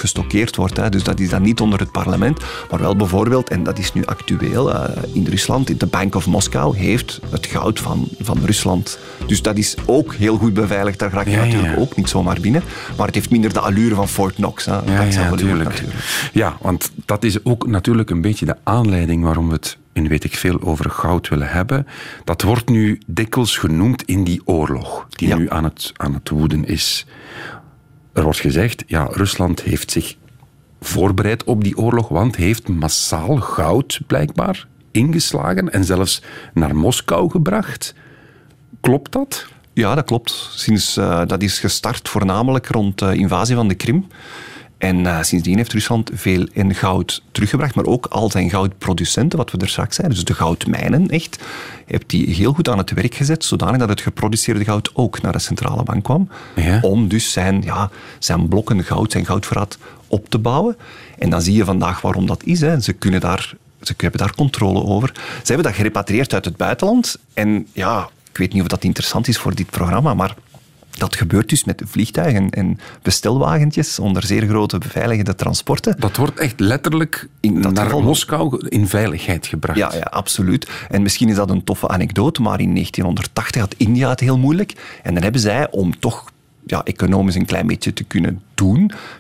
wordt. 0.57 0.77
Hè. 0.77 0.89
Dus 0.89 1.03
dat 1.03 1.21
is 1.21 1.29
dan 1.29 1.43
niet 1.43 1.61
onder 1.61 1.79
het 1.79 1.91
parlement. 1.93 2.41
Maar 2.71 2.81
wel 2.81 2.97
bijvoorbeeld, 2.97 3.49
en 3.49 3.63
dat 3.63 3.79
is 3.79 3.93
nu 3.93 4.05
actueel, 4.05 4.75
eh, 4.75 5.03
in 5.13 5.27
Rusland, 5.27 5.81
de 5.81 5.87
Bank 5.87 6.15
of 6.15 6.27
Moskou 6.27 6.77
heeft 6.77 7.21
het 7.31 7.47
goud 7.47 7.81
van, 7.81 8.09
van 8.21 8.39
Rusland. 8.45 8.99
Dus 9.27 9.43
dat 9.43 9.57
is 9.57 9.77
ook 9.87 10.15
heel 10.15 10.37
goed 10.37 10.55
beveiligd. 10.55 10.99
Daar 10.99 11.13
raak 11.13 11.25
je 11.25 11.31
Ja, 11.31 11.45
natuurlijk 11.45 11.75
ja. 11.75 11.81
ook 11.81 11.97
niet 11.97 12.09
zomaar 12.09 12.41
binnen. 12.41 12.63
Maar 12.97 13.07
het 13.07 13.15
heeft 13.15 13.31
minder 13.31 13.53
de 13.53 13.61
allure 13.61 13.95
van 13.95 14.09
Fort 14.09 14.35
Knox. 14.35 14.65
Hè. 14.65 14.73
Ja, 14.73 15.05
dat 15.05 15.15
ja, 15.15 15.31
natuurlijk. 15.31 15.83
Ja, 16.33 16.57
want 16.61 16.91
dat 17.05 17.25
is 17.25 17.45
ook 17.45 17.67
natuurlijk 17.67 18.11
een 18.11 18.21
beetje 18.21 18.47
de 18.47 18.57
aanleiding 18.63 19.23
waarom 19.25 19.47
we 19.49 19.55
het 19.55 19.79
in 19.93 20.09
weet 20.09 20.25
ik 20.25 20.37
veel 20.37 20.61
over 20.61 20.91
goud 20.91 21.29
willen 21.29 21.49
hebben. 21.49 21.87
Dat 22.25 22.43
wordt 22.43 22.69
nu 22.69 23.01
dikwijls 23.07 23.57
genoemd 23.57 24.03
in 24.03 24.25
die 24.25 24.41
oorlog 24.45 25.07
die 25.11 25.29
Ja. 25.29 25.37
nu 25.37 25.51
aan 25.51 25.65
het, 25.65 25.93
aan 25.97 26.15
het 26.15 26.29
woeden 26.29 26.65
is. 26.65 27.07
Er 28.13 28.23
wordt 28.23 28.41
gezegd, 28.41 28.85
ja, 28.87 29.09
Rusland 29.11 29.63
heeft 29.63 29.91
zich 29.91 30.17
voorbereid 30.85 31.45
op 31.45 31.65
die 31.65 31.77
oorlog, 31.77 32.09
want 32.09 32.37
heeft 32.37 32.69
massaal 32.69 33.37
goud 33.37 34.01
blijkbaar 34.07 34.67
ingeslagen 34.91 35.73
en 35.73 35.85
zelfs 35.85 36.23
naar 36.55 36.77
Moskou 36.77 37.31
gebracht. 37.31 37.95
Klopt 38.81 39.13
dat? 39.13 39.47
Ja, 39.73 39.95
dat 39.95 40.05
klopt. 40.05 40.51
Sinds, 40.55 40.97
eh, 40.97 41.23
dat 41.27 41.43
is 41.43 41.59
gestart 41.59 42.09
voornamelijk 42.09 42.67
rond 42.67 42.99
de 42.99 43.17
invasie 43.17 43.55
van 43.55 43.69
de 43.69 43.75
Krim. 43.75 44.07
En 44.79 45.07
eh, 45.07 45.23
sindsdien 45.23 45.57
heeft 45.57 45.73
Rusland 45.73 46.11
veel 46.15 46.47
in 46.53 46.75
goud 46.75 47.23
teruggebracht, 47.33 47.75
maar 47.75 47.85
ook 47.85 48.07
al 48.07 48.31
zijn 48.31 48.51
goudproducenten, 48.51 49.39
wat 49.39 49.51
we 49.51 49.59
er 49.59 49.69
straks 49.69 49.97
zeiden, 49.97 50.17
dus 50.17 50.27
de 50.27 50.35
goudmijnen 50.35 51.09
echt, 51.09 51.39
heeft 51.87 52.11
die 52.11 52.35
heel 52.35 52.53
goed 52.53 52.69
aan 52.69 52.79
het 52.79 52.91
werk 52.91 53.15
gezet, 53.15 53.45
zodanig 53.45 53.79
dat 53.79 53.89
het 53.89 54.01
geproduceerde 54.01 54.65
goud 54.65 54.91
ook 54.95 55.21
naar 55.23 55.33
de 55.33 55.39
centrale 55.39 55.83
bank 55.83 56.05
kwam, 56.05 56.29
Ja. 56.55 56.79
om 56.81 57.09
dus 57.09 57.33
zijn, 57.33 57.63
ja, 57.63 57.91
zijn 58.19 58.49
blokken 58.49 58.85
goud, 58.85 59.13
zijn 59.13 59.25
goudverraad 59.27 59.79
op 60.13 60.29
te 60.29 60.39
bouwen. 60.39 60.77
En 61.19 61.31
dan 61.31 61.43
zie 61.43 61.55
je 61.55 61.65
vandaag 61.65 62.01
waarom 62.01 62.27
dat 62.27 62.43
is. 62.45 62.61
Hè. 62.61 62.81
Ze 62.81 62.93
kunnen 62.93 63.21
daar... 63.21 63.55
Ze 63.81 63.95
hebben 63.97 64.21
daar 64.21 64.35
controle 64.35 64.83
over. 64.85 65.11
Ze 65.15 65.43
hebben 65.53 65.65
dat 65.65 65.75
gerepatrieerd 65.75 66.35
uit 66.35 66.45
het 66.45 66.57
buitenland. 66.57 67.19
En 67.35 67.67
ja, 67.73 68.09
ik 68.31 68.37
weet 68.37 68.53
niet 68.53 68.63
of 68.63 68.69
dat 68.69 68.85
interessant 68.85 69.29
is 69.29 69.39
voor 69.39 69.55
dit 69.55 69.71
programma, 69.71 70.15
maar 70.15 70.35
dat 70.91 71.17
gebeurt 71.17 71.49
dus 71.49 71.65
met 71.65 71.83
vliegtuigen 71.87 72.51
en 72.51 72.79
bestelwagentjes 73.03 73.99
onder 73.99 74.23
zeer 74.27 74.47
grote 74.49 74.79
beveiligde 74.79 75.35
transporten. 75.35 75.97
Dat 75.99 76.17
wordt 76.17 76.39
echt 76.39 76.61
letterlijk 76.61 77.29
In 77.41 77.61
naar 77.61 77.85
geval- 77.85 78.03
Moskou 78.03 78.67
in 78.69 78.89
veiligheid 78.89 79.47
gebracht. 79.47 79.79
Ja, 79.79 79.93
ja, 79.95 80.01
absoluut. 80.01 80.71
En 80.91 81.03
misschien 81.03 81.29
is 81.29 81.37
dat 81.37 81.51
een 81.51 81.65
toffe 81.65 81.89
anekdote, 81.89 82.43
maar 82.43 82.61
in 82.61 82.73
1980 82.75 83.61
had 83.61 83.75
India 83.77 84.09
het 84.09 84.21
heel 84.21 84.39
moeilijk. 84.39 84.99
En 85.03 85.15
dan 85.15 85.23
hebben 85.23 85.41
zij, 85.41 85.71
om 85.71 85.99
toch 85.99 86.31
ja, 86.67 86.83
economisch 86.85 87.35
een 87.35 87.47
klein 87.47 87.67
beetje 87.67 87.93
te 87.93 88.05
kunnen 88.05 88.43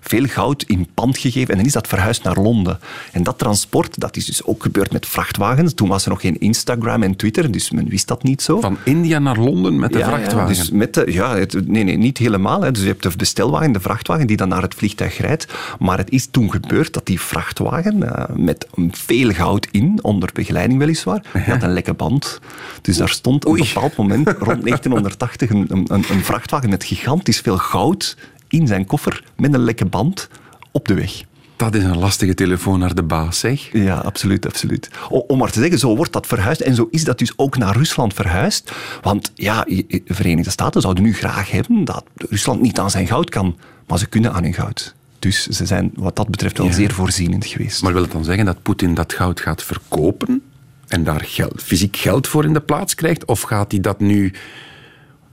veel 0.01 0.26
goud 0.26 0.62
in 0.62 0.88
pand 0.95 1.18
gegeven. 1.18 1.51
En 1.51 1.57
dan 1.57 1.66
is 1.66 1.72
dat 1.72 1.86
verhuisd 1.86 2.22
naar 2.22 2.36
Londen. 2.36 2.78
En 3.12 3.22
dat 3.22 3.38
transport, 3.38 4.01
dat 4.01 4.16
is 4.16 4.24
dus 4.24 4.45
ook 4.45 4.62
gebeurd 4.62 4.93
met 4.93 5.07
vrachtwagens. 5.07 5.74
Toen 5.74 5.88
was 5.88 6.05
er 6.05 6.11
nog 6.11 6.20
geen 6.20 6.40
Instagram 6.40 7.03
en 7.03 7.16
Twitter, 7.16 7.51
dus 7.51 7.70
men 7.70 7.88
wist 7.88 8.09
dat 8.09 8.22
niet 8.22 8.43
zo. 8.43 8.61
Van 8.61 8.76
India 8.84 9.18
naar 9.18 9.38
Londen 9.38 9.78
met 9.78 9.93
de 9.93 9.99
Ja, 9.99 10.07
vrachtwagen. 10.07 10.55
Ja, 10.55 10.61
dus 10.61 10.70
met 10.70 10.95
de, 10.95 11.12
ja, 11.12 11.36
het, 11.36 11.68
nee, 11.68 11.84
nee, 11.84 11.97
niet 11.97 12.18
helemaal. 12.18 12.62
Hè. 12.62 12.70
Dus 12.70 12.82
je 12.82 12.88
hebt 12.88 13.03
de 13.03 13.11
bestelwagen, 13.16 13.72
de 13.72 13.80
vrachtwagen, 13.80 14.26
die 14.26 14.36
dan 14.36 14.49
naar 14.49 14.62
het 14.62 14.74
vliegtuig 14.74 15.18
rijdt. 15.18 15.47
Maar 15.78 15.99
het 15.99 16.11
is 16.11 16.26
toen 16.30 16.51
gebeurd 16.51 16.93
dat 16.93 17.07
die 17.07 17.20
vrachtwagen, 17.20 18.14
eh, 18.14 18.36
met 18.36 18.66
veel 18.90 19.30
goud 19.32 19.68
in, 19.70 19.99
onder 20.03 20.30
begeleiding 20.32 20.78
weliswaar, 20.78 21.22
die 21.32 21.43
had 21.43 21.62
een 21.62 21.72
lekke 21.72 21.95
band. 21.95 22.40
Dus 22.82 22.97
daar 22.97 23.09
stond 23.09 23.45
op 23.45 23.59
een 23.59 23.66
bepaald 23.74 23.97
moment, 23.97 24.26
rond 24.28 24.64
1980, 24.68 25.51
een, 25.51 25.66
een, 25.68 25.86
een 25.88 26.24
vrachtwagen 26.24 26.70
met 26.70 26.84
gigantisch 26.84 27.40
veel 27.40 27.59
goud 27.59 28.16
in 28.53 28.66
zijn 28.66 28.86
koffer, 28.86 29.24
met 29.36 29.55
een 29.55 29.61
lekke 29.64 29.84
band, 29.84 30.28
op 30.70 30.88
de 30.88 30.94
weg. 30.94 31.22
Dat 31.57 31.74
is 31.74 31.82
een 31.84 31.98
lastige 31.98 32.34
telefoon 32.34 32.78
naar 32.78 32.94
de 32.94 33.03
baas, 33.03 33.38
zeg. 33.38 33.72
Ja, 33.72 33.96
absoluut, 33.96 34.46
absoluut. 34.46 34.90
Om 35.09 35.38
maar 35.38 35.50
te 35.50 35.61
zeggen, 35.61 35.78
zo 35.78 35.96
wordt 35.96 36.12
dat 36.12 36.26
verhuisd. 36.26 36.61
En 36.61 36.74
zo 36.74 36.88
is 36.90 37.05
dat 37.05 37.18
dus 37.18 37.32
ook 37.36 37.57
naar 37.57 37.76
Rusland 37.76 38.14
verhuisd. 38.14 38.72
Want 39.03 39.32
ja, 39.34 39.64
de 39.64 40.03
Verenigde 40.07 40.50
Staten 40.50 40.80
zouden 40.80 41.03
nu 41.03 41.14
graag 41.14 41.50
hebben 41.50 41.84
dat 41.84 42.05
Rusland 42.16 42.61
niet 42.61 42.78
aan 42.78 42.90
zijn 42.90 43.07
goud 43.07 43.30
kan. 43.30 43.57
Maar 43.86 43.98
ze 43.98 44.07
kunnen 44.07 44.32
aan 44.32 44.42
hun 44.42 44.55
goud. 44.55 44.94
Dus 45.18 45.46
ze 45.46 45.66
zijn 45.66 45.90
wat 45.94 46.16
dat 46.16 46.28
betreft 46.28 46.59
wel 46.59 46.66
Ja. 46.66 46.72
zeer 46.72 46.92
voorzienend 46.92 47.46
geweest. 47.46 47.82
Maar 47.82 47.92
wil 47.92 48.03
het 48.03 48.12
dan 48.12 48.24
zeggen 48.24 48.44
dat 48.44 48.62
Poetin 48.62 48.94
dat 48.94 49.12
goud 49.12 49.40
gaat 49.40 49.62
verkopen 49.62 50.42
en 50.88 51.05
daar 51.05 51.20
geld, 51.24 51.62
fysiek 51.62 51.96
geld 51.96 52.28
voor 52.28 52.44
in 52.44 52.53
de 52.53 52.61
plaats 52.61 52.94
krijgt? 52.94 53.24
Of 53.24 53.40
gaat 53.40 53.70
hij 53.72 53.80
dat 53.80 54.00
nu 54.00 54.32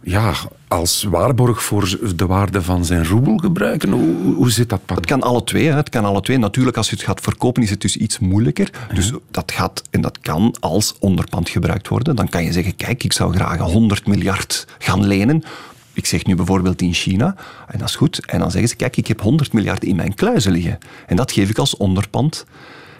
ja, 0.01 0.33
als 0.67 1.03
waarborg 1.03 1.63
voor 1.63 1.97
de 2.15 2.25
waarde 2.25 2.61
van 2.61 2.85
zijn 2.85 3.05
roebel 3.05 3.37
gebruiken? 3.37 3.91
Hoe, 3.91 4.33
hoe- 4.35 4.51
zit 4.51 4.69
dat? 4.69 4.85
Pat? 4.85 4.97
Het 4.97 5.05
kan 5.05 5.21
alle 5.21 5.43
twee. 5.43 5.67
Hè. 5.67 5.75
Het 5.75 5.89
kan 5.89 6.05
alle 6.05 6.21
twee. 6.21 6.37
Natuurlijk, 6.37 6.77
als 6.77 6.89
je 6.89 6.95
het 6.95 7.05
gaat 7.05 7.21
verkopen, 7.21 7.63
is 7.63 7.69
het 7.69 7.81
dus 7.81 7.97
iets 7.97 8.19
moeilijker. 8.19 8.69
Dus 8.93 9.11
dat 9.31 9.51
gaat 9.51 9.81
en 9.89 10.01
dat 10.01 10.19
kan 10.19 10.55
als 10.59 10.95
onderpand 10.99 11.49
gebruikt 11.49 11.87
worden. 11.87 12.15
Dan 12.15 12.29
kan 12.29 12.43
je 12.43 12.51
zeggen, 12.51 12.75
kijk, 12.75 13.03
ik 13.03 13.13
zou 13.13 13.33
graag 13.33 13.59
100 13.59 14.07
miljard 14.07 14.67
gaan 14.77 15.05
lenen. 15.07 15.43
Ik 15.93 16.05
zeg 16.05 16.25
nu 16.25 16.35
bijvoorbeeld 16.35 16.81
in 16.81 16.93
China. 16.93 17.35
En 17.67 17.79
dat 17.79 17.89
is 17.89 17.95
goed. 17.95 18.25
En 18.25 18.39
dan 18.39 18.51
zeggen 18.51 18.69
ze, 18.69 18.75
kijk, 18.75 18.97
ik 18.97 19.07
heb 19.07 19.21
100 19.21 19.53
miljard 19.53 19.83
in 19.83 19.95
mijn 19.95 20.13
kluizen 20.15 20.51
liggen. 20.51 20.77
En 21.07 21.15
dat 21.15 21.31
geef 21.31 21.49
ik 21.49 21.57
als 21.57 21.77
onderpand. 21.77 22.45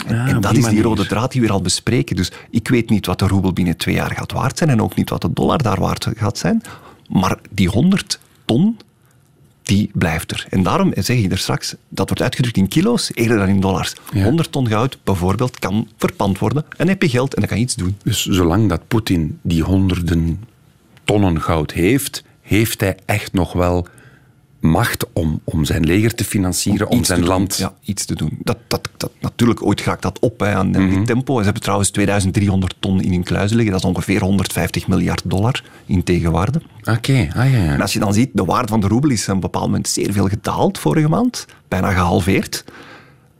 En, 0.08 0.20
Ah, 0.20 0.28
en 0.30 0.36
op 0.36 0.42
dat 0.42 0.52
die 0.54 0.64
is 0.64 0.70
die 0.70 0.82
rode 0.82 1.08
draad 1.08 1.32
die 1.32 1.42
we 1.42 1.50
al 1.50 1.62
bespreken. 1.62 2.16
Dus 2.16 2.32
ik 2.50 2.68
weet 2.68 2.90
niet 2.90 3.06
wat 3.06 3.20
de 3.20 3.28
roebel 3.28 3.54
binnen 3.54 3.78
twee 3.78 3.96
jaar 3.96 4.12
gaat 4.12 4.32
waard 4.32 4.58
zijn. 4.58 4.70
En 4.70 4.82
ook 4.82 4.96
niet 4.96 5.10
wat 5.10 5.22
de 5.22 5.34
dollar 5.34 5.62
daar 5.64 5.80
waard 5.80 6.08
gaat 6.16 6.38
zijn. 6.38 6.62
Maar 7.10 7.38
die 7.50 7.68
100 7.68 8.20
ton 8.46 8.78
die 9.64 9.90
blijft 9.94 10.32
er. 10.32 10.46
En 10.50 10.64
daarom 10.64 10.92
zeg 10.96 11.18
je 11.18 11.30
er 11.30 11.38
straks, 11.38 11.76
dat 11.90 12.08
wordt 12.08 12.24
uitgedrukt 12.24 12.58
in 12.58 12.68
kilo's 12.68 13.12
eerder 13.14 13.38
dan 13.38 13.48
in 13.48 13.60
dollars. 13.60 13.94
Ja. 14.14 14.24
100 14.24 14.52
ton 14.52 14.68
goud 14.68 14.98
bijvoorbeeld 15.04 15.60
kan 15.60 15.88
verpand 15.98 16.40
worden. 16.40 16.66
En 16.78 16.88
heb 16.88 17.02
je 17.02 17.10
geld 17.10 17.34
en 17.34 17.40
dan 17.40 17.50
kan 17.50 17.58
je 17.58 17.64
iets 17.64 17.76
doen. 17.76 17.98
Dus 18.04 18.26
zolang 18.26 18.70
dat 18.70 18.88
Poetin 18.88 19.40
die 19.42 19.64
honderden 19.64 20.44
tonnen 21.04 21.42
goud 21.42 21.72
heeft, 21.72 22.24
heeft 22.42 22.80
hij 22.80 22.98
echt 23.06 23.34
nog 23.34 23.54
wel 23.54 23.88
macht 24.60 25.06
om, 25.14 25.42
om 25.44 25.66
zijn 25.66 25.86
leger 25.86 26.16
te 26.16 26.24
financieren, 26.24 26.88
om, 26.88 27.04
zijn 27.04 27.20
doen. 27.20 27.30
land... 27.30 27.58
Ja, 27.58 27.74
iets 27.84 28.06
te 28.06 28.16
doen. 28.16 28.38
Dat, 28.44 28.58
dat, 28.68 28.90
dat, 28.98 29.12
natuurlijk, 29.20 29.66
ooit 29.66 29.82
raakt 29.82 30.02
dat 30.02 30.20
op 30.20 30.40
hè, 30.40 30.56
aan 30.56 30.72
dit 30.72 31.06
tempo. 31.06 31.38
Ze 31.38 31.44
hebben 31.44 31.62
trouwens 31.62 31.90
2300 31.90 32.76
ton 32.80 33.02
in 33.02 33.12
hun 33.12 33.24
kluizen 33.24 33.56
liggen. 33.56 33.74
Dat 33.74 33.84
is 33.84 33.90
ongeveer 33.90 34.22
150 34.22 34.88
miljard 34.88 35.22
dollar 35.26 35.64
in 35.86 36.04
tegenwaarde. 36.04 36.62
Oké, 36.84 37.28
ah 37.36 37.52
ja, 37.52 37.58
ja. 37.58 37.74
En 37.74 37.82
als 37.82 37.94
je 37.94 38.00
dan 38.00 38.14
ziet, 38.14 38.30
de 38.34 38.46
waarde 38.46 38.68
van 38.68 38.80
de 38.80 38.88
roebel 38.88 39.10
is 39.10 39.28
op 39.28 39.34
een 39.34 39.40
bepaald 39.40 39.66
moment 39.66 39.88
zeer 39.88 40.14
veel 40.14 40.28
gedaald 40.28 40.80
vorige 40.80 41.10
maand. 41.10 41.46
Bijna 41.68 41.92
gehalveerd. 41.92 42.64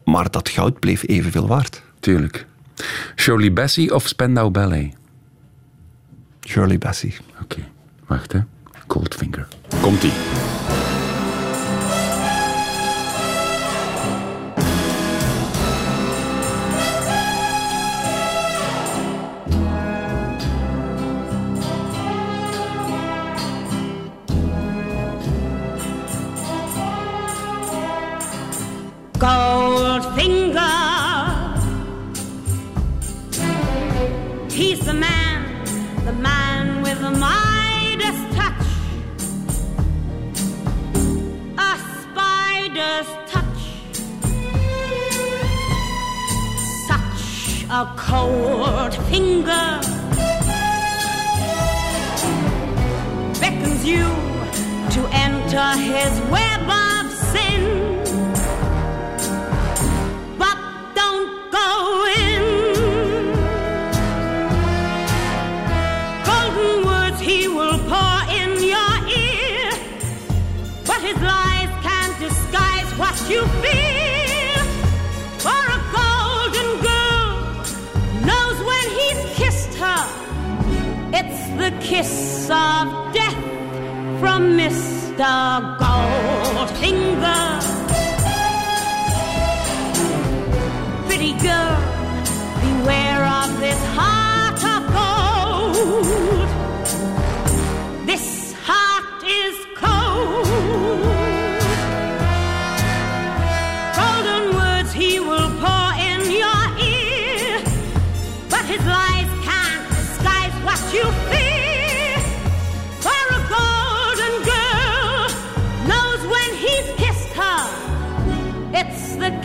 Maar 0.06 0.32
dat 0.32 0.50
goud 0.50 0.80
bleef 0.80 1.04
evenveel 1.08 1.48
waard. 1.48 1.82
Tuurlijk. 2.00 2.48
Shirley 3.16 3.54
Bassey 3.54 3.90
of 3.90 4.08
Spandau 4.08 4.50
Ballet? 4.50 4.94
Shirley 6.48 6.78
Bassey. 6.78 7.14
Oké, 7.42 7.68
wacht 8.08 8.32
hè. 8.32 8.40
Goldfinger. 8.88 9.48
Komt-ie. 9.82 10.12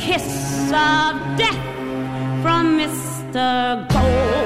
Kiss 0.04 0.70
of 0.70 1.14
death 1.38 1.62
from 2.42 2.78
Mr. 2.78 3.88
Goldfinger. 3.88 4.43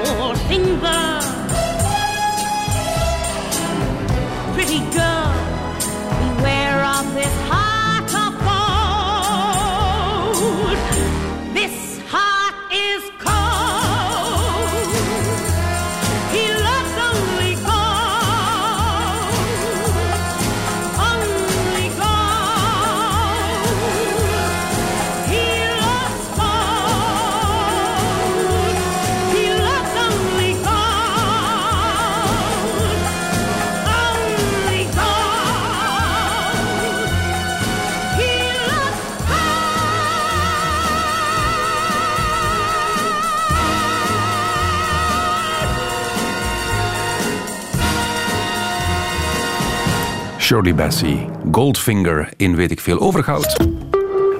Shirley 50.49 50.75
Bassey, 50.75 51.29
Goldfinger 51.51 52.29
in 52.37 52.55
weet 52.55 52.71
ik 52.71 52.79
veel 52.79 52.99
over 52.99 53.23
goud. 53.23 53.59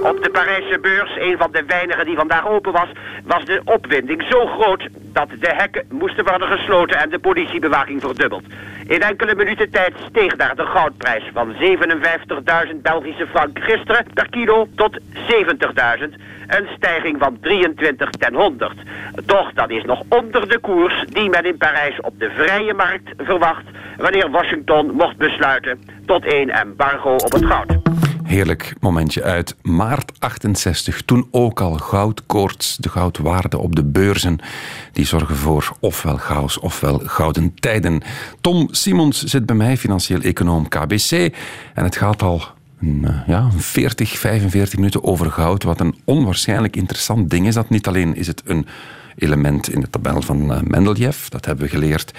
Op 0.02 0.22
de 0.22 0.30
Parijse 0.32 0.78
beurs, 0.82 1.16
een 1.16 1.36
van 1.38 1.52
de 1.52 1.64
weinigen 1.66 2.04
die 2.04 2.16
vandaag 2.16 2.48
open 2.48 2.72
was, 2.72 2.88
was 3.24 3.44
de 3.44 3.60
opwinding 3.64 4.22
zo 4.30 4.46
groot 4.46 4.88
dat 5.12 5.28
de 5.28 5.54
hekken 5.56 5.84
moesten 5.90 6.24
worden 6.24 6.48
gesloten 6.48 6.98
en 6.98 7.10
de 7.10 7.18
politiebewaking 7.18 8.00
verdubbeld. 8.00 8.42
In 8.90 9.02
enkele 9.02 9.34
minuten 9.34 9.70
tijd 9.70 9.94
steeg 10.08 10.36
daar 10.36 10.56
de 10.56 10.66
goudprijs 10.66 11.30
van 11.32 11.54
57.000 11.54 12.76
Belgische 12.82 13.26
frank 13.26 13.58
gisteren 13.58 14.06
per 14.14 14.28
kilo 14.30 14.68
tot 14.74 15.00
70.000. 15.00 15.04
Een 16.46 16.66
stijging 16.76 17.16
van 17.18 17.38
23 17.40 18.10
ten 18.10 18.34
100. 18.34 18.72
Toch, 19.26 19.52
dat 19.52 19.70
is 19.70 19.84
nog 19.84 20.02
onder 20.08 20.48
de 20.48 20.58
koers 20.58 21.04
die 21.06 21.30
men 21.30 21.44
in 21.44 21.56
Parijs 21.56 22.00
op 22.00 22.18
de 22.18 22.30
vrije 22.30 22.74
markt 22.74 23.10
verwacht 23.16 23.64
wanneer 23.96 24.30
Washington 24.30 24.90
mocht 24.90 25.16
besluiten 25.16 25.80
tot 26.06 26.24
één 26.24 26.50
embargo 26.50 27.14
op 27.14 27.32
het 27.32 27.44
goud. 27.44 27.78
Heerlijk 28.30 28.74
momentje 28.80 29.22
uit 29.22 29.54
maart 29.62 30.12
68, 30.18 31.02
toen 31.02 31.28
ook 31.30 31.60
al 31.60 31.72
goudkoorts, 31.72 32.76
de 32.76 32.88
goudwaarde 32.88 33.58
op 33.58 33.76
de 33.76 33.84
beurzen, 33.84 34.38
die 34.92 35.06
zorgen 35.06 35.36
voor 35.36 35.76
ofwel 35.80 36.16
chaos 36.16 36.58
ofwel 36.58 36.98
gouden 37.04 37.54
tijden. 37.54 38.02
Tom 38.40 38.68
Simons 38.70 39.22
zit 39.22 39.46
bij 39.46 39.56
mij, 39.56 39.76
financieel 39.76 40.20
econoom 40.20 40.68
KBC, 40.68 41.10
en 41.74 41.84
het 41.84 41.96
gaat 41.96 42.22
al 42.22 42.42
eh, 42.80 43.10
ja, 43.26 43.48
een 43.52 43.60
40, 43.60 44.18
45 44.18 44.76
minuten 44.76 45.04
over 45.04 45.30
goud, 45.30 45.62
wat 45.62 45.80
een 45.80 45.98
onwaarschijnlijk 46.04 46.76
interessant 46.76 47.30
ding 47.30 47.46
is. 47.46 47.54
Dat 47.54 47.70
niet 47.70 47.86
alleen 47.86 48.16
is 48.16 48.26
het 48.26 48.42
een 48.44 48.66
element 49.16 49.72
in 49.72 49.80
de 49.80 49.90
tabel 49.90 50.22
van 50.22 50.52
eh, 50.52 50.60
Mendeleev, 50.60 51.28
dat 51.28 51.44
hebben 51.44 51.64
we 51.64 51.70
geleerd 51.70 52.12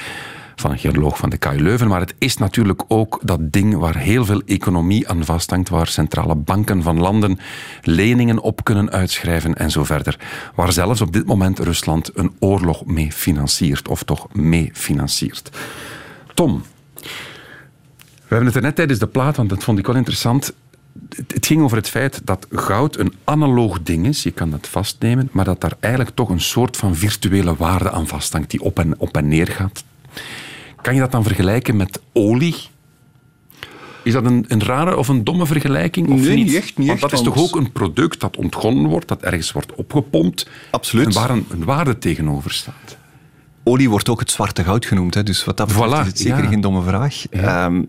van 0.56 0.72
een 0.72 0.80
geoloog 0.80 1.18
van 1.18 1.30
de 1.30 1.38
KU 1.38 1.62
Leuven. 1.62 1.88
Maar 1.88 2.00
het 2.00 2.14
is 2.18 2.38
natuurlijk 2.38 2.84
ook 2.88 3.20
dat 3.24 3.52
ding 3.54 3.76
waar 3.76 3.98
heel 3.98 4.26
veel 4.26 4.42
economie 4.46 5.10
aan 5.10 5.26
vasthangt, 5.26 5.70
waar 5.70 5.88
centrale 5.88 6.36
banken 6.36 6.84
van 6.84 7.00
landen 7.00 7.40
leningen 7.82 8.40
op 8.40 8.64
kunnen 8.64 8.92
uitschrijven 8.92 9.56
en 9.56 9.72
zo 9.72 9.84
verder. 9.84 10.20
Waar 10.56 10.72
zelfs 10.72 11.02
op 11.02 11.14
dit 11.14 11.26
moment 11.26 11.60
Rusland 11.60 12.12
een 12.14 12.32
oorlog 12.40 12.86
mee 12.86 13.12
financiert, 13.12 13.88
of 13.88 14.04
toch 14.04 14.28
mee 14.34 14.70
financiert. 14.74 15.50
Tom, 16.34 16.64
we 18.32 18.38
hebben 18.38 18.46
het 18.46 18.56
er 18.56 18.62
net 18.62 18.76
tijdens 18.76 19.00
de 19.00 19.08
plaat, 19.08 19.36
want 19.36 19.50
dat 19.50 19.64
vond 19.64 19.80
ik 19.80 19.86
wel 19.86 19.96
interessant. 19.96 20.54
Het 21.28 21.46
ging 21.46 21.62
over 21.62 21.78
het 21.78 21.90
feit 21.90 22.22
dat 22.24 22.48
goud 22.50 22.98
een 22.98 23.14
analoog 23.24 23.82
ding 23.84 24.08
is, 24.08 24.24
je 24.24 24.32
kan 24.32 24.50
dat 24.50 24.68
vastnemen, 24.68 25.30
maar 25.32 25.46
dat 25.46 25.62
daar 25.62 25.78
eigenlijk 25.80 26.16
toch 26.16 26.30
een 26.30 26.42
soort 26.42 26.78
van 26.78 26.96
virtuele 26.96 27.56
waarde 27.56 27.92
aan 27.92 28.08
vasthangt, 28.08 28.50
die 28.50 28.62
op 28.62 28.80
en, 28.80 29.00
op 29.00 29.18
en 29.18 29.28
neer 29.28 29.48
gaat. 29.48 29.84
Kan 30.82 30.94
je 30.94 31.00
dat 31.00 31.12
dan 31.12 31.24
vergelijken 31.24 31.76
met 31.76 32.02
olie? 32.14 32.56
Is 34.04 34.14
dat 34.14 34.26
een, 34.26 34.46
een 34.48 34.64
rare 34.64 34.98
of 34.98 35.08
een 35.08 35.24
domme 35.24 35.46
vergelijking? 35.46 36.10
Of 36.10 36.20
Nee, 36.20 36.36
niet? 36.36 36.46
niet 36.46 36.56
echt, 36.56 36.78
niet 36.78 36.88
Want 36.88 37.02
dat 37.02 37.12
echt, 37.12 37.22
is 37.22 37.28
toch 37.28 37.38
ook 37.38 37.56
een 37.56 37.72
product 37.72 38.20
dat 38.20 38.38
ontgonnen 38.38 38.90
wordt, 38.90 39.08
dat 39.08 39.22
ergens 39.22 39.52
wordt 39.52 39.76
opgepompt. 39.76 40.50
Absoluut. 40.72 41.06
En 41.06 41.14
waar 41.14 41.30
een, 41.30 41.46
een 41.50 41.64
waarde 41.64 41.98
tegenover 41.98 42.52
staat. 42.52 42.98
Olie 43.64 43.90
wordt 43.90 44.10
ook 44.10 44.20
het 44.20 44.32
zwarte 44.32 44.64
goud 44.64 44.86
genoemd, 44.86 45.14
hè, 45.14 45.24
dus 45.24 45.46
wat 45.46 45.58
dat 45.58 45.68
betreft 45.68 45.94
Voilà, 45.94 46.00
is 46.00 46.06
het 46.06 46.20
zeker 46.20 46.44
ja. 46.44 46.50
geen 46.50 46.62
domme 46.62 46.82
vraag. 46.82 47.28
Ehm, 47.30 47.82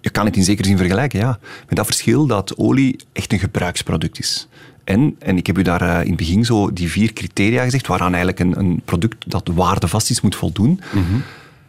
je 0.00 0.10
kan 0.10 0.24
het 0.24 0.36
in 0.36 0.44
zekere 0.44 0.68
zin 0.68 0.76
vergelijken, 0.76 1.18
ja. 1.18 1.38
Met 1.68 1.76
dat 1.76 1.86
verschil 1.86 2.26
dat 2.26 2.56
olie 2.56 2.96
echt 3.12 3.32
een 3.32 3.38
gebruiksproduct 3.38 4.18
is. 4.18 4.48
En, 4.84 5.16
en 5.18 5.36
ik 5.36 5.46
heb 5.46 5.58
u 5.58 5.62
daar 5.62 5.82
eh, 5.82 6.00
in 6.02 6.08
het 6.08 6.16
begin 6.16 6.44
zo 6.44 6.72
die 6.72 6.90
vier 6.90 7.12
criteria 7.12 7.62
gezegd, 7.62 7.86
waaraan 7.86 8.14
eigenlijk 8.14 8.40
een, 8.40 8.58
een 8.58 8.80
product 8.84 9.30
dat 9.30 9.50
waardevast 9.54 10.10
is 10.10 10.20
moet 10.20 10.36
voldoen. 10.36 10.80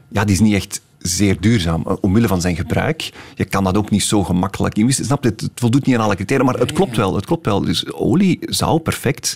Ja, 0.08 0.26
die 0.26 0.36
is 0.36 0.42
niet 0.42 0.54
echt 0.54 0.82
zeer 0.98 1.40
duurzaam, 1.40 1.84
eh, 1.88 1.96
omwille 2.02 2.28
van 2.28 2.42
zijn 2.42 2.56
gebruik. 2.56 3.12
Je 3.36 3.46
kan 3.46 3.64
dat 3.64 3.78
ook 3.78 3.90
niet 3.90 4.04
zo 4.04 4.24
gemakkelijk 4.24 4.78
inwisselen. 4.78 5.08
Snap 5.08 5.24
je? 5.24 5.30
Het 5.30 5.50
voldoet 5.56 5.86
niet 5.86 5.96
aan 5.96 6.04
alle 6.04 6.16
criteria, 6.16 6.46
maar 6.46 6.60
het 6.60 6.72
klopt 6.72 6.98
wel. 6.98 7.16
Het 7.16 7.26
klopt 7.26 7.46
wel. 7.46 7.62
Dus 7.62 7.94
olie 7.94 8.38
zou 8.42 8.80
perfect 8.80 9.36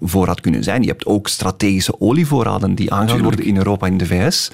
voorraad 0.00 0.40
kunnen 0.40 0.64
zijn. 0.64 0.82
Je 0.82 0.88
hebt 0.88 1.06
ook 1.06 1.28
strategische 1.28 2.00
olievoorraden 2.00 2.74
die 2.74 2.92
aangehouden 2.92 3.26
worden 3.26 3.44
in 3.44 3.56
Europa 3.56 3.86
en 3.86 3.92
in 3.92 3.98
de 3.98 4.06
VS. 4.06 4.50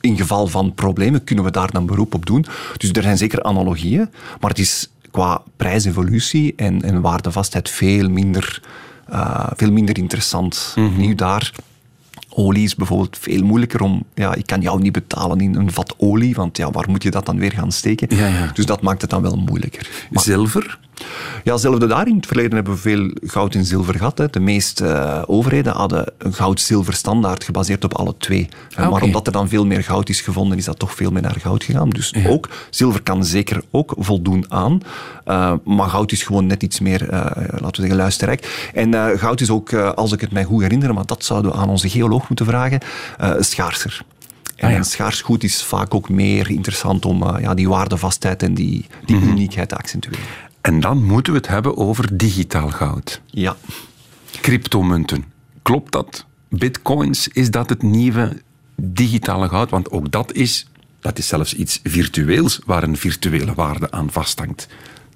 In 0.00 0.16
geval 0.16 0.46
van 0.46 0.74
problemen 0.74 1.24
kunnen 1.24 1.44
we 1.44 1.50
daar 1.50 1.70
dan 1.70 1.86
beroep 1.86 2.14
op 2.14 2.26
doen. 2.26 2.46
Dus 2.76 2.90
er 2.90 3.02
zijn 3.02 3.18
zeker 3.18 3.42
analogieën, 3.42 4.08
maar 4.40 4.50
het 4.50 4.58
is 4.58 4.90
qua 5.10 5.42
prijsevolutie 5.56 6.52
en, 6.56 6.82
en 6.82 7.00
waardevastheid 7.00 7.70
veel 7.70 8.08
minder, 8.08 8.62
eh, 9.08 9.46
veel 9.56 9.72
minder 9.72 9.98
interessant. 9.98 10.74
Nu 10.96 11.14
daar 11.14 11.52
Olie 12.36 12.64
is 12.64 12.74
bijvoorbeeld 12.74 13.18
veel 13.20 13.42
moeilijker 13.42 13.82
om... 13.82 14.04
Ja, 14.14 14.34
ik 14.34 14.46
kan 14.46 14.60
jou 14.60 14.80
niet 14.80 14.92
betalen 14.92 15.40
in 15.40 15.54
een 15.54 15.72
vat 15.72 15.94
olie, 15.98 16.34
want 16.34 16.56
ja, 16.56 16.70
waar 16.70 16.90
moet 16.90 17.02
je 17.02 17.10
dat 17.10 17.26
dan 17.26 17.38
weer 17.38 17.52
gaan 17.52 17.72
steken? 17.72 18.16
Ja, 18.16 18.26
ja. 18.26 18.50
Dus 18.54 18.66
dat 18.66 18.82
maakt 18.82 19.00
het 19.00 19.10
dan 19.10 19.22
wel 19.22 19.36
moeilijker. 19.36 20.08
Maar 20.10 20.22
Zilver? 20.22 20.78
Ja, 21.44 21.56
zelfde 21.56 21.86
daar 21.86 22.08
in 22.08 22.16
het 22.16 22.26
verleden 22.26 22.52
hebben 22.54 22.72
we 22.74 22.78
veel 22.78 23.10
goud 23.22 23.54
en 23.54 23.64
zilver 23.64 23.94
gehad. 23.94 24.18
Hè. 24.18 24.28
De 24.30 24.40
meeste 24.40 24.86
eh, 24.86 25.22
overheden 25.26 25.72
hadden 25.72 26.12
een 26.18 26.32
goud-zilver 26.34 26.94
standaard 26.94 27.44
gebaseerd 27.44 27.84
op 27.84 27.94
alle 27.94 28.14
twee. 28.18 28.48
Eh, 28.76 28.84
Ah, 28.84 28.90
Maar 28.90 29.02
omdat 29.02 29.26
er 29.26 29.32
dan 29.32 29.48
veel 29.48 29.66
meer 29.66 29.82
goud 29.84 30.08
is 30.08 30.20
gevonden, 30.20 30.58
is 30.58 30.64
dat 30.64 30.78
toch 30.78 30.94
veel 30.94 31.10
meer 31.10 31.22
naar 31.22 31.36
goud 31.40 31.64
gegaan. 31.64 31.90
Dus 31.90 32.14
ook, 32.26 32.48
zilver 32.70 33.02
kan 33.02 33.24
zeker 33.24 33.62
ook 33.70 33.94
voldoen 33.98 34.44
aan. 34.48 34.80
Eh, 35.24 35.52
maar 35.64 35.88
goud 35.88 36.12
is 36.12 36.22
gewoon 36.22 36.46
net 36.46 36.62
iets 36.62 36.80
meer, 36.80 37.06
laten 37.10 37.60
we 37.60 37.70
zeggen, 37.74 37.96
luisterrijk. 37.96 38.70
En 38.74 39.18
goud 39.18 39.40
is 39.40 39.50
ook, 39.50 39.72
als 39.74 40.12
ik 40.12 40.20
het 40.20 40.32
mij 40.32 40.44
goed 40.44 40.62
herinner, 40.62 40.94
maar 40.94 41.06
dat 41.06 41.24
zouden 41.24 41.50
we 41.52 41.56
aan 41.56 41.68
onze 41.68 41.88
geoloog 41.88 42.28
moeten 42.28 42.46
vragen, 42.46 42.80
schaarser. 43.40 44.02
En 44.56 44.68
Ah, 44.68 44.74
ja. 44.76 44.82
schaars 44.82 45.20
goed 45.20 45.42
is 45.44 45.62
vaak 45.64 45.94
ook 45.94 46.08
meer 46.08 46.50
interessant 46.50 47.04
om 47.04 47.38
ja, 47.40 47.54
die 47.54 47.68
waardevastheid 47.68 48.42
en 48.42 48.54
die, 48.54 48.86
die 49.04 49.16
Mhm. 49.16 49.28
uniekheid 49.28 49.68
te 49.68 49.76
accentueren. 49.76 50.20
En 50.64 50.80
dan 50.80 51.02
moeten 51.02 51.32
we 51.32 51.38
het 51.38 51.48
hebben 51.48 51.76
over 51.76 52.16
digitaal 52.16 52.68
goud. 52.68 53.20
Ja. 53.26 53.56
Cryptomunten. 54.40 55.24
Klopt 55.62 55.92
dat? 55.92 56.24
Bitcoins, 56.48 57.28
is 57.28 57.50
dat 57.50 57.68
het 57.68 57.82
nieuwe 57.82 58.42
digitale 58.74 59.48
goud? 59.48 59.70
Want 59.70 59.90
ook 59.90 60.10
dat 60.10 60.32
is, 60.32 60.66
dat 61.00 61.18
is 61.18 61.26
zelfs 61.26 61.54
iets 61.54 61.80
virtueels 61.82 62.60
waar 62.66 62.82
een 62.82 62.96
virtuele 62.96 63.54
waarde 63.54 63.90
aan 63.90 64.10
vasthangt. 64.10 64.66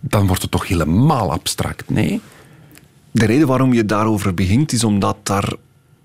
Dan 0.01 0.27
wordt 0.27 0.43
het 0.43 0.51
toch 0.51 0.69
helemaal 0.69 1.33
abstract, 1.33 1.91
nee? 1.91 2.21
De 3.11 3.27
reden 3.27 3.47
waarom 3.47 3.73
je 3.73 3.85
daarover 3.85 4.35
begint 4.35 4.73
is 4.73 4.85
omdat 4.85 5.17
daar 5.23 5.53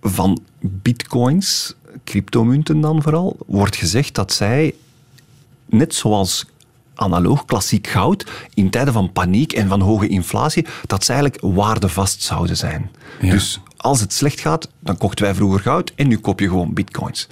van 0.02 0.40
bitcoins, 0.60 1.74
cryptomunten 2.04 2.82
dan 2.82 3.02
vooral, 3.02 3.38
wordt 3.46 3.76
gezegd 3.76 4.16
dat 4.16 4.34
zij, 4.34 4.74
net 5.66 5.96
zoals 5.96 6.46
analoog 6.96 7.46
klassiek 7.46 7.88
goud, 7.88 8.26
in 8.54 8.70
tijden 8.70 8.94
van 8.94 9.12
paniek 9.12 9.54
en 9.54 9.68
van 9.68 9.82
hoge 9.82 10.08
inflatie, 10.08 10.66
dat 10.86 11.04
ze 11.06 11.14
eigenlijk 11.14 11.44
waardevast 11.56 12.22
zouden 12.22 12.58
zijn. 12.58 12.92
Ja. 13.22 13.32
Dus 13.32 13.60
als 13.78 14.00
het 14.00 14.14
slecht 14.14 14.40
gaat, 14.40 14.70
dan 14.80 14.98
kochten 14.98 15.26
wij 15.26 15.36
vroeger 15.36 15.60
goud 15.60 15.92
en 15.96 16.08
nu 16.08 16.18
koop 16.18 16.40
je 16.40 16.48
gewoon 16.48 16.74
bitcoins. 16.74 17.28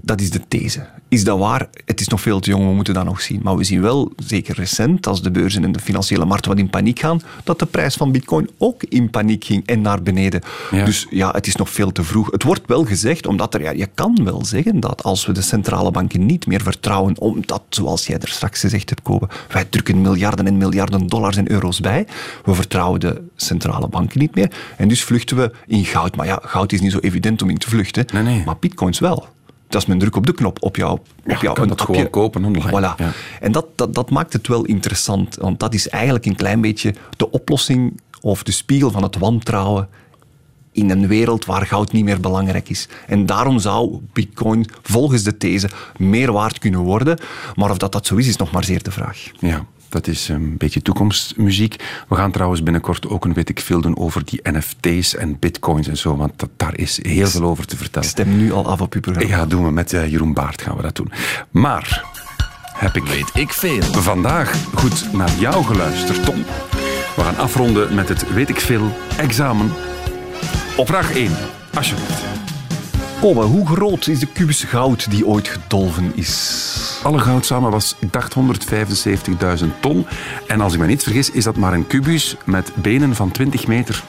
Dat 0.00 0.20
is 0.20 0.30
de 0.30 0.48
these. 0.48 0.86
Is 1.08 1.24
dat 1.24 1.38
waar? 1.38 1.68
Het 1.84 2.00
is 2.00 2.08
nog 2.08 2.20
veel 2.20 2.40
te 2.40 2.50
jong, 2.50 2.66
we 2.66 2.72
moeten 2.74 2.94
dat 2.94 3.04
nog 3.04 3.20
zien. 3.20 3.40
Maar 3.42 3.56
we 3.56 3.64
zien 3.64 3.80
wel, 3.80 4.12
zeker 4.16 4.54
recent, 4.54 5.06
als 5.06 5.22
de 5.22 5.30
beurzen 5.30 5.64
en 5.64 5.72
de 5.72 5.78
financiële 5.80 6.24
markten 6.24 6.50
wat 6.50 6.60
in 6.60 6.70
paniek 6.70 6.98
gaan, 6.98 7.20
dat 7.44 7.58
de 7.58 7.66
prijs 7.66 7.94
van 7.94 8.12
bitcoin 8.12 8.50
ook 8.58 8.82
in 8.82 9.10
paniek 9.10 9.44
ging 9.44 9.66
en 9.66 9.80
naar 9.80 10.02
beneden. 10.02 10.40
Ja. 10.70 10.84
Dus 10.84 11.06
ja, 11.10 11.30
het 11.30 11.46
is 11.46 11.56
nog 11.56 11.70
veel 11.70 11.92
te 11.92 12.04
vroeg. 12.04 12.30
Het 12.30 12.42
wordt 12.42 12.66
wel 12.66 12.84
gezegd, 12.84 13.26
omdat 13.26 13.54
er, 13.54 13.62
ja, 13.62 13.70
je 13.70 13.88
kan 13.94 14.20
wel 14.24 14.44
zeggen 14.44 14.80
dat 14.80 15.02
als 15.02 15.26
we 15.26 15.32
de 15.32 15.42
centrale 15.42 15.90
banken 15.90 16.26
niet 16.26 16.46
meer 16.46 16.60
vertrouwen, 16.62 17.20
omdat, 17.20 17.62
zoals 17.68 18.06
jij 18.06 18.18
er 18.18 18.28
straks 18.28 18.60
gezegd 18.60 18.88
hebt, 18.88 19.02
Kobe, 19.02 19.28
wij 19.48 19.64
drukken 19.64 20.00
miljarden 20.00 20.46
en 20.46 20.56
miljarden 20.56 21.06
dollars 21.06 21.36
en 21.36 21.50
euro's 21.50 21.80
bij, 21.80 22.06
we 22.44 22.54
vertrouwen 22.54 23.00
de 23.00 23.22
centrale 23.36 23.88
banken 23.88 24.20
niet 24.20 24.34
meer, 24.34 24.50
en 24.76 24.88
dus 24.88 25.04
vluchten 25.04 25.36
we 25.36 25.52
in 25.66 25.84
goud. 25.84 26.16
Maar 26.16 26.26
ja, 26.26 26.38
goud 26.42 26.72
is 26.72 26.80
niet 26.80 26.92
zo 26.92 26.98
evident 26.98 27.42
om 27.42 27.50
in 27.50 27.58
te 27.58 27.68
vluchten, 27.68 28.06
Nee, 28.12 28.22
nee. 28.22 28.42
maar 28.44 28.56
bitcoins 28.60 28.98
wel. 28.98 29.28
Dat 29.74 29.82
is 29.82 29.88
mijn 29.88 30.00
druk 30.00 30.16
op 30.16 30.26
de 30.26 30.34
knop 30.34 30.62
op 30.62 30.76
jouw, 30.76 30.92
op 30.92 31.54
kan 31.54 31.70
appje. 31.70 31.84
gewoon 31.84 32.10
kopen 32.10 32.44
online. 32.44 32.68
Voilà. 32.68 32.96
Ja. 32.96 33.12
En 33.40 33.52
dat, 33.52 33.66
dat, 33.74 33.94
dat 33.94 34.10
maakt 34.10 34.32
het 34.32 34.48
wel 34.48 34.64
interessant, 34.64 35.36
want 35.36 35.60
dat 35.60 35.74
is 35.74 35.88
eigenlijk 35.88 36.26
een 36.26 36.36
klein 36.36 36.60
beetje 36.60 36.94
de 37.16 37.30
oplossing 37.30 38.00
of 38.20 38.42
de 38.42 38.52
spiegel 38.52 38.90
van 38.90 39.02
het 39.02 39.18
wantrouwen 39.18 39.88
in 40.72 40.90
een 40.90 41.06
wereld 41.06 41.44
waar 41.44 41.66
goud 41.66 41.92
niet 41.92 42.04
meer 42.04 42.20
belangrijk 42.20 42.68
is. 42.68 42.88
En 43.06 43.26
daarom 43.26 43.58
zou 43.58 44.00
bitcoin 44.12 44.66
volgens 44.82 45.22
de 45.22 45.36
these 45.36 45.68
meer 45.96 46.32
waard 46.32 46.58
kunnen 46.58 46.80
worden. 46.80 47.18
Maar 47.54 47.70
of 47.70 47.78
dat, 47.78 47.92
dat 47.92 48.06
zo 48.06 48.16
is, 48.16 48.28
is 48.28 48.36
nog 48.36 48.50
maar 48.50 48.64
zeer 48.64 48.82
de 48.82 48.90
vraag. 48.90 49.30
Ja, 49.38 49.66
dat 49.94 50.06
is 50.06 50.28
een 50.28 50.56
beetje 50.56 50.82
toekomstmuziek. 50.82 51.76
We 52.08 52.14
gaan 52.14 52.30
trouwens 52.30 52.62
binnenkort 52.62 53.08
ook 53.08 53.24
een 53.24 53.32
weet 53.34 53.48
ik 53.48 53.60
veel 53.60 53.80
doen 53.80 53.96
over 53.96 54.24
die 54.24 54.40
NFT's 54.42 55.14
en 55.16 55.38
bitcoins 55.38 55.88
en 55.88 55.96
zo, 55.96 56.16
want 56.16 56.32
dat, 56.36 56.48
daar 56.56 56.76
is 56.78 56.98
heel 57.02 57.26
veel 57.26 57.42
over 57.42 57.66
te 57.66 57.74
Ik 57.74 57.80
vertellen. 57.80 58.08
stem 58.08 58.36
nu 58.36 58.52
al 58.52 58.66
af 58.66 58.80
op 58.80 58.94
uw 58.94 59.00
programma. 59.00 59.36
Ja, 59.36 59.46
doen 59.46 59.64
we 59.64 59.70
met 59.70 59.92
eh, 59.92 60.10
Jeroen 60.10 60.32
Baart 60.32 60.62
gaan 60.62 60.76
we 60.76 60.82
dat 60.82 60.96
doen. 60.96 61.12
Maar 61.50 62.04
heb 62.74 62.96
ik 62.96 63.02
Weet 63.04 63.30
ik 63.34 63.52
veel. 63.52 63.82
vandaag 63.82 64.54
goed 64.74 65.12
naar 65.12 65.30
jou 65.38 65.64
geluisterd, 65.64 66.24
Tom. 66.24 66.44
We 67.16 67.22
gaan 67.22 67.36
afronden 67.36 67.94
met 67.94 68.08
het 68.08 68.32
weet 68.34 68.48
ik 68.48 68.60
veel 68.60 68.96
examen. 69.16 69.72
Op 70.76 70.86
vraag 70.86 71.14
1, 71.14 71.30
alsjeblieft. 71.74 72.43
Kobe, 73.20 73.42
hoe 73.42 73.66
groot 73.66 74.06
is 74.06 74.18
de 74.18 74.26
kubus 74.26 74.64
goud 74.64 75.10
die 75.10 75.26
ooit 75.26 75.48
gedolven 75.48 76.12
is? 76.14 77.00
Alle 77.02 77.18
goud 77.18 77.46
samen 77.46 77.70
was, 77.70 77.96
ik 77.98 78.12
dacht, 78.12 78.34
175.000 79.60 79.66
ton. 79.80 80.06
En 80.46 80.60
als 80.60 80.72
ik 80.72 80.80
me 80.80 80.86
niet 80.86 81.02
vergis, 81.02 81.30
is 81.30 81.44
dat 81.44 81.56
maar 81.56 81.72
een 81.72 81.86
kubus 81.86 82.36
met 82.44 82.72
benen 82.74 83.14
van 83.14 83.30
20 83.30 83.66
meter. 83.66 84.02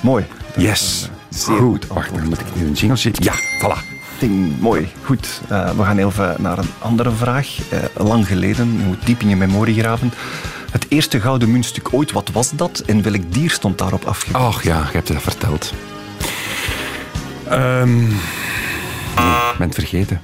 Mooi. 0.00 0.24
Yes. 0.56 1.08
Zeer 1.28 1.56
goed. 1.56 1.86
Wacht, 1.86 2.14
dan 2.14 2.28
moet 2.28 2.40
ik 2.40 2.46
nu 2.54 2.66
een 2.66 2.72
jingletje. 2.72 3.12
Ja, 3.16 3.32
voilà. 3.34 3.94
Ding, 4.18 4.60
mooi, 4.60 4.88
goed. 5.02 5.40
Eh, 5.48 5.70
we 5.70 5.82
gaan 5.82 5.98
even 5.98 6.36
naar 6.38 6.58
een 6.58 6.70
andere 6.78 7.10
vraag. 7.10 7.48
Eh, 7.70 8.06
lang 8.06 8.26
geleden, 8.26 8.72
je 8.78 8.84
moet 8.84 9.06
diep 9.06 9.20
in 9.20 9.28
je 9.28 9.36
memorie 9.36 9.80
graven. 9.80 10.12
Het 10.70 10.86
eerste 10.88 11.20
gouden 11.20 11.50
muntstuk 11.50 11.88
ooit, 11.90 12.12
wat 12.12 12.30
was 12.32 12.50
dat 12.50 12.82
en 12.86 13.02
welk 13.02 13.32
dier 13.32 13.50
stond 13.50 13.78
daarop 13.78 14.04
afgebeeld? 14.04 14.44
Ach 14.44 14.62
ja, 14.62 14.78
je 14.78 14.92
hebt 14.92 15.08
het 15.08 15.22
verteld. 15.22 15.72
Ehm 17.48 17.96
nee, 17.96 19.52
ik 19.52 19.58
ben 19.58 19.66
het 19.66 19.74
vergeten. 19.74 20.20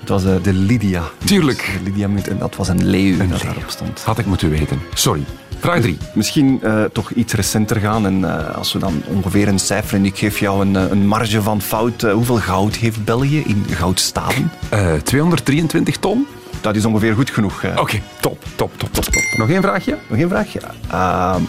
Het 0.00 0.08
was 0.08 0.24
eh, 0.24 0.34
de 0.42 0.52
Lydia. 0.52 1.02
Tuurlijk. 1.24 1.78
Lydia 1.84 2.08
munt 2.08 2.28
en 2.28 2.38
dat 2.38 2.56
was 2.56 2.68
een 2.68 2.86
leeuw 2.86 3.16
dat 3.28 3.42
daarop 3.42 3.64
stond. 3.66 4.02
Had 4.02 4.18
ik 4.18 4.26
moeten 4.26 4.50
weten. 4.50 4.80
Sorry. 4.94 5.24
Vraag 5.58 5.80
3. 5.80 5.98
Misschien 6.14 6.62
eh, 6.62 6.84
toch 6.84 7.10
iets 7.10 7.32
recenter 7.32 7.76
gaan 7.76 8.06
en 8.06 8.24
eh, 8.24 8.56
als 8.56 8.72
we 8.72 8.78
dan 8.78 9.02
ongeveer 9.06 9.48
een 9.48 9.58
cijfer 9.58 9.96
en 9.96 10.04
ik 10.04 10.16
geef 10.16 10.38
jou 10.38 10.60
een, 10.60 10.74
een 10.74 11.06
marge 11.06 11.42
van 11.42 11.62
fout. 11.62 12.02
hoeveel 12.02 12.36
goud 12.36 12.74
heeft 12.74 13.04
België 13.04 13.42
in 13.46 13.64
goudstaven? 13.70 14.50
Eh 14.68 14.94
223 14.94 15.96
ton? 15.96 16.26
Dat 16.60 16.76
is 16.76 16.84
ongeveer 16.84 17.14
goed 17.14 17.30
genoeg. 17.30 17.64
Oké, 17.76 18.00
top, 18.20 18.44
top, 18.56 18.70
top, 18.76 18.92
top, 18.92 19.04
top. 19.04 19.22
Nog 19.36 19.48
één 19.48 19.62
vraagje? 19.62 19.98
Nog 20.08 20.18
één 20.18 20.28
vraag? 20.28 20.56
Ehm, 20.90 21.42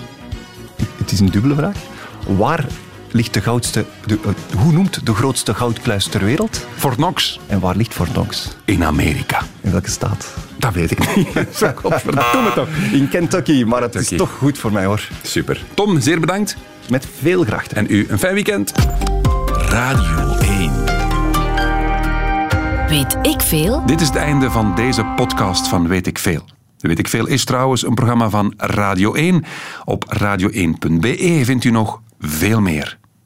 het 0.97 1.11
is 1.11 1.19
een 1.19 1.29
dubbele 1.29 1.55
vraag. 1.55 1.75
Waar 2.27 2.65
ligt 3.15 3.33
de 3.33 3.41
goudste... 3.41 3.85
De, 4.05 4.19
eh, 4.25 4.59
hoe 4.59 4.71
noemt 4.71 5.05
de 5.05 5.13
grootste 5.13 5.53
goudkluis 5.53 6.07
ter 6.07 6.23
wereld? 6.25 6.65
Fort 6.75 6.95
Knox 6.95 7.39
En 7.47 7.59
waar 7.59 7.75
ligt 7.75 7.93
Fort 7.93 8.11
Knox? 8.11 8.55
in 8.65 8.83
Amerika. 8.83 9.41
In 9.61 9.71
welke 9.71 9.89
staat? 9.89 10.33
Dat 10.57 10.73
weet 10.73 10.91
ik 10.91 11.15
niet. 11.15 11.27
Godverdomme 11.75 12.53
toch. 12.53 12.67
In 12.91 13.09
Kentucky, 13.09 13.63
maar 13.63 13.81
het 13.81 13.91
Kentucky. 13.91 14.13
is 14.13 14.19
toch 14.19 14.31
goed 14.37 14.57
voor 14.57 14.71
mij 14.71 14.85
hoor. 14.85 15.07
Super. 15.21 15.63
Tom, 15.73 16.01
zeer 16.01 16.19
bedankt. 16.19 16.57
Met 16.89 17.07
veel 17.21 17.43
gracht. 17.43 17.73
En 17.73 17.85
u 17.89 18.05
een 18.09 18.19
fijn 18.19 18.33
weekend. 18.33 18.71
Radio 19.69 20.37
1. 20.37 20.71
Weet 22.89 23.17
ik 23.21 23.41
veel? 23.41 23.85
Dit 23.85 24.01
is 24.01 24.07
het 24.07 24.15
einde 24.17 24.51
van 24.51 24.75
deze 24.75 25.05
podcast 25.15 25.67
van 25.67 25.87
Weet 25.87 26.07
ik 26.07 26.19
Veel. 26.19 26.45
Weet 26.77 26.99
ik 26.99 27.07
Veel 27.07 27.27
is 27.27 27.45
trouwens 27.45 27.85
een 27.85 27.93
programma 27.93 28.29
van 28.29 28.53
Radio 28.57 29.13
1. 29.13 29.43
Op 29.85 30.17
radio1.be 30.19 31.41
vindt 31.43 31.63
u 31.63 31.69
nog 31.71 32.01
veel 32.19 32.61
meer. 32.61 32.97